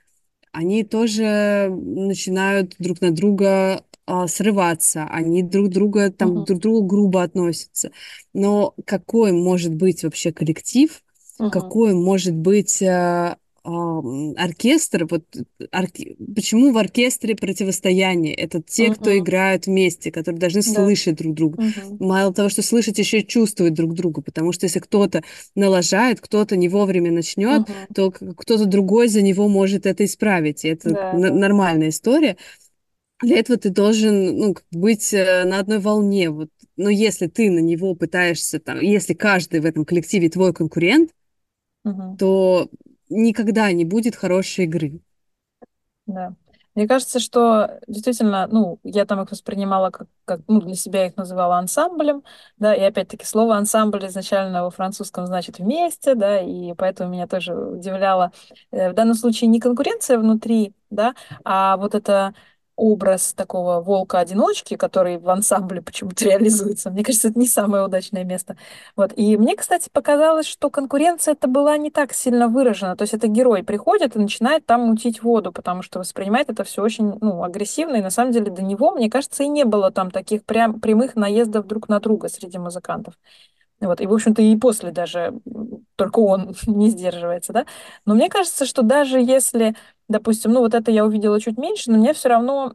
они 0.52 0.84
тоже 0.84 1.70
начинают 1.70 2.76
друг 2.80 3.02
на 3.02 3.12
друга 3.12 3.84
а, 4.06 4.28
срываться, 4.28 5.04
они 5.06 5.44
друг 5.44 5.70
друга 5.70 6.12
там 6.12 6.36
Мгм. 6.36 6.46
друг 6.46 6.60
к 6.60 6.62
другу 6.62 6.86
грубо 6.88 7.24
относятся. 7.24 7.92
Но 8.34 8.74
какой 8.86 9.32
может 9.34 9.74
быть 9.76 10.04
вообще 10.04 10.32
коллектив, 10.32 11.04
Мгм. 11.40 11.50
какой 11.52 11.94
может 11.94 12.34
быть 12.34 12.82
м, 13.68 14.36
оркестр, 14.38 15.08
вот 15.10 15.24
орке- 15.72 16.16
почему 16.36 16.72
в 16.72 16.78
оркестре 16.78 17.36
противостояние? 17.36 18.36
Это 18.36 18.62
те, 18.62 18.92
кто 18.92 19.10
Мгм. 19.10 19.20
играют 19.20 19.66
вместе, 19.66 20.12
которые 20.12 20.40
должны 20.40 20.62
Да. 20.62 20.70
слышать 20.72 21.16
друг 21.16 21.34
друга. 21.34 21.64
Мгм. 21.64 21.98
Мало 22.00 22.32
того, 22.34 22.50
что 22.50 22.62
слышать, 22.62 23.00
еще 23.00 23.20
и 23.22 23.28
чувствовать 23.28 23.74
друг 23.74 23.94
друга, 23.96 24.22
потому 24.22 24.52
что 24.52 24.66
если 24.66 24.80
кто-то 24.80 25.24
налажает, 25.56 26.22
кто-то 26.22 26.56
не 26.56 26.70
вовремя 26.70 27.12
начнет, 27.12 27.64
Мгм. 27.64 27.76
то 27.96 28.12
кто-то 28.12 28.66
другой 28.66 29.08
за 29.08 29.22
него 29.24 29.48
может 29.48 29.88
это 29.88 30.06
исправить. 30.06 30.64
И 30.64 30.68
это 30.68 30.92
Да, 30.92 31.12
да. 31.14 31.18
нормальная 31.32 31.90
история. 31.90 32.38
Для 33.24 33.38
этого 33.40 33.58
ты 33.58 33.70
должен, 33.70 34.38
ну, 34.38 34.56
быть 34.72 35.14
э, 35.14 35.44
на 35.46 35.60
одной 35.60 35.80
волне. 35.80 36.30
Вот. 36.30 36.50
Но 36.78 36.90
если 36.90 37.28
ты 37.28 37.50
на 37.50 37.60
него 37.60 37.96
пытаешься, 37.96 38.60
там, 38.60 38.80
если 38.82 39.14
каждый 39.14 39.62
в 39.62 39.66
этом 39.66 39.86
коллективе 39.86 40.30
твой 40.30 40.54
конкурент, 40.54 41.12
Мгм. 41.86 42.18
то 42.18 42.70
никогда 43.10 43.72
не 43.72 43.86
будет 43.86 44.16
хорошей 44.16 44.66
игры. 44.66 45.02
Да. 46.06 46.36
Мне 46.76 46.88
кажется, 46.90 47.20
что 47.22 47.80
действительно, 47.88 48.48
ну, 48.48 48.80
я 48.84 49.06
там 49.06 49.22
их 49.22 49.32
воспринимала 49.32 49.92
как, 49.92 50.10
как, 50.26 50.42
ну, 50.48 50.60
для 50.60 50.76
себя 50.76 51.06
их 51.08 51.16
называла 51.16 51.58
ансамблем, 51.58 52.24
да, 52.58 52.76
и 52.76 52.82
опять-таки 52.82 53.24
слово 53.26 53.56
ансамбль 53.56 54.06
изначально 54.08 54.64
во 54.64 54.72
французском 54.72 55.26
значит 55.26 55.60
вместе, 55.60 56.16
да, 56.16 56.42
и 56.42 56.74
поэтому 56.74 57.12
меня 57.12 57.28
тоже 57.28 57.56
удивляло 57.56 58.34
э, 58.72 58.92
в 58.92 58.94
данном 58.94 59.16
случае 59.16 59.48
не 59.50 59.62
конкуренция 59.62 60.20
внутри, 60.20 60.74
да, 60.90 61.16
а 61.46 61.78
вот 61.78 61.96
это 61.96 62.34
образ 62.76 63.34
такого 63.34 63.82
волка-одиночки, 63.82 64.76
который 64.76 65.18
в 65.18 65.30
ансамбле 65.30 65.82
почему-то 65.82 66.26
реализуется. 66.26 66.90
Мне 66.92 67.04
кажется, 67.04 67.30
это 67.30 67.40
не 67.40 67.48
самое 67.48 67.86
удачное 67.86 68.24
место. 68.24 68.58
Вот. 68.96 69.14
И 69.16 69.38
мне, 69.38 69.56
кстати, 69.56 69.90
показалось, 69.92 70.46
что 70.46 70.70
конкуренция 70.70 71.34
это 71.34 71.48
была 71.48 71.78
не 71.78 71.90
так 71.92 72.14
сильно 72.14 72.48
выражена. 72.48 72.96
То 72.96 73.04
есть 73.04 73.14
это 73.14 73.28
герой 73.28 73.64
приходит 73.64 74.16
и 74.16 74.20
начинает 74.20 74.66
там 74.66 74.82
мутить 74.82 75.24
воду, 75.24 75.52
потому 75.52 75.82
что 75.82 76.00
воспринимает 76.00 76.50
это 76.50 76.64
все 76.64 76.84
очень 76.84 77.18
ну, 77.22 77.44
агрессивно. 77.44 77.96
И 77.98 78.02
на 78.02 78.10
самом 78.10 78.32
деле 78.32 78.52
до 78.52 78.62
него, 78.62 78.92
мне 78.92 79.10
кажется, 79.10 79.44
и 79.44 79.48
не 79.48 79.64
было 79.66 79.92
там 79.92 80.12
таких 80.12 80.44
прям 80.44 80.80
прямых 80.80 81.16
наездов 81.16 81.68
друг 81.68 81.88
на 81.90 82.00
друга 82.00 82.30
среди 82.30 82.58
музыкантов. 82.58 83.14
Вот, 83.88 84.02
и, 84.02 84.08
в 84.08 84.14
общем-то, 84.14 84.42
и 84.42 84.56
после 84.58 84.92
даже 84.92 85.34
только 85.96 86.20
он 86.20 86.56
не 86.68 86.90
сдерживается, 86.90 87.54
да. 87.54 87.66
Но 88.06 88.16
мне 88.16 88.30
кажется, 88.30 88.66
что 88.66 88.82
даже 88.82 89.20
если, 89.20 89.76
допустим, 90.08 90.52
ну 90.52 90.60
вот 90.60 90.74
это 90.74 90.92
я 90.92 91.06
увидела 91.06 91.40
чуть 91.40 91.58
меньше, 91.58 91.92
но 91.92 91.98
мне 91.98 92.14
все 92.14 92.30
равно, 92.30 92.72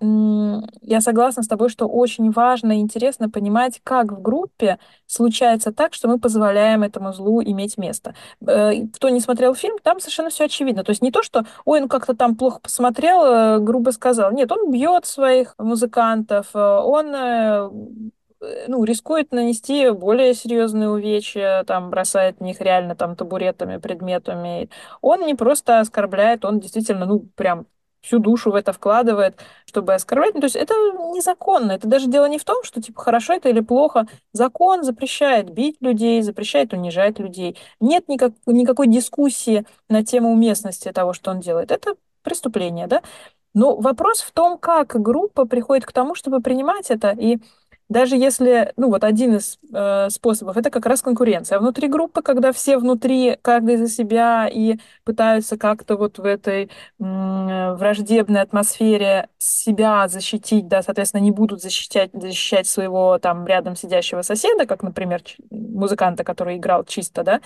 я 0.83 1.01
согласна 1.01 1.43
с 1.43 1.49
тобой, 1.49 1.69
что 1.69 1.87
очень 1.87 2.31
важно 2.31 2.73
и 2.79 2.81
интересно 2.81 3.31
понимать, 3.31 3.81
как 3.85 4.13
в 4.13 4.23
группе 4.23 4.79
случается 5.07 5.73
так, 5.73 5.95
что 5.95 6.09
мы 6.09 6.19
позволяем 6.19 6.83
этому 6.83 7.13
злу 7.13 7.43
иметь 7.43 7.77
место. 7.79 8.15
Э, 8.47 8.87
Кто 8.95 9.09
не 9.09 9.21
смотрел 9.21 9.55
фильм, 9.55 9.79
там 9.83 10.01
совершенно 10.01 10.31
все 10.31 10.45
очевидно. 10.45 10.85
То 10.85 10.91
есть 10.91 11.03
не 11.03 11.11
то, 11.11 11.23
что, 11.23 11.45
ой, 11.65 11.83
он 11.83 11.89
как-то 11.89 12.15
там 12.15 12.37
плохо 12.37 12.61
посмотрел, 12.61 13.25
э, 13.25 13.59
грубо 13.61 13.91
сказал. 13.91 14.33
Нет, 14.33 14.51
он 14.53 14.71
бьет 14.71 15.07
своих 15.07 15.55
музыкантов, 15.59 16.49
э, 16.55 16.59
он 16.59 18.13
ну, 18.69 18.85
рискует 18.85 19.33
нанести 19.33 19.91
более 19.91 20.35
серьезные 20.35 20.89
увечья, 20.91 21.65
там, 21.65 21.91
бросает 21.91 22.39
в 22.39 22.43
них 22.43 22.61
реально 22.61 22.95
там 22.97 23.17
табуретами, 23.17 23.79
предметами. 23.79 24.71
Он 25.01 25.27
не 25.27 25.35
просто 25.35 25.81
оскорбляет, 25.81 26.45
он 26.45 26.61
действительно, 26.61 27.07
ну, 27.07 27.21
прям 27.37 27.67
всю 28.01 28.19
душу 28.19 28.51
в 28.51 28.55
это 28.55 28.73
вкладывает, 28.73 29.39
чтобы 29.67 29.95
оскорблять. 29.95 30.35
Ну, 30.35 30.41
то 30.41 30.47
есть 30.47 30.57
это 30.57 30.75
незаконно. 31.15 31.73
Это 31.73 31.87
даже 31.87 32.07
дело 32.09 32.27
не 32.27 32.39
в 32.39 32.45
том, 32.45 32.63
что, 32.65 32.81
типа, 32.81 33.03
хорошо 33.03 33.35
это 33.35 33.49
или 33.51 33.61
плохо. 33.61 34.07
Закон 34.33 34.85
запрещает 34.85 35.51
бить 35.51 35.77
людей, 35.81 36.23
запрещает 36.23 36.73
унижать 36.73 37.19
людей. 37.19 37.59
Нет 37.79 38.09
никак, 38.09 38.33
никакой 38.47 38.87
дискуссии 38.89 39.67
на 39.89 40.05
тему 40.05 40.33
уместности 40.33 40.91
того, 40.93 41.13
что 41.13 41.31
он 41.31 41.41
делает. 41.41 41.71
Это 41.71 41.95
преступление, 42.23 42.87
да? 42.87 43.03
Но 43.53 43.77
вопрос 43.77 44.21
в 44.21 44.31
том, 44.33 44.59
как 44.59 45.01
группа 45.01 45.45
приходит 45.45 45.85
к 45.85 45.93
тому, 45.93 46.15
чтобы 46.15 46.41
принимать 46.41 46.91
это 46.91 47.11
и 47.11 47.39
даже 47.91 48.17
если, 48.17 48.73
ну 48.79 48.89
вот 48.89 49.05
один 49.05 49.37
из 49.37 49.59
э, 49.75 50.09
способов, 50.11 50.57
это 50.57 50.71
как 50.71 50.87
раз 50.87 51.03
конкуренция. 51.03 51.59
Внутри 51.59 51.89
группы, 51.89 52.23
когда 52.23 52.53
все 52.53 52.79
внутри, 52.79 53.37
каждый 53.43 53.77
за 53.77 53.89
себя 53.89 54.49
и 54.49 54.77
пытаются 55.05 55.59
как-то 55.59 55.97
вот 55.99 56.19
в 56.19 56.25
этой 56.25 56.71
м, 57.01 57.77
враждебной 57.77 58.41
атмосфере 58.41 59.29
себя 59.39 60.09
защитить, 60.09 60.69
да, 60.69 60.83
соответственно, 60.83 61.21
не 61.23 61.33
будут 61.33 61.61
защищать, 61.63 62.11
защищать 62.15 62.67
своего 62.67 63.19
там 63.19 63.47
рядом 63.47 63.77
сидящего 63.77 64.23
соседа, 64.23 64.67
как, 64.67 64.83
например, 64.83 65.23
музыканта, 65.51 66.25
который 66.25 66.57
играл 66.57 66.85
чисто, 66.85 67.25
да, 67.25 67.41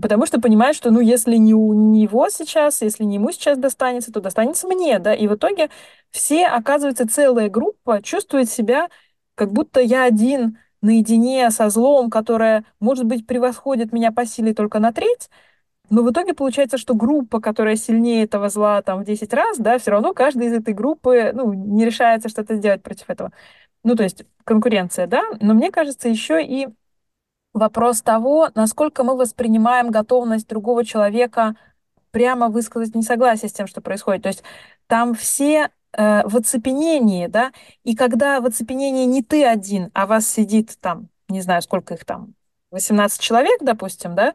Потому 0.00 0.26
что 0.26 0.40
понимают, 0.40 0.76
что, 0.76 0.92
ну, 0.92 1.00
если 1.00 1.36
не 1.36 1.54
у 1.54 1.72
него 1.74 2.28
сейчас, 2.28 2.82
если 2.82 3.02
не 3.02 3.16
ему 3.16 3.32
сейчас 3.32 3.58
достанется, 3.58 4.12
то 4.12 4.20
достанется 4.20 4.68
мне, 4.68 5.00
да, 5.00 5.12
и 5.12 5.26
в 5.26 5.34
итоге 5.34 5.70
все, 6.12 6.46
оказывается, 6.46 7.08
целая 7.08 7.48
группа 7.48 8.00
чувствует 8.00 8.48
себя, 8.48 8.88
как 9.34 9.52
будто 9.52 9.80
я 9.80 10.04
один 10.04 10.58
наедине 10.80 11.50
со 11.50 11.70
злом, 11.70 12.10
которое, 12.10 12.64
может 12.80 13.06
быть, 13.06 13.26
превосходит 13.26 13.92
меня 13.92 14.12
по 14.12 14.26
силе 14.26 14.54
только 14.54 14.78
на 14.78 14.92
треть, 14.92 15.30
но 15.90 16.02
в 16.02 16.10
итоге 16.10 16.34
получается, 16.34 16.78
что 16.78 16.94
группа, 16.94 17.40
которая 17.40 17.76
сильнее 17.76 18.24
этого 18.24 18.48
зла 18.48 18.80
там 18.82 19.02
в 19.02 19.04
10 19.04 19.32
раз, 19.34 19.58
да, 19.58 19.78
все 19.78 19.90
равно 19.90 20.14
каждый 20.14 20.46
из 20.46 20.52
этой 20.54 20.74
группы, 20.74 21.32
ну, 21.34 21.52
не 21.52 21.84
решается 21.84 22.28
что-то 22.28 22.56
сделать 22.56 22.82
против 22.82 23.10
этого. 23.10 23.32
Ну, 23.84 23.94
то 23.94 24.02
есть 24.02 24.24
конкуренция, 24.44 25.06
да, 25.06 25.22
но 25.40 25.54
мне 25.54 25.70
кажется, 25.70 26.08
еще 26.08 26.42
и 26.42 26.68
вопрос 27.52 28.02
того, 28.02 28.48
насколько 28.54 29.04
мы 29.04 29.16
воспринимаем 29.16 29.90
готовность 29.90 30.48
другого 30.48 30.84
человека 30.84 31.56
прямо 32.10 32.48
высказать 32.48 32.94
несогласие 32.94 33.48
с 33.48 33.52
тем, 33.52 33.66
что 33.66 33.80
происходит. 33.80 34.22
То 34.22 34.28
есть 34.28 34.42
там 34.86 35.14
все 35.14 35.70
э, 35.96 36.26
в 36.26 36.36
оцепенении, 36.36 37.26
да, 37.26 37.52
и 37.84 37.94
когда 37.94 38.40
в 38.40 38.46
оцепенении 38.46 39.04
не 39.04 39.22
ты 39.22 39.44
один, 39.44 39.90
а 39.94 40.06
вас 40.06 40.28
сидит 40.28 40.78
там, 40.80 41.08
не 41.28 41.40
знаю, 41.40 41.62
сколько 41.62 41.94
их 41.94 42.04
там, 42.04 42.34
18 42.70 43.20
человек, 43.20 43.60
допустим, 43.62 44.14
да, 44.14 44.34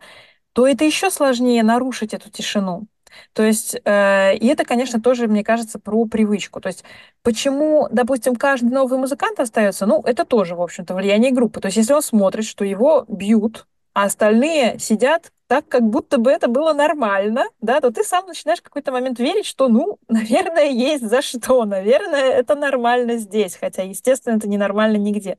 то 0.54 0.68
это 0.68 0.86
еще 0.86 1.12
сложнее 1.12 1.64
нарушить 1.64 2.14
эту 2.14 2.30
тишину. 2.32 2.88
То 3.34 3.44
есть, 3.44 3.76
э, 3.86 4.36
и 4.38 4.48
это, 4.48 4.66
конечно, 4.66 5.02
тоже, 5.02 5.28
мне 5.28 5.44
кажется, 5.44 5.80
про 5.80 6.06
привычку. 6.06 6.62
То 6.62 6.68
есть, 6.68 6.84
почему, 7.24 7.88
допустим, 7.92 8.36
каждый 8.36 8.72
новый 8.72 9.00
музыкант 9.00 9.40
остается, 9.40 9.86
ну, 9.86 10.02
это 10.04 10.26
тоже, 10.26 10.56
в 10.56 10.62
общем-то, 10.62 10.94
влияние 10.96 11.32
группы. 11.32 11.62
То 11.62 11.68
есть, 11.68 11.78
если 11.78 11.94
он 11.94 12.02
смотрит, 12.02 12.46
что 12.46 12.66
его 12.66 13.06
бьют, 13.08 13.68
а 13.94 14.04
остальные 14.04 14.80
сидят 14.80 15.32
так, 15.48 15.68
как 15.70 15.84
будто 15.84 16.18
бы 16.18 16.32
это 16.32 16.48
было 16.48 16.74
нормально, 16.74 17.46
да, 17.62 17.82
то 17.82 17.92
ты 17.92 18.04
сам 18.04 18.28
начинаешь 18.28 18.60
в 18.60 18.64
какой-то 18.64 18.92
момент 18.92 19.20
верить, 19.20 19.46
что, 19.46 19.70
ну, 19.70 20.00
наверное, 20.08 20.66
есть 20.70 21.04
за 21.08 21.22
что, 21.22 21.66
наверное, 21.66 22.32
это 22.32 22.56
нормально 22.56 23.18
здесь, 23.18 23.56
хотя, 23.56 23.84
естественно, 23.84 24.38
это 24.38 24.48
ненормально 24.50 24.98
нигде. 24.98 25.38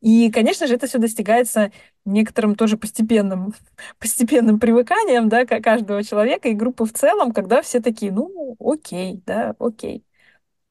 И, 0.00 0.30
конечно 0.30 0.66
же, 0.66 0.74
это 0.74 0.86
все 0.86 0.98
достигается 0.98 1.72
некоторым 2.04 2.54
тоже 2.54 2.76
постепенным, 2.76 3.54
постепенным 3.98 4.60
привыканием, 4.60 5.28
да, 5.28 5.46
каждого 5.46 6.04
человека 6.04 6.48
и 6.48 6.54
группы 6.54 6.84
в 6.84 6.92
целом, 6.92 7.32
когда 7.32 7.62
все 7.62 7.80
такие, 7.80 8.12
ну, 8.12 8.56
окей, 8.60 9.22
да, 9.26 9.54
окей. 9.58 10.04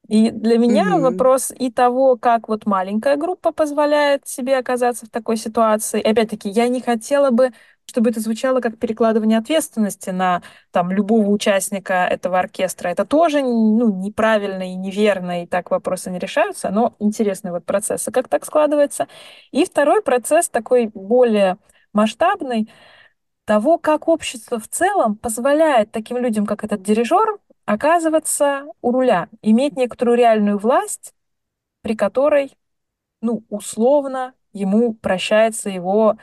И 0.08 0.30
для 0.30 0.58
меня 0.58 0.98
Мгм. 0.98 1.00
вопрос 1.00 1.52
и 1.58 1.70
того, 1.72 2.16
как 2.16 2.48
вот 2.48 2.64
маленькая 2.66 3.16
группа 3.16 3.52
позволяет 3.52 4.26
себе 4.28 4.56
оказаться 4.58 5.06
в 5.06 5.10
такой 5.10 5.36
ситуации. 5.36 6.00
И 6.00 6.08
опять-таки, 6.08 6.48
я 6.48 6.68
не 6.68 6.80
хотела 6.80 7.30
бы, 7.30 7.50
чтобы 7.86 8.10
это 8.10 8.20
звучало 8.20 8.60
как 8.60 8.78
перекладывание 8.78 9.38
ответственности 9.38 10.10
на 10.10 10.42
там, 10.72 10.90
любого 10.90 11.28
участника 11.28 11.94
этого 12.04 12.38
оркестра. 12.38 12.88
Это 12.88 13.04
тоже 13.04 13.42
ну, 13.42 13.90
неправильно 14.02 14.62
и 14.70 14.74
неверно, 14.74 15.44
и 15.44 15.46
так 15.46 15.70
вопросы 15.70 16.10
не 16.10 16.18
решаются, 16.18 16.70
но 16.70 16.94
интересный 16.98 17.52
вот 17.52 17.64
процесс. 17.64 18.08
Как 18.12 18.28
так 18.28 18.44
складывается. 18.44 19.08
И 19.52 19.64
второй 19.64 20.02
процесс, 20.02 20.48
такой 20.48 20.90
более 20.92 21.58
масштабный, 21.92 22.68
того, 23.44 23.78
как 23.78 24.08
общество 24.08 24.58
в 24.58 24.68
целом 24.68 25.16
позволяет 25.16 25.92
таким 25.92 26.18
людям, 26.18 26.46
как 26.46 26.64
этот 26.64 26.82
дирижер, 26.82 27.38
оказываться 27.64 28.66
у 28.82 28.92
руля, 28.92 29.28
иметь 29.42 29.76
некоторую 29.76 30.18
реальную 30.18 30.58
власть, 30.58 31.14
при 31.82 31.94
которой, 31.96 32.56
ну, 33.22 33.44
условно, 33.48 34.34
ему 34.52 34.94
прощается 34.94 35.70
его 35.70 36.18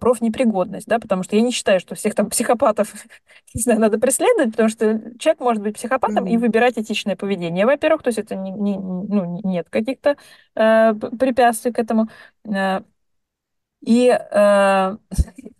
профнепригодность, 0.00 0.86
да, 0.86 0.98
потому 0.98 1.22
что 1.22 1.36
я 1.36 1.42
не 1.42 1.50
считаю, 1.52 1.80
что 1.80 1.94
всех 1.94 2.14
там 2.14 2.30
психопатов, 2.30 2.92
не 3.54 3.60
знаю, 3.62 3.80
надо 3.80 3.98
преследовать, 3.98 4.52
потому 4.52 4.68
что 4.68 5.00
человек 5.18 5.40
может 5.40 5.62
быть 5.62 5.76
психопатом 5.76 6.26
и 6.26 6.36
Мгм. 6.36 6.38
выбирать 6.38 6.78
этичное 6.78 7.16
поведение, 7.16 7.66
во-первых, 7.66 8.02
то 8.02 8.08
есть 8.08 8.18
это 8.18 8.34
не, 8.36 8.50
не- 8.52 8.78
ну, 8.78 9.40
нет 9.44 9.68
каких-то 9.70 10.16
э, 10.56 10.94
препятствий 11.18 11.72
к 11.72 11.78
этому. 11.78 12.08
Э, 12.46 12.82
и 13.82 14.08
э, 14.08 14.96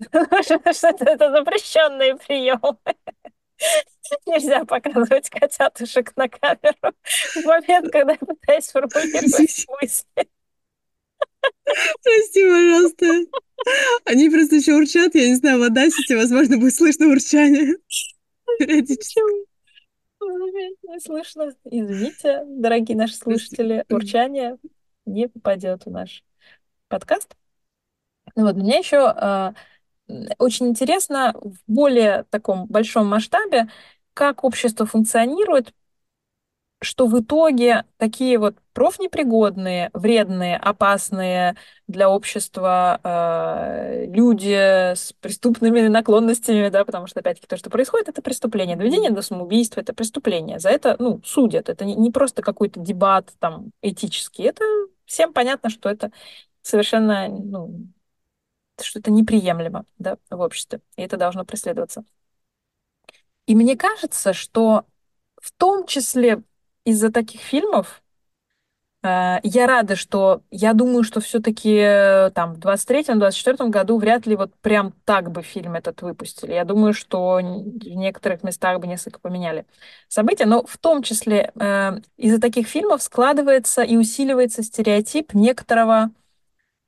что 0.43 0.89
это 0.89 1.31
запрещенные 1.31 2.17
приемы. 2.17 2.79
Нельзя 4.27 4.65
показывать 4.65 5.31
котятушек 5.31 6.17
на 6.17 6.29
камеру 6.29 6.95
в 7.35 7.45
момент, 7.45 7.91
когда 7.93 8.13
я 8.13 8.19
пытаюсь 8.19 8.69
формулировать 8.71 9.67
мысли. 9.81 10.29
Прости, 12.03 12.43
пожалуйста. 12.43 13.07
Они 14.05 14.29
просто 14.31 14.57
еще 14.57 14.75
урчат, 14.75 15.15
я 15.15 15.29
не 15.29 15.37
знаю, 15.37 15.59
в 15.59 15.63
Audacity, 15.63 16.17
возможно, 16.17 16.59
будет 16.59 16.75
слышно 16.75 17.07
урчание 17.09 17.77
периодически. 18.59 19.21
Слышно. 21.01 21.55
Извините, 21.65 22.43
дорогие 22.47 22.97
наши 22.97 23.15
слушатели, 23.15 23.85
урчание 23.91 24.59
не 25.07 25.29
попадет 25.29 25.85
в 25.87 25.91
наш 25.91 26.25
подкаст. 26.89 27.37
Ну 28.37 28.47
вот, 28.47 28.57
мне 28.57 28.79
еще 28.79 28.99
а, 28.99 29.55
м, 30.09 30.29
очень 30.39 30.69
интересно 30.69 31.35
в 31.41 31.57
более 31.67 32.25
таком 32.31 32.67
большом 32.67 33.07
масштабе, 33.07 33.69
как 34.15 34.45
общество 34.45 34.87
функционирует 34.87 35.75
что 36.85 37.07
в 37.07 37.21
итоге 37.21 37.85
такие 37.97 38.39
вот 38.39 38.57
профнепригодные, 38.73 39.91
вредные, 39.93 40.57
опасные 40.57 41.57
для 41.87 42.09
общества 42.11 43.01
э, 43.03 44.07
люди 44.07 44.53
с 44.95 45.13
преступными 45.21 45.89
наклонностями, 45.89 46.69
да, 46.69 46.85
потому 46.85 47.07
что, 47.07 47.21
опять-таки, 47.21 47.47
то, 47.47 47.57
что 47.57 47.71
происходит, 47.71 48.09
это 48.09 48.23
преступление. 48.23 48.77
Доведение 48.77 49.11
до 49.11 49.23
самоубийства— 49.23 49.81
это 49.81 49.95
преступление. 49.95 50.59
За 50.59 50.71
это, 50.71 50.97
ну, 50.99 51.21
судят. 51.25 51.69
Это 51.69 51.85
не, 51.85 51.95
не 51.95 52.11
просто 52.11 52.43
какой-то 52.43 52.81
дебат 52.81 53.33
там 53.39 53.71
этический. 53.83 54.45
Это 54.45 54.65
всем 55.05 55.33
понятно, 55.33 55.71
что 55.71 55.89
это 55.89 56.11
совершенно, 56.63 57.29
ну, 57.29 57.89
что 58.81 58.99
это 58.99 59.11
неприемлемо, 59.11 59.85
да, 59.99 60.19
в 60.31 60.41
обществе. 60.41 60.81
И 60.97 61.03
это 61.03 61.17
должно 61.17 61.45
преследоваться. 61.45 62.05
И 63.47 63.55
мне 63.55 63.77
кажется, 63.77 64.33
что 64.33 64.85
в 65.41 65.53
том 65.53 65.87
числе 65.87 66.43
из-за 66.85 67.11
таких 67.11 67.41
фильмов 67.41 68.03
э, 69.03 69.39
я 69.43 69.67
рада, 69.67 69.97
что 69.97 70.43
я 70.51 70.73
думаю, 70.73 71.05
что 71.05 71.21
все-таки 71.21 72.31
там 72.35 72.55
в 72.55 72.59
двадцать 72.59 72.89
третьем, 72.89 73.19
двадцать 73.19 73.39
четвертом 73.39 73.71
году 73.71 73.99
вряд 73.99 74.27
ли 74.27 74.37
вот 74.37 74.55
прям 74.61 74.93
так 75.05 75.31
бы 75.31 75.43
фильм 75.43 75.75
этот 75.75 76.03
выпустили. 76.03 76.53
Я 76.53 76.65
думаю, 76.65 76.95
что 76.95 77.37
в 77.37 77.41
некоторых 77.43 78.43
местах 78.43 78.81
бы 78.81 78.87
несколько 78.87 79.19
поменяли 79.19 79.67
события, 80.09 80.47
но 80.47 80.65
в 80.65 80.79
том 80.79 81.03
числе 81.03 81.53
э, 81.55 81.99
из-за 82.17 82.41
таких 82.41 82.69
фильмов 82.69 83.03
складывается 83.03 83.83
и 83.83 83.97
усиливается 83.97 84.63
стереотип 84.63 85.35
некоторого 85.35 86.11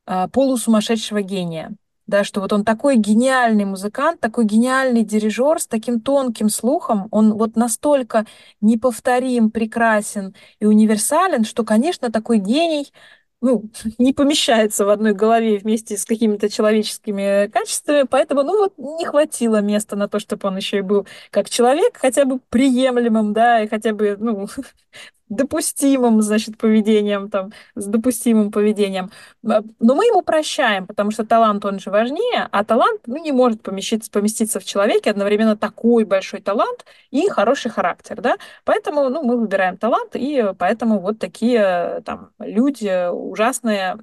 а, 0.07 0.29
полусумасшедшего 0.29 1.21
гения. 1.23 1.75
Да, 2.07 2.23
что 2.23 2.41
вот 2.41 2.53
он 2.53 2.65
такой 2.65 2.97
гениальный 2.97 3.65
музыкант, 3.65 4.21
такой 4.21 4.45
гениальный 4.45 5.03
дирижер 5.03 5.59
с 5.61 5.67
таким 5.67 6.01
тонким 6.01 6.49
слухом, 6.51 7.09
он 7.11 7.35
вот 7.35 7.57
настолько 7.57 8.27
неповторим, 8.61 9.51
прекрасен 9.51 10.33
и 10.61 10.67
универсален, 10.67 11.45
что, 11.45 11.65
конечно, 11.65 12.13
такой 12.13 12.39
гений 12.39 12.93
ну, 13.41 13.65
не 13.99 14.13
помещается 14.13 14.85
в 14.87 14.89
одной 14.91 15.15
голове 15.15 15.59
вместе 15.59 15.97
с 15.97 16.05
какими-то 16.05 16.49
человеческими 16.49 17.49
качествами, 17.49 18.05
поэтому, 18.09 18.43
ну, 18.45 18.57
вот 18.59 18.75
не 18.79 19.05
хватило 19.05 19.61
места 19.61 19.97
на 19.97 20.09
то, 20.09 20.21
чтобы 20.21 20.47
он 20.49 20.57
еще 20.57 20.79
и 20.79 20.83
был 20.83 21.07
как 21.31 21.51
человек, 21.51 21.97
хотя 21.99 22.25
бы 22.25 22.39
приемлемым, 22.51 23.33
да, 23.33 23.63
и 23.63 23.69
хотя 23.69 23.93
бы, 23.93 24.17
ну, 24.19 24.47
допустимым, 25.29 26.23
значит, 26.23 26.57
поведением, 26.59 27.31
там, 27.31 27.53
с 27.75 27.87
допустимым 27.87 28.51
поведением. 28.51 29.11
А, 29.49 29.63
Но 29.81 29.95
мы 29.95 30.07
ему 30.07 30.23
прощаем, 30.23 30.87
потому 30.87 31.11
что 31.11 31.27
талант, 31.27 31.65
он 31.65 31.79
же 31.81 31.91
важнее, 31.91 32.49
а 32.53 32.65
талант, 32.65 33.01
ну, 33.07 33.17
не 33.17 33.33
может 33.33 33.63
поместиться, 33.63 34.11
поместиться 34.11 34.61
в 34.61 34.65
человеке 34.65 35.11
одновременно 35.11 35.57
такой 35.57 36.05
большой 36.05 36.41
талант 36.41 36.85
и 37.11 37.29
хороший 37.29 37.71
характер, 37.71 38.21
да. 38.21 38.37
Поэтому, 38.65 39.09
ну, 39.09 39.23
мы 39.23 39.39
выбираем 39.39 39.77
талант, 39.77 40.15
и 40.15 40.53
поэтому 40.59 41.01
вот 41.01 41.19
такие 41.19 42.03
там 42.05 42.31
люди 42.39 43.11
ужасные 43.11 43.97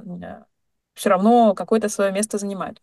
все 0.93 1.09
равно 1.09 1.53
какое-то 1.55 1.89
свое 1.89 2.11
место 2.11 2.37
занимают. 2.37 2.81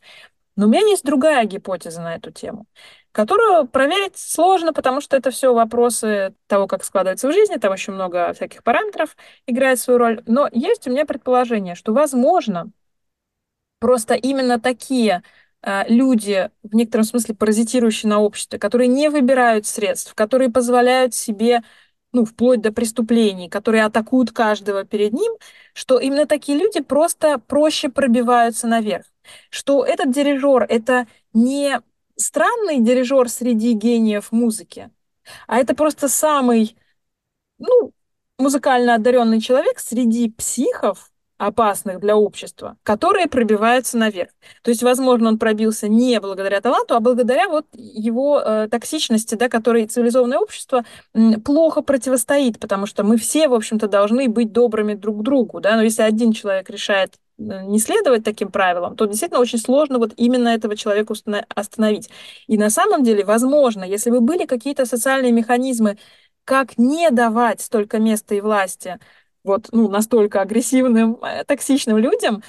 Но 0.57 0.67
у 0.67 0.71
меня 0.71 0.83
есть 0.83 1.05
другая 1.05 1.45
гипотеза 1.47 2.03
на 2.03 2.17
эту 2.17 2.33
тему. 2.33 2.67
Которую 3.13 3.67
проверить 3.67 4.17
сложно, 4.17 4.73
потому 4.73 5.01
что 5.01 5.17
это 5.17 5.31
все 5.31 5.53
вопросы 5.53 6.35
того, 6.47 6.67
как 6.67 6.85
складывается 6.85 7.29
в 7.29 7.33
жизни, 7.33 7.57
там 7.57 7.73
очень 7.73 7.93
много 7.93 8.33
всяких 8.33 8.63
параметров 8.63 9.17
играет 9.47 9.81
свою 9.81 9.99
роль. 9.99 10.23
Но 10.27 10.49
есть 10.53 10.87
у 10.87 10.91
меня 10.91 11.05
предположение, 11.05 11.75
что, 11.75 11.93
возможно, 11.93 12.71
просто 13.81 14.15
именно 14.15 14.61
такие 14.61 15.23
э, 15.63 15.85
люди, 15.89 16.51
в 16.63 16.75
некотором 16.75 17.05
смысле 17.05 17.35
паразитирующие 17.35 18.09
на 18.09 18.21
обществе, 18.21 18.59
которые 18.59 18.89
не 18.89 19.09
выбирают 19.11 19.67
средств, 19.67 20.15
которые 20.15 20.51
позволяют 20.51 21.15
себе 21.15 21.63
ну, 22.13 22.25
вплоть 22.25 22.61
до 22.61 22.73
преступлений, 22.73 23.49
которые 23.49 23.85
атакуют 23.85 24.33
каждого 24.33 24.85
перед 24.85 25.13
ним, 25.13 25.33
что 25.75 25.99
именно 25.99 26.27
такие 26.27 26.59
люди 26.59 26.81
просто 26.81 27.39
проще 27.39 27.89
пробиваются 27.89 28.67
наверх. 28.67 29.07
Что 29.51 29.85
этот 29.85 30.11
дирижер— 30.11 30.65
это 30.69 31.07
не 31.33 31.81
странный 32.21 32.81
дирижер 32.81 33.29
среди 33.29 33.73
гениев 33.73 34.33
музыки, 34.33 34.91
а 35.47 35.59
это 35.59 35.75
просто 35.75 36.09
самый, 36.09 36.77
ну, 37.59 37.93
музыкально 38.39 38.95
одаренный 38.95 39.41
человек 39.41 39.79
среди 39.79 40.31
психов, 40.31 41.11
опасных 41.41 42.01
для 42.01 42.17
общества, 42.19 42.77
которые 42.83 43.27
пробиваются 43.27 43.97
наверх. 43.97 44.29
То 44.63 44.71
есть, 44.71 44.83
возможно, 44.83 45.29
он 45.29 45.39
пробился 45.39 45.89
не 45.89 46.21
благодаря 46.21 46.61
таланту, 46.61 46.95
а 46.95 47.01
благодаря 47.01 47.49
вот 47.49 47.65
его 47.73 48.41
э, 48.41 48.69
токсичности, 48.71 49.37
да, 49.37 49.49
которой 49.49 49.87
цивилизованное 49.87 50.39
общество 50.39 50.85
э, 51.15 51.39
плохо 51.43 51.81
противостоит, 51.81 52.61
потому 52.61 52.85
что 52.85 53.05
мы 53.05 53.17
все, 53.17 53.49
в 53.49 53.55
общем-то, 53.55 53.89
должны 53.89 54.29
быть 54.29 54.53
добрыми 54.53 54.93
друг 54.93 55.21
к 55.21 55.23
другу, 55.23 55.61
да, 55.61 55.77
но 55.77 55.83
если 55.83 56.03
один 56.03 56.33
человек 56.33 56.69
решает 56.69 57.15
не 57.41 57.79
следовать 57.79 58.25
таким 58.25 58.51
правилам, 58.51 58.97
то 58.97 59.07
действительно 59.07 59.41
очень 59.41 59.59
сложно 59.59 59.99
вот 59.99 60.13
именно 60.17 60.49
этого 60.49 60.77
человека 60.77 61.15
остановить. 61.55 62.11
И 62.47 62.59
на 62.59 62.71
самом 62.71 63.03
деле, 63.05 63.25
возможно, 63.25 63.85
если 63.85 64.11
бы 64.11 64.21
были 64.21 64.47
какие-то 64.47 64.87
социальные 64.87 65.33
механизмы, 65.33 65.99
как 66.45 66.79
не 66.79 67.11
давать 67.11 67.61
столько 67.61 67.99
места 67.99 68.35
и 68.35 68.41
власти 68.41 68.99
вот, 69.45 69.69
ну, 69.73 69.89
настолько 69.89 70.43
агрессивным, 70.43 71.19
э, 71.23 71.45
токсичным 71.45 71.97
людям, 71.99 72.43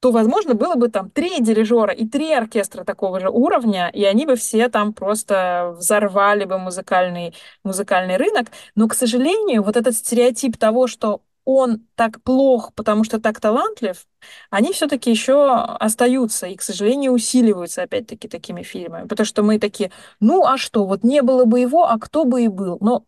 то, 0.00 0.10
возможно, 0.10 0.54
было 0.54 0.74
бы 0.74 0.88
там 0.88 1.10
три 1.10 1.40
дирижера 1.40 1.92
и 1.92 2.06
три 2.06 2.32
оркестра 2.32 2.84
такого 2.84 3.20
же 3.20 3.30
уровня, 3.30 3.88
и 3.88 4.04
они 4.04 4.26
бы 4.26 4.36
все 4.36 4.68
там 4.68 4.92
просто 4.92 5.74
взорвали 5.78 6.44
бы 6.44 6.58
музыкальный, 6.58 7.34
музыкальный 7.64 8.18
рынок. 8.18 8.48
Но, 8.74 8.86
к 8.88 8.94
сожалению, 8.94 9.62
вот 9.62 9.76
этот 9.76 9.94
стереотип 9.96 10.58
того, 10.58 10.88
что 10.88 11.22
он 11.44 11.86
так 11.94 12.22
плох, 12.22 12.72
потому 12.74 13.04
что 13.04 13.20
так 13.20 13.40
талантлив, 13.40 14.06
они 14.50 14.72
все-таки 14.72 15.10
еще 15.10 15.52
остаются 15.52 16.46
и, 16.46 16.56
к 16.56 16.62
сожалению, 16.62 17.12
усиливаются 17.12 17.82
опять-таки 17.82 18.28
такими 18.28 18.62
фильмами. 18.62 19.06
Потому 19.06 19.26
что 19.26 19.42
мы 19.42 19.58
такие, 19.58 19.90
ну 20.20 20.44
а 20.46 20.58
что, 20.58 20.86
вот 20.86 21.04
не 21.04 21.22
было 21.22 21.44
бы 21.44 21.60
его, 21.60 21.84
а 21.88 21.98
кто 21.98 22.24
бы 22.24 22.42
и 22.44 22.48
был. 22.48 22.78
Но 22.80 23.04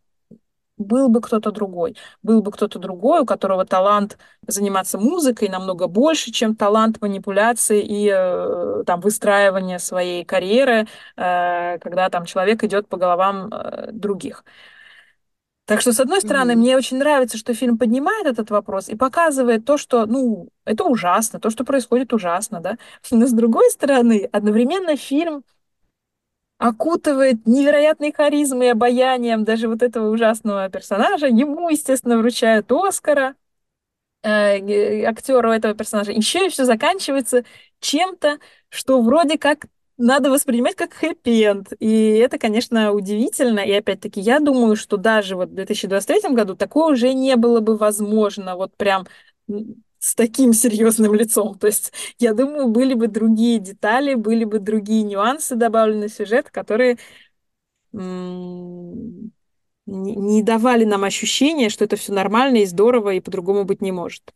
был 0.78 1.09
бы 1.09 1.20
кто-то 1.20 1.51
другой. 1.53 1.97
Был 2.22 2.43
бы 2.43 2.53
кто-то 2.53 2.78
другой, 2.78 3.20
у 3.20 3.26
которого 3.26 3.64
талант 3.64 4.18
заниматься 4.47 4.99
музыкой 4.99 5.49
намного 5.49 5.87
больше, 5.87 6.30
чем 6.32 6.55
талант 6.55 7.01
манипуляции 7.01 7.82
и 7.82 8.11
э, 8.12 8.84
там 8.87 9.01
выстраивания 9.01 9.78
своей 9.78 10.24
карьеры, 10.24 10.87
э, 11.16 11.78
когда 11.78 12.11
там 12.11 12.26
человек 12.26 12.62
идет 12.64 12.89
по 12.89 12.97
головам 12.99 13.49
э, 13.53 13.91
других. 13.93 14.45
Так 15.66 15.80
что, 15.80 15.92
с 15.92 15.98
одной 15.98 16.20
стороны, 16.20 16.52
mm-hmm. 16.52 16.56
мне 16.56 16.76
очень 16.76 16.96
нравится, 16.98 17.36
что 17.36 17.52
фильм 17.52 17.76
поднимает 17.76 18.26
этот 18.26 18.50
вопрос 18.50 18.88
и 18.88 18.96
показывает 18.96 19.64
то, 19.64 19.76
что, 19.76 20.06
ну, 20.06 20.48
это 20.64 20.84
ужасно, 20.84 21.40
то, 21.40 21.50
что 21.50 21.64
происходит 21.64 22.12
ужасно, 22.12 22.60
да. 22.60 22.78
Но 23.10 23.26
с 23.26 23.32
другой 23.32 23.68
стороны, 23.70 24.28
одновременно 24.30 24.96
фильм 24.96 25.42
окутывает 26.58 27.46
невероятной 27.46 28.12
харизмой 28.12 28.68
и 28.68 28.70
обаянием 28.70 29.44
даже 29.44 29.68
вот 29.68 29.82
этого 29.82 30.08
ужасного 30.10 30.68
персонажа. 30.70 31.26
Ему, 31.26 31.68
естественно, 31.68 32.16
вручают 32.16 32.70
Оскара 32.70 33.34
э, 34.22 35.04
актеру 35.04 35.50
этого 35.50 35.74
персонажа. 35.74 36.12
Еще 36.12 36.46
и 36.46 36.48
все 36.48 36.64
заканчивается 36.64 37.44
чем-то, 37.80 38.38
что 38.70 39.02
вроде 39.02 39.36
как 39.36 39.66
надо 39.99 40.30
воспринимать 40.30 40.76
как 40.76 40.92
хэппи-энд. 40.92 41.72
И 41.78 42.16
это, 42.16 42.38
конечно, 42.38 42.92
удивительно. 42.92 43.61
И 43.61 43.72
опять-таки, 43.72 44.20
я 44.20 44.40
думаю, 44.40 44.76
что 44.76 44.97
даже 44.97 45.36
вот 45.36 45.51
в 45.51 45.55
2023 45.55 46.34
году 46.34 46.55
такое 46.57 46.92
уже 46.92 47.12
не 47.14 47.36
было 47.36 47.61
бы 47.61 47.76
возможно. 47.76 48.57
Вот 48.57 48.76
прям 48.76 49.07
с 49.99 50.14
таким 50.14 50.53
серьезным 50.53 51.14
лицом. 51.14 51.59
То 51.59 51.66
есть, 51.66 51.92
я 52.18 52.34
думаю, 52.34 52.68
были 52.68 52.94
бы 52.94 53.09
другие 53.09 53.59
детали, 53.59 54.14
были 54.14 54.44
бы 54.44 54.59
другие 54.59 55.03
нюансы 55.03 55.57
добавлены 55.57 56.09
в 56.09 56.12
сюжет, 56.12 56.51
которые 56.51 56.99
не 59.86 60.42
давали 60.42 60.84
нам 60.84 61.05
ощущения, 61.05 61.70
что 61.70 61.84
это 61.84 61.97
все 61.97 62.12
нормально 62.12 62.59
и 62.59 62.66
здорово, 62.66 63.14
и 63.14 63.20
по-другому 63.20 63.64
быть 63.64 63.80
не 63.80 63.92
может. 63.92 64.32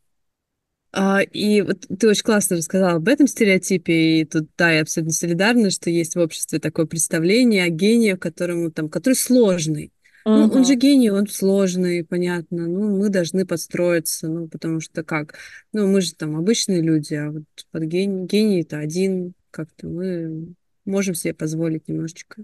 А, 0.92 1.20
и 1.20 1.62
вот 1.62 1.86
ты 1.98 2.08
очень 2.08 2.24
классно 2.24 2.56
рассказала 2.56 2.94
об 2.94 3.08
этом 3.08 3.26
стереотипе, 3.26 4.20
и 4.20 4.24
тут, 4.24 4.48
да, 4.58 4.72
я 4.72 4.82
абсолютно 4.82 5.12
солидарна, 5.12 5.70
что 5.70 5.88
есть 5.88 6.16
в 6.16 6.20
обществе 6.20 6.58
такое 6.58 6.86
представление 6.86 7.64
о 7.64 7.68
гении, 7.68 8.14
которому 8.14 8.70
там, 8.70 8.88
который 8.88 9.14
сложный. 9.14 9.92
Ну, 10.26 10.48
он 10.52 10.64
же 10.66 10.74
гений, 10.74 11.10
он 11.10 11.26
сложный, 11.26 12.04
понятно. 12.04 12.66
Ну, 12.66 12.98
мы 12.98 13.08
должны 13.08 13.46
подстроиться, 13.46 14.28
ну, 14.28 14.48
потому 14.48 14.80
что 14.80 15.02
как? 15.02 15.34
Ну, 15.72 15.86
мы 15.86 16.02
же 16.02 16.14
там 16.14 16.36
обычные 16.36 16.82
люди, 16.82 17.14
а 17.14 17.30
вот 17.30 17.44
под 17.70 17.84
гений, 17.84 18.26
гений 18.26 18.62
это 18.62 18.78
один, 18.78 19.32
как-то 19.50 19.86
мы 19.86 20.54
можем 20.84 21.14
себе 21.14 21.34
позволить 21.34 21.88
немножечко 21.88 22.42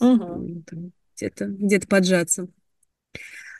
угу. 0.00 0.64
где-то 1.16 1.46
где 1.46 1.80
поджаться. 1.80 2.48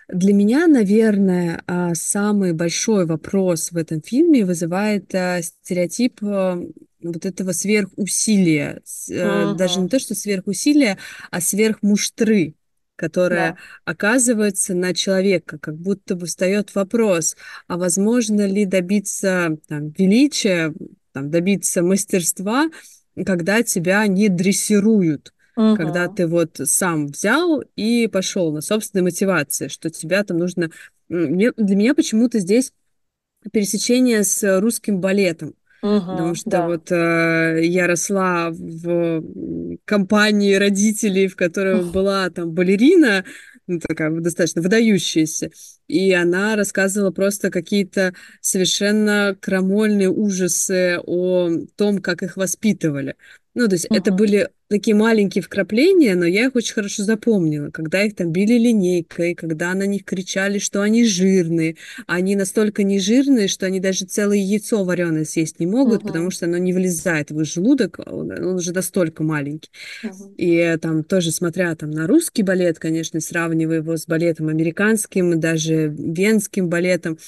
Для 0.08 0.34
меня, 0.34 0.66
наверное, 0.66 1.62
а, 1.66 1.94
самый 1.94 2.52
большой 2.52 3.06
вопрос 3.06 3.72
в 3.72 3.76
этом 3.76 4.02
фильме 4.02 4.44
вызывает 4.44 5.14
а, 5.14 5.40
стереотип 5.42 6.18
а, 6.22 6.60
вот 7.02 7.26
этого 7.26 7.52
сверхусилия. 7.52 8.82
Угу. 9.08 9.54
Даже 9.56 9.80
не 9.80 9.88
то, 9.88 9.98
что 9.98 10.14
сверхусилия, 10.14 10.98
а 11.30 11.40
сверхмуштры 11.40 12.54
которая 12.96 13.52
да. 13.52 13.58
оказывается 13.84 14.74
на 14.74 14.94
человека, 14.94 15.58
как 15.58 15.76
будто 15.76 16.14
бы 16.14 16.26
встает 16.26 16.74
вопрос, 16.76 17.36
а 17.66 17.76
возможно 17.76 18.46
ли 18.46 18.66
добиться 18.66 19.58
там, 19.66 19.90
величия, 19.90 20.72
там, 21.12 21.30
добиться 21.30 21.82
мастерства, 21.82 22.70
когда 23.26 23.62
тебя 23.62 24.06
не 24.06 24.28
дрессируют, 24.28 25.34
угу. 25.56 25.76
когда 25.76 26.08
ты 26.08 26.26
вот 26.26 26.60
сам 26.64 27.08
взял 27.08 27.62
и 27.76 28.06
пошел 28.06 28.52
на 28.52 28.60
собственной 28.60 29.02
мотивации, 29.04 29.68
что 29.68 29.90
тебя 29.90 30.24
там 30.24 30.38
нужно... 30.38 30.70
Мне, 31.08 31.52
для 31.56 31.76
меня 31.76 31.94
почему-то 31.94 32.38
здесь 32.38 32.72
пересечение 33.52 34.24
с 34.24 34.60
русским 34.60 35.00
балетом. 35.00 35.54
Угу, 35.82 36.00
Потому 36.00 36.34
что 36.34 36.50
да. 36.50 36.66
вот 36.66 36.90
э, 36.90 37.60
я 37.62 37.86
росла 37.86 38.48
в 38.50 39.22
компании 39.84 40.54
родителей, 40.54 41.28
в 41.28 41.36
которой 41.36 41.84
была 41.84 42.30
там 42.30 42.52
балерина, 42.52 43.22
ну, 43.66 43.80
такая 43.80 44.10
достаточно 44.10 44.62
выдающаяся, 44.62 45.50
и 45.86 46.12
она 46.12 46.56
рассказывала 46.56 47.10
просто 47.10 47.50
какие-то 47.50 48.14
совершенно 48.40 49.36
крамольные 49.38 50.10
ужасы 50.10 50.98
о 51.04 51.50
том, 51.76 51.98
как 51.98 52.22
их 52.22 52.38
воспитывали. 52.38 53.16
Ну, 53.54 53.68
то 53.68 53.74
есть 53.74 53.86
угу. 53.88 53.96
это 53.96 54.12
были 54.12 54.48
такие 54.68 54.96
маленькие 54.96 55.42
вкрапления, 55.42 56.16
но 56.16 56.24
я 56.24 56.46
их 56.46 56.56
очень 56.56 56.74
хорошо 56.74 57.04
запомнила, 57.04 57.70
когда 57.70 58.02
их 58.02 58.16
там 58.16 58.32
били 58.32 58.54
линейкой, 58.54 59.34
когда 59.34 59.72
на 59.74 59.84
них 59.84 60.04
кричали, 60.04 60.58
что 60.58 60.82
они 60.82 61.04
жирные. 61.04 61.76
Они 62.06 62.34
настолько 62.34 62.82
не 62.82 62.98
жирные, 62.98 63.46
что 63.46 63.66
они 63.66 63.78
даже 63.78 64.04
целое 64.06 64.38
яйцо 64.38 64.82
вареное 64.82 65.24
съесть 65.24 65.60
не 65.60 65.66
могут, 65.66 65.98
угу. 65.98 66.08
потому 66.08 66.30
что 66.30 66.46
оно 66.46 66.58
не 66.58 66.72
влезает 66.72 67.30
в 67.30 67.40
их 67.40 67.46
желудок, 67.46 68.00
он, 68.04 68.32
он 68.32 68.56
уже 68.56 68.72
настолько 68.72 69.22
маленький. 69.22 69.70
Угу. 70.02 70.34
И 70.36 70.76
там 70.80 71.04
тоже, 71.04 71.30
смотря 71.30 71.74
там 71.76 71.90
на 71.90 72.06
русский 72.06 72.42
балет, 72.42 72.78
конечно, 72.78 73.20
сравнивая 73.20 73.76
его 73.76 73.96
с 73.96 74.06
балетом 74.06 74.48
американским, 74.48 75.38
даже 75.38 75.94
венским 75.96 76.68
балетом, 76.68 77.18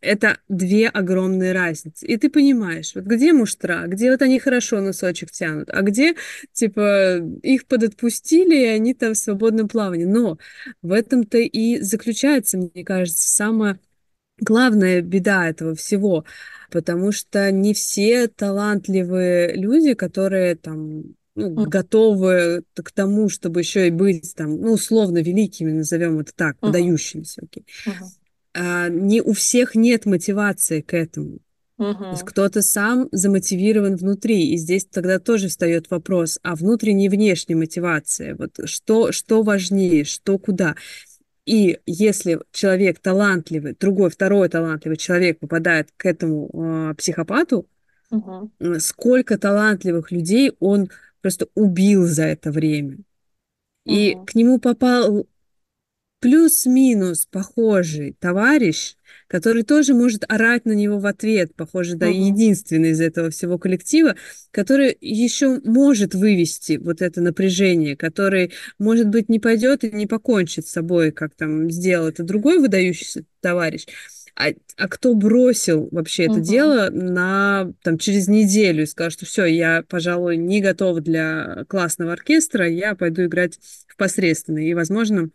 это 0.00 0.38
две 0.48 0.88
огромные 0.88 1.52
разницы. 1.52 2.06
И 2.06 2.16
ты 2.16 2.30
понимаешь, 2.30 2.92
вот 2.94 3.04
где 3.04 3.32
муштра, 3.32 3.84
где 3.86 4.10
вот 4.10 4.22
они 4.22 4.38
хорошо 4.38 4.80
носочек 4.80 5.30
тянут, 5.30 5.68
а 5.70 5.82
где, 5.82 6.14
типа, 6.52 7.18
их 7.42 7.66
подотпустили, 7.66 8.56
и 8.56 8.66
они 8.66 8.94
там 8.94 9.14
в 9.14 9.18
свободном 9.18 9.68
плавании. 9.68 10.04
Но 10.04 10.38
в 10.82 10.92
этом-то 10.92 11.38
и 11.38 11.80
заключается, 11.80 12.58
мне 12.58 12.84
кажется, 12.84 13.28
самая 13.28 13.80
главная 14.40 15.02
беда 15.02 15.48
этого 15.48 15.74
всего, 15.74 16.24
потому 16.70 17.10
что 17.10 17.50
не 17.50 17.74
все 17.74 18.28
талантливые 18.28 19.56
люди, 19.56 19.94
которые 19.94 20.54
там 20.54 21.02
ну, 21.34 21.66
готовы 21.66 22.62
к 22.74 22.90
тому, 22.92 23.28
чтобы 23.28 23.60
еще 23.60 23.88
и 23.88 23.90
быть 23.90 24.34
там, 24.36 24.60
ну, 24.60 24.72
условно 24.72 25.18
великими, 25.18 25.72
назовем 25.72 26.20
это 26.20 26.32
так, 26.34 26.56
uh-huh. 26.60 26.70
окей. 26.70 27.64
Okay. 27.86 27.92
Uh-huh 27.92 28.08
не 28.88 29.22
у 29.22 29.32
всех 29.32 29.74
нет 29.74 30.06
мотивации 30.06 30.80
к 30.80 30.94
этому. 30.94 31.38
То 31.78 32.10
есть 32.10 32.24
кто-то 32.24 32.60
сам 32.60 33.08
замотивирован 33.12 33.94
внутри, 33.94 34.50
и 34.50 34.56
здесь 34.56 34.84
тогда 34.84 35.20
тоже 35.20 35.46
встает 35.46 35.90
вопрос, 35.90 36.40
а 36.42 36.56
внутренняя 36.56 37.06
и 37.06 37.08
внешняя 37.08 37.54
мотивация, 37.54 38.34
вот 38.34 38.58
что, 38.64 39.12
что 39.12 39.42
важнее, 39.42 40.02
что 40.04 40.38
куда. 40.38 40.74
И 41.46 41.78
если 41.86 42.40
человек 42.50 42.98
талантливый, 42.98 43.76
другой, 43.78 44.10
второй 44.10 44.48
талантливый 44.48 44.96
человек 44.96 45.38
попадает 45.38 45.90
к 45.96 46.04
этому 46.04 46.50
э, 46.52 46.94
психопату, 46.96 47.68
э, 48.10 48.78
сколько 48.80 49.38
талантливых 49.38 50.10
людей 50.10 50.52
он 50.58 50.90
просто 51.22 51.46
убил 51.54 52.06
за 52.06 52.24
это 52.24 52.50
время. 52.50 52.98
И 53.86 54.16
к 54.26 54.34
нему 54.34 54.58
попал 54.58 55.26
плюс-минус 56.20 57.26
похожий 57.30 58.16
товарищ, 58.18 58.94
который 59.28 59.62
тоже 59.62 59.94
может 59.94 60.24
орать 60.28 60.64
на 60.64 60.72
него 60.72 60.98
в 60.98 61.06
ответ, 61.06 61.54
похоже, 61.54 61.96
да, 61.96 62.06
Мгм. 62.06 62.26
единственный 62.26 62.90
из 62.90 63.00
этого 63.00 63.30
всего 63.30 63.58
коллектива, 63.58 64.16
который 64.50 64.96
еще 65.00 65.60
может 65.64 66.14
вывести 66.14 66.78
вот 66.78 67.02
это 67.02 67.20
напряжение, 67.20 67.96
который, 67.96 68.52
может 68.78 69.08
быть, 69.08 69.28
не 69.28 69.38
пойдет 69.38 69.84
и 69.84 69.90
не 69.90 70.06
покончит 70.06 70.66
с 70.66 70.72
собой, 70.72 71.12
как 71.12 71.34
там 71.34 71.70
сделал 71.70 72.08
это 72.08 72.22
другой 72.22 72.58
выдающийся 72.58 73.24
товарищ, 73.40 73.86
а, 74.34 74.48
а 74.76 74.88
кто 74.88 75.14
бросил 75.14 75.88
вообще 75.90 76.24
это 76.24 76.34
Мгм. 76.34 76.42
дело 76.42 76.90
на, 76.90 77.72
там, 77.82 77.98
через 77.98 78.28
неделю 78.28 78.82
и 78.82 78.86
сказал, 78.86 79.10
что 79.10 79.26
все, 79.26 79.44
я, 79.46 79.84
пожалуй, 79.88 80.36
не 80.36 80.60
готов 80.60 81.00
для 81.00 81.64
классного 81.68 82.12
оркестра, 82.12 82.68
я 82.68 82.94
пойду 82.94 83.24
играть 83.24 83.58
в 83.86 83.96
посредственный. 83.96 84.68
И, 84.68 84.74
возможно, 84.74 85.30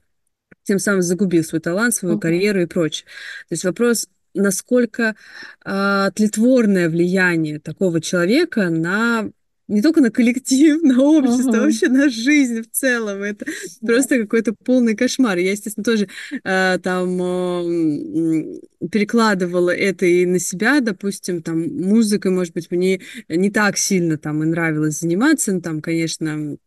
тем 0.63 0.79
самым 0.79 1.01
загубил 1.01 1.43
свой 1.43 1.61
талант, 1.61 1.95
свою 1.95 2.15
Мгм. 2.15 2.21
карьеру 2.21 2.61
и 2.61 2.65
прочее. 2.65 3.05
То 3.49 3.53
есть 3.53 3.63
вопрос, 3.63 4.07
насколько 4.33 5.15
а, 5.63 6.11
тлетворное 6.11 6.89
влияние 6.89 7.59
такого 7.59 8.01
человека 8.01 8.69
на 8.69 9.29
не 9.69 9.81
только 9.81 10.01
на 10.01 10.11
коллектив, 10.11 10.81
на 10.83 11.01
общество, 11.01 11.51
а 11.51 11.55
Мгм. 11.57 11.61
вообще 11.65 11.87
на 11.87 12.09
жизнь 12.09 12.61
в 12.61 12.69
целом. 12.69 13.23
Это 13.23 13.45
Да. 13.81 13.93
просто 13.93 14.19
какой-то 14.19 14.53
полный 14.53 14.95
кошмар. 14.95 15.37
Я, 15.37 15.51
естественно, 15.51 15.83
тоже 15.85 16.09
а, 16.43 16.77
там 16.79 17.21
а, 17.21 17.63
м, 17.63 18.59
перекладывала 18.91 19.69
это 19.69 20.05
и 20.05 20.25
на 20.25 20.39
себя, 20.39 20.81
допустим, 20.81 21.41
там 21.41 21.61
музыкой, 21.61 22.31
может 22.31 22.53
быть, 22.53 22.71
мне 22.71 22.99
не 23.29 23.49
так 23.51 23.77
сильно 23.77 24.17
там 24.17 24.43
и 24.43 24.45
нравилось 24.45 24.99
заниматься, 24.99 25.53
ну, 25.53 25.61
там, 25.61 25.81
конечно, 25.81 26.57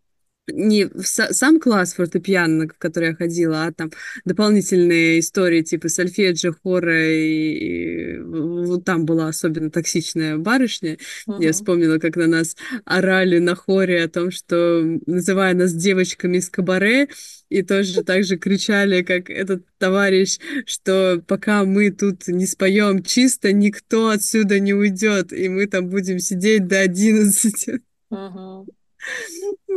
не 0.49 0.88
сам 1.03 1.61
класс 1.61 1.94
фортепиано, 1.94 2.68
в 2.68 2.78
который 2.78 3.11
я 3.11 3.14
ходила, 3.16 3.64
а 3.66 3.72
там 3.72 3.90
дополнительные 4.24 5.20
истории 5.20 5.62
типа 5.62 5.88
сольфеджио, 5.88 6.55
хора, 6.62 7.07
и, 7.12 8.16
и 8.16 8.18
вот 8.20 8.84
там 8.84 9.05
была 9.07 9.28
особенно 9.28 9.70
токсичная 9.70 10.36
барышня. 10.36 10.99
Я 11.38 11.49
Мгм. 11.49 11.53
вспомнила, 11.53 11.99
как 11.99 12.16
на 12.16 12.26
нас 12.26 12.57
орали 12.84 13.38
на 13.38 13.55
хоре 13.55 14.05
о 14.05 14.09
том, 14.09 14.30
что 14.30 14.82
называя 15.07 15.55
нас 15.55 15.72
девочками 15.74 16.38
из 16.38 16.49
кабаре, 16.51 17.09
и 17.49 17.62
тоже 17.62 18.03
так 18.03 18.24
же 18.24 18.36
кричали, 18.36 19.03
как 19.03 19.30
этот 19.30 19.64
товарищ, 19.78 20.38
что 20.66 21.22
пока 21.26 21.64
мы 21.64 21.90
тут 21.90 22.26
не 22.28 22.47
споем 22.47 23.03
чисто, 23.03 23.53
никто 23.53 24.09
отсюда 24.11 24.59
не 24.59 24.74
уйдет, 24.74 25.32
и 25.32 25.49
мы 25.49 25.66
там 25.66 25.88
будем 25.88 26.18
сидеть 26.18 26.66
до 26.66 26.80
одиннадцати. 26.80 27.80
Мгм. 28.11 28.66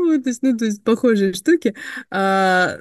Вот, 0.06 0.24
то 0.24 0.30
есть, 0.30 0.41
ну, 0.43 0.58
то 0.58 0.66
есть 0.66 0.84
похожие 0.84 1.34
штуки. 1.34 1.76
А, 2.12 2.78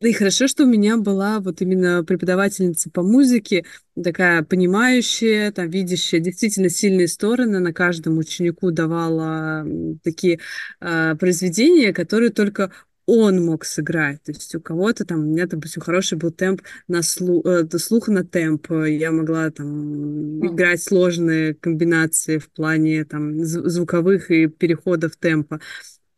и 0.00 0.12
хорошо, 0.12 0.48
что 0.48 0.64
у 0.64 0.66
меня 0.66 0.96
была 0.96 1.40
вот 1.40 1.60
именно 1.62 2.04
преподавательница 2.04 2.90
по 2.90 3.02
музыке, 3.02 3.64
такая 4.02 4.42
понимающая, 4.42 5.52
там, 5.52 5.70
видящая 5.70 6.20
действительно 6.20 6.68
сильные 6.70 7.08
стороны, 7.08 7.60
на 7.60 7.72
каждому 7.72 8.20
ученику 8.20 8.72
давала 8.72 9.64
такие 10.02 10.40
а, 10.80 11.14
произведения, 11.16 11.92
которые 11.92 12.30
только 12.30 12.72
он 13.06 13.44
мог 13.44 13.64
сыграть. 13.64 14.22
То 14.22 14.32
есть 14.32 14.54
у 14.54 14.60
кого-то 14.60 15.04
там, 15.04 15.20
у 15.20 15.24
меня, 15.24 15.46
допустим, 15.46 15.82
хороший 15.82 16.18
был 16.18 16.30
темп 16.30 16.62
на 16.88 17.02
слух, 17.02 17.44
слух 17.76 18.08
на 18.08 18.24
темп. 18.24 18.70
Я 18.70 19.10
могла 19.10 19.50
там 19.50 20.44
играть 20.46 20.82
сложные 20.82 21.54
комбинации 21.54 22.38
в 22.38 22.50
плане 22.50 23.04
там 23.04 23.40
зв- 23.40 23.68
звуковых 23.68 24.30
и 24.30 24.46
переходов 24.46 25.16
темпа. 25.16 25.60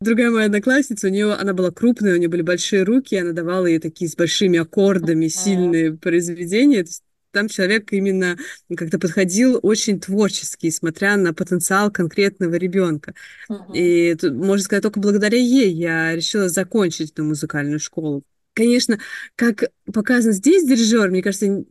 Другая 0.04 0.30
моя 0.30 0.46
одноклассница, 0.46 1.06
у 1.06 1.10
нее 1.10 1.32
она 1.32 1.54
была 1.54 1.70
крупная, 1.70 2.14
у 2.14 2.18
нее 2.18 2.28
были 2.28 2.42
большие 2.42 2.82
руки, 2.82 3.14
и 3.14 3.18
она 3.18 3.32
давала 3.32 3.64
ей 3.64 3.78
такие 3.78 4.10
с 4.10 4.14
большими 4.14 4.58
аккордами 4.58 5.28
сильные 5.28 5.94
произведения. 5.94 6.82
То 6.82 6.88
есть 6.88 7.02
там 7.30 7.48
человек 7.48 7.90
именно 7.92 8.36
как-то 8.76 8.98
подходил 8.98 9.58
очень 9.62 9.98
творчески, 9.98 10.70
смотря 10.70 11.16
на 11.16 11.32
потенциал 11.32 11.90
конкретного 11.90 12.54
ребенка. 12.56 13.14
Мгм. 13.48 13.72
И 13.72 14.14
тут, 14.14 14.34
можно 14.34 14.62
сказать, 14.62 14.82
только 14.82 15.00
благодаря 15.00 15.38
ей 15.38 15.72
я 15.72 16.14
решила 16.14 16.50
закончить 16.50 17.12
эту 17.12 17.24
музыкальную 17.24 17.80
школу. 17.80 18.22
Конечно, 18.52 19.00
как 19.36 19.64
показано 19.90 20.32
здесь 20.34 20.64
дирижер, 20.64 21.10
мне 21.10 21.22
кажется, 21.22 21.64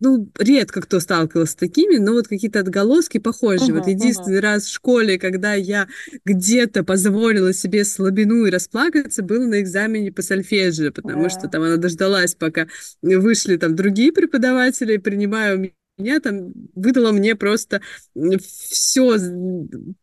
ну, 0.00 0.30
редко 0.38 0.80
кто 0.82 1.00
сталкивался 1.00 1.52
с 1.52 1.56
такими, 1.56 1.96
но 1.96 2.12
вот 2.12 2.28
какие-то 2.28 2.60
отголоски 2.60 3.18
похожие. 3.18 3.74
Вот 3.74 3.86
Мгм. 3.86 3.90
Мгм. 3.90 3.90
единственный 3.92 4.40
раз 4.40 4.64
в 4.66 4.72
школе, 4.72 5.18
когда 5.18 5.54
я 5.54 5.88
где-то 6.24 6.84
позволила 6.84 7.52
себе 7.52 7.84
слабину 7.84 8.44
и 8.46 8.50
расплакаться, 8.50 9.22
было 9.22 9.44
на 9.46 9.60
экзамене 9.60 10.12
по 10.12 10.22
сольфеджио, 10.22 10.92
потому 10.92 11.28
что 11.30 11.42
Да. 11.42 11.48
там 11.48 11.62
она 11.62 11.76
дождалась, 11.76 12.34
пока 12.34 12.66
вышли 13.02 13.56
там 13.56 13.74
другие 13.76 14.12
преподаватели, 14.12 14.96
принимая 14.98 15.72
меня 15.98 16.20
там 16.20 16.52
выдала 16.74 17.10
мне 17.12 17.34
просто 17.36 17.80
все, 18.14 19.16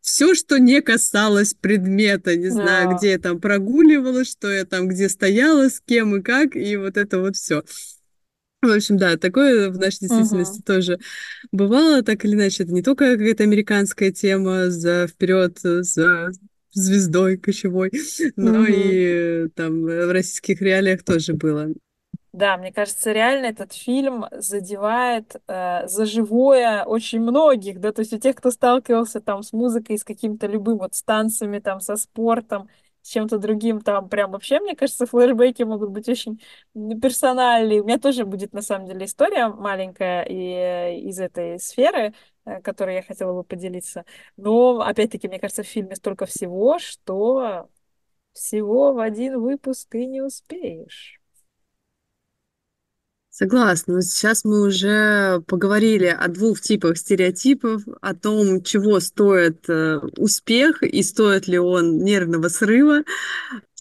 все, 0.00 0.34
что 0.34 0.58
не 0.58 0.82
касалось 0.82 1.54
предмета, 1.54 2.36
не 2.36 2.48
знаю, 2.50 2.88
А. 2.90 2.94
где 2.94 3.12
я 3.12 3.18
там 3.18 3.40
прогуливала, 3.40 4.24
что 4.24 4.50
я 4.50 4.64
там, 4.64 4.88
где 4.88 5.08
стояла, 5.08 5.68
с 5.68 5.80
кем 5.80 6.16
и 6.16 6.22
как, 6.22 6.56
и 6.56 6.76
вот 6.76 6.96
это 6.96 7.20
вот 7.20 7.36
все. 7.36 7.62
В 8.68 8.76
общем, 8.76 8.96
да, 8.96 9.16
такое 9.16 9.70
в 9.70 9.78
нашей 9.78 10.00
действительности 10.00 10.60
Мгм. 10.60 10.62
тоже 10.62 10.98
бывало, 11.52 12.02
так 12.02 12.24
или 12.24 12.34
иначе. 12.34 12.64
Это 12.64 12.72
не 12.72 12.82
только 12.82 13.12
какая-то 13.12 13.42
американская 13.44 14.12
тема 14.12 14.70
за 14.70 15.06
вперед, 15.06 15.58
за 15.60 16.30
звездой 16.72 17.36
кочевой, 17.38 17.92
но 18.36 18.66
Мгм. 18.66 18.66
и 18.66 19.48
там 19.54 19.82
в 19.84 20.12
российских 20.12 20.60
реалиях 20.62 21.04
тоже 21.04 21.34
было. 21.34 21.68
Да, 22.32 22.56
мне 22.56 22.72
кажется, 22.72 23.12
реально 23.12 23.46
этот 23.46 23.72
фильм 23.72 24.24
задевает 24.32 25.36
э, 25.46 25.86
за 25.86 26.04
живое 26.04 26.84
очень 26.84 27.20
многих, 27.20 27.78
да, 27.80 27.92
то 27.92 28.00
есть 28.00 28.12
у 28.12 28.18
тех, 28.18 28.34
кто 28.34 28.50
сталкивался 28.50 29.20
там 29.20 29.44
с 29.44 29.52
музыкой, 29.52 29.98
с 29.98 30.04
каким-то 30.04 30.48
любым 30.48 30.78
вот 30.78 30.96
с 30.96 31.02
танцами, 31.04 31.60
там, 31.60 31.80
со 31.80 31.94
спортом, 31.96 32.68
чем-то 33.08 33.38
другим, 33.38 33.80
там 33.80 34.08
прям 34.08 34.32
вообще, 34.32 34.60
мне 34.60 34.74
кажется, 34.76 35.06
флешбеки 35.06 35.62
могут 35.62 35.90
быть 35.90 36.08
очень 36.08 36.40
персональные. 37.00 37.80
У 37.82 37.84
меня 37.84 37.98
тоже 37.98 38.24
будет, 38.24 38.52
на 38.52 38.62
самом 38.62 38.86
деле, 38.86 39.06
история 39.06 39.48
маленькая 39.48 40.22
и, 40.24 40.34
э, 40.34 40.98
из 41.00 41.18
этой 41.20 41.58
сферы, 41.60 42.14
э, 42.44 42.60
которой 42.62 42.96
я 42.96 43.02
хотела 43.02 43.32
бы 43.34 43.44
поделиться. 43.44 44.04
Но, 44.36 44.80
опять-таки, 44.80 45.28
мне 45.28 45.38
кажется, 45.38 45.62
в 45.62 45.66
фильме 45.66 45.96
столько 45.96 46.26
всего, 46.26 46.78
что 46.78 47.68
всего 48.34 48.92
в 48.94 49.00
один 49.00 49.40
выпуск 49.40 49.94
и 49.96 50.06
не 50.06 50.22
успеешь. 50.22 51.20
Согласна. 53.36 54.00
Сейчас 54.00 54.44
мы 54.44 54.62
уже 54.62 55.42
поговорили 55.48 56.06
о 56.06 56.28
двух 56.28 56.60
типах 56.60 56.96
стереотипов, 56.96 57.82
о 58.00 58.14
том, 58.14 58.62
чего 58.62 59.00
стоит 59.00 59.68
э, 59.68 59.98
успех 60.16 60.84
и 60.84 61.02
стоит 61.02 61.48
ли 61.48 61.58
он 61.58 61.98
нервного 61.98 62.46
срыва, 62.46 63.02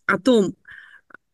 о 0.08 0.18
том, 0.18 0.56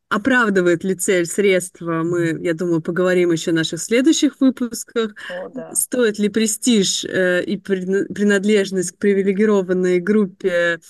оправдывает 0.09 0.83
ли 0.83 0.95
цель 0.95 1.27
средства, 1.27 2.03
мы, 2.03 2.37
я 2.41 2.53
думаю, 2.53 2.81
поговорим 2.81 3.31
еще 3.31 3.51
в 3.51 3.55
наших 3.55 3.79
следующих 3.79 4.41
выпусках. 4.41 5.13
О, 5.29 5.47
да. 5.55 5.73
Стоит 5.73 6.19
ли 6.19 6.27
престиж 6.27 7.05
э, 7.05 7.41
и 7.45 7.55
принадлежность 7.55 8.91
к 8.91 8.97
привилегированной 8.97 10.01
группе 10.01 10.81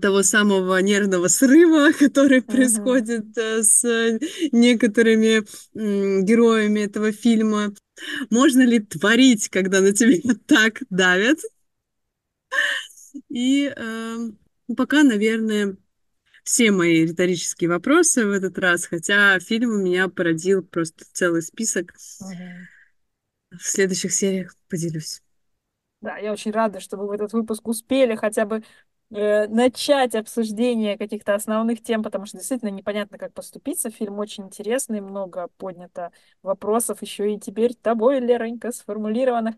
того 0.00 0.22
самого 0.22 0.78
нервного 0.78 1.28
срыва, 1.28 1.92
который 1.98 2.42
Мгм. 2.46 2.48
происходит 2.48 3.36
э, 3.38 3.62
с 3.62 3.82
некоторыми 4.52 5.44
м, 5.74 6.24
героями 6.24 6.80
этого 6.80 7.12
фильма. 7.12 7.74
Можно 8.30 8.62
ли 8.62 8.80
творить, 8.80 9.48
когда 9.48 9.80
на 9.80 9.92
тебя 9.92 10.18
так 10.46 10.82
давят? 10.90 11.38
И 13.28 13.72
э, 13.74 14.16
пока, 14.76 15.02
наверное, 15.02 15.76
все 16.44 16.70
мои 16.72 17.06
риторические 17.06 17.70
вопросы 17.70 18.26
в 18.26 18.30
этот 18.32 18.58
раз, 18.58 18.86
хотя 18.86 19.38
фильм 19.40 19.72
у 19.72 19.78
меня 19.78 20.08
породил 20.08 20.62
просто 20.62 21.04
целый 21.12 21.42
список. 21.42 21.94
В 23.50 23.62
следующих 23.62 24.12
сериях 24.12 24.54
поделюсь. 24.68 25.22
Да, 26.00 26.16
я 26.18 26.32
очень 26.32 26.50
рада, 26.50 26.80
что 26.80 26.96
вы 26.96 27.06
в 27.06 27.10
этот 27.12 27.32
выпуск 27.32 27.68
успели 27.68 28.16
хотя 28.16 28.44
бы 28.44 28.56
э, 28.56 28.62
начать 29.20 30.14
обсуждение 30.14 30.96
каких-то 30.98 31.34
основных 31.34 31.82
тем, 31.82 32.02
потому 32.02 32.26
что 32.26 32.38
действительно 32.38 32.70
непонятно, 32.70 33.18
как 33.18 33.32
поступиться. 33.34 33.90
Фильм 33.90 34.18
очень 34.18 34.44
интересный, 34.44 35.00
много 35.00 35.48
поднято 35.58 36.12
вопросов 36.42 37.02
еще 37.02 37.34
и 37.34 37.38
теперь 37.38 37.74
тобой, 37.74 38.20
Леронька, 38.20 38.72
сформулированных. 38.72 39.56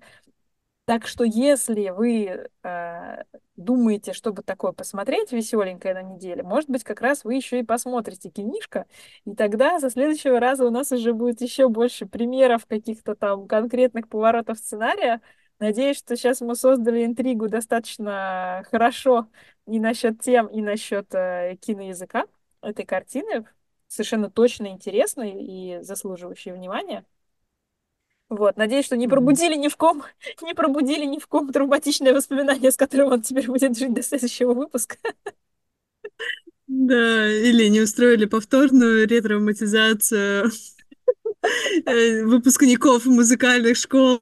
Так 0.87 1.07
что 1.07 1.25
если 1.25 1.89
вы 1.89 2.49
э, 2.63 3.23
думаете, 3.57 4.13
чтобы 4.13 4.43
такое 4.43 4.73
посмотреть 4.73 5.33
веселенькое 5.33 5.95
на 5.95 6.03
неделе, 6.03 6.43
может 6.43 6.69
быть, 6.69 6.85
как 6.85 7.01
раз 7.01 7.25
вы 7.25 7.37
еще 7.37 7.61
и 7.61 7.63
посмотрите 7.63 8.29
кинишко, 8.29 8.85
и 9.25 9.35
тогда 9.35 9.81
со 9.81 9.89
следующего 9.89 10.41
раза 10.41 10.67
у 10.67 10.71
нас 10.71 10.93
уже 10.93 11.15
будет 11.15 11.41
еще 11.41 11.71
больше 11.71 12.05
примеров 12.05 12.67
каких-то 12.67 13.15
там 13.15 13.49
конкретных 13.49 14.09
поворотов 14.11 14.59
сценария. 14.59 15.23
Надеюсь, 15.61 15.99
что 15.99 16.17
сейчас 16.17 16.41
мы 16.41 16.57
создали 16.57 17.05
интригу 17.05 17.49
достаточно 17.49 18.65
хорошо 18.71 19.29
и 19.67 19.79
насчет 19.79 20.21
тем, 20.21 20.47
и 20.49 20.61
насчет 20.61 21.15
э, 21.15 21.57
киноязыка 21.61 22.25
этой 22.61 22.85
картины. 22.85 23.47
Совершенно 23.87 24.31
точно 24.31 24.69
интересной 24.69 25.33
и 25.33 25.83
заслуживающей 25.83 26.53
внимания. 26.53 27.05
Вот, 28.29 28.57
надеюсь, 28.57 28.87
что 28.87 28.97
не 28.97 29.07
пробудили 29.07 29.55
ни 29.55 29.69
в 29.69 29.77
ком, 29.77 30.03
не 30.43 30.55
пробудили 30.55 31.05
ни 31.05 31.19
в 31.19 31.27
ком 31.29 31.53
травматичное 31.53 32.13
воспоминание, 32.13 32.73
с 32.73 32.77
которым 32.77 33.13
он 33.13 33.23
теперь 33.23 33.47
будет 33.47 33.79
жить 33.79 33.93
до 33.95 34.03
следующего 34.03 34.55
выпуска. 34.55 34.97
Да, 36.67 37.29
или 37.29 37.69
не 37.69 37.81
устроили 37.83 38.25
повторную 38.25 39.07
ретравматизацию 39.07 40.51
э, 41.87 42.25
выпускников 42.25 43.05
музыкальных 43.05 43.77
школ, 43.77 44.21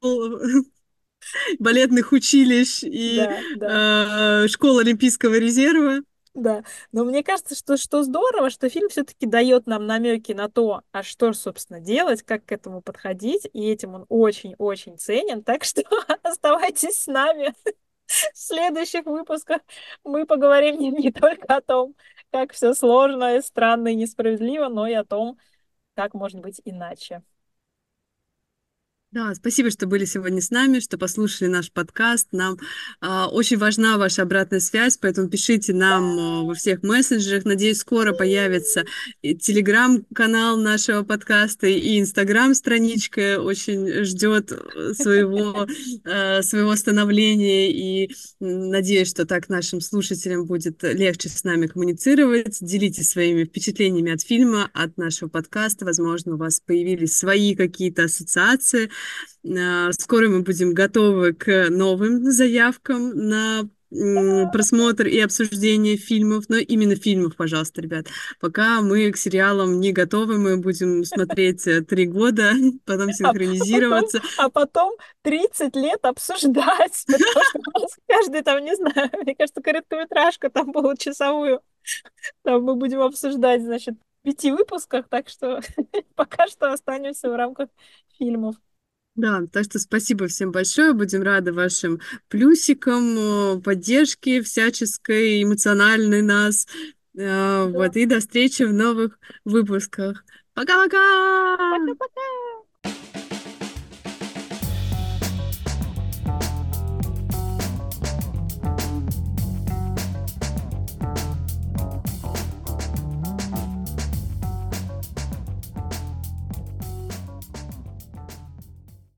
балетных 1.58 2.12
училищ 2.12 2.82
и 2.84 3.16
Да, 3.16 3.42
да, 3.54 3.68
э, 3.70 4.48
школ 4.48 4.78
Олимпийского 4.78 5.38
резерва. 5.38 6.00
да. 6.34 6.64
Но 6.92 7.04
мне 7.04 7.22
кажется, 7.22 7.54
что, 7.54 7.76
что 7.76 8.02
здорово, 8.02 8.48
что 8.50 8.68
фильм 8.70 8.88
все-таки 8.88 9.26
дает 9.26 9.66
нам 9.66 9.86
намеки 9.86 10.32
на 10.32 10.48
то, 10.48 10.82
а 10.90 11.02
что, 11.02 11.32
собственно, 11.34 11.78
делать, 11.80 12.22
как 12.22 12.46
к 12.46 12.52
этому 12.52 12.80
подходить, 12.82 13.46
и 13.52 13.68
этим 13.70 13.94
он 13.94 14.06
очень-очень 14.08 14.98
ценен. 14.98 15.42
Так 15.44 15.64
что 15.64 15.82
оставайтесь 16.22 17.02
с 17.02 17.06
нами. 17.06 17.54
В 18.34 18.38
следующих 18.38 19.06
выпусках 19.06 19.62
мы 20.04 20.26
поговорим 20.26 20.78
не, 20.78 20.90
не 20.90 21.12
только 21.12 21.56
о 21.56 21.60
том, 21.62 21.96
как 22.30 22.52
все 22.52 22.74
сложно, 22.74 23.36
и 23.36 23.42
странно 23.42 23.88
и 23.88 23.96
несправедливо, 23.96 24.68
но 24.68 24.86
и 24.86 24.92
о 24.94 25.04
том, 25.04 25.38
как 25.96 26.14
может 26.14 26.40
быть 26.40 26.60
иначе. 26.64 27.22
Да, 29.12 29.34
спасибо, 29.34 29.70
что 29.70 29.86
были 29.86 30.06
сегодня 30.06 30.40
с 30.40 30.50
нами, 30.50 30.80
что 30.80 30.96
послушали 30.96 31.46
наш 31.46 31.70
подкаст. 31.70 32.28
Нам 32.32 32.56
а, 33.02 33.28
очень 33.28 33.58
важна 33.58 33.98
ваша 33.98 34.22
обратная 34.22 34.58
связь, 34.58 34.96
поэтому 34.96 35.28
пишите 35.28 35.74
нам 35.74 36.18
а, 36.18 36.42
во 36.44 36.54
всех 36.54 36.82
мессенджерах. 36.82 37.44
Надеюсь, 37.44 37.76
скоро 37.76 38.14
появится 38.14 38.86
телеграм-канал 39.20 40.56
нашего 40.56 41.02
подкаста 41.02 41.66
и 41.66 42.00
инстаграм-страничка 42.00 43.42
очень 43.42 44.02
ждет 44.02 44.50
э, 44.50 44.94
своего, 44.94 45.66
а, 46.06 46.40
своего 46.42 46.74
становления. 46.74 47.70
И 47.70 48.14
надеюсь, 48.40 49.10
что 49.10 49.26
так 49.26 49.50
нашим 49.50 49.82
слушателям 49.82 50.46
будет 50.46 50.82
легче 50.84 51.28
с 51.28 51.44
нами 51.44 51.66
коммуницировать. 51.66 52.56
Делитесь 52.62 53.10
своими 53.10 53.44
впечатлениями 53.44 54.10
от 54.10 54.22
фильма, 54.22 54.70
от 54.72 54.96
нашего 54.96 55.28
подкаста. 55.28 55.84
Возможно, 55.84 56.36
у 56.36 56.38
вас 56.38 56.60
появились 56.60 57.14
свои 57.14 57.54
какие-то 57.54 58.04
ассоциации 58.04 58.88
Скоро 59.92 60.28
мы 60.28 60.42
будем 60.42 60.72
готовы 60.72 61.32
к 61.32 61.68
новым 61.68 62.30
заявкам 62.30 63.10
на 63.10 63.68
просмотр 64.52 65.06
и 65.06 65.20
обсуждение 65.20 65.96
фильмов, 65.96 66.44
но 66.48 66.56
именно 66.56 66.96
фильмов, 66.96 67.36
пожалуйста, 67.36 67.82
ребят. 67.82 68.06
Пока 68.40 68.80
мы 68.80 69.10
к 69.12 69.16
сериалам 69.16 69.80
не 69.80 69.92
готовы, 69.92 70.38
мы 70.38 70.56
будем 70.56 71.04
смотреть 71.04 71.66
э, 71.66 71.82
три 71.82 72.06
года, 72.06 72.52
потом 72.86 73.10
А 73.10 73.12
потом, 73.12 73.12
синхронизироваться. 73.12 74.22
а 74.38 74.48
потом 74.48 74.94
30 75.22 75.76
лет 75.76 76.04
обсуждать, 76.04 77.04
потому 77.06 77.88
что 77.88 78.00
каждый 78.08 78.42
там, 78.42 78.64
не 78.64 78.74
знаю, 78.76 79.10
мне 79.22 79.34
кажется, 79.34 79.60
короткометражку 79.60 80.48
там 80.50 80.72
получасовую, 80.72 81.60
там 82.42 82.62
мы 82.62 82.76
будем 82.76 83.00
обсуждать, 83.00 83.62
значит, 83.62 83.94
в 83.94 84.24
пяти 84.24 84.52
выпусках, 84.52 85.08
так 85.08 85.28
что 85.28 85.60
пока 86.14 86.46
что 86.46 86.72
останемся 86.72 87.28
в 87.28 87.36
рамках 87.36 87.68
фильмов. 88.18 88.56
Да, 89.14 89.42
так 89.52 89.64
что 89.64 89.78
спасибо 89.78 90.26
всем 90.26 90.52
большое. 90.52 90.94
Будем 90.94 91.22
рады 91.22 91.52
вашим 91.52 92.00
плюсикам, 92.28 93.58
э, 93.58 93.60
поддержке 93.60 94.42
всяческой, 94.42 95.42
эмоциональной 95.42 96.22
нас. 96.22 96.66
Э, 97.14 97.18
Да. 97.18 97.66
Вот, 97.66 97.96
и 97.96 98.06
до 98.06 98.20
встречи 98.20 98.62
в 98.62 98.72
новых 98.72 99.18
выпусках. 99.44 100.24
Пока-пока! 100.54 101.58
Пока-пока! 101.58 102.51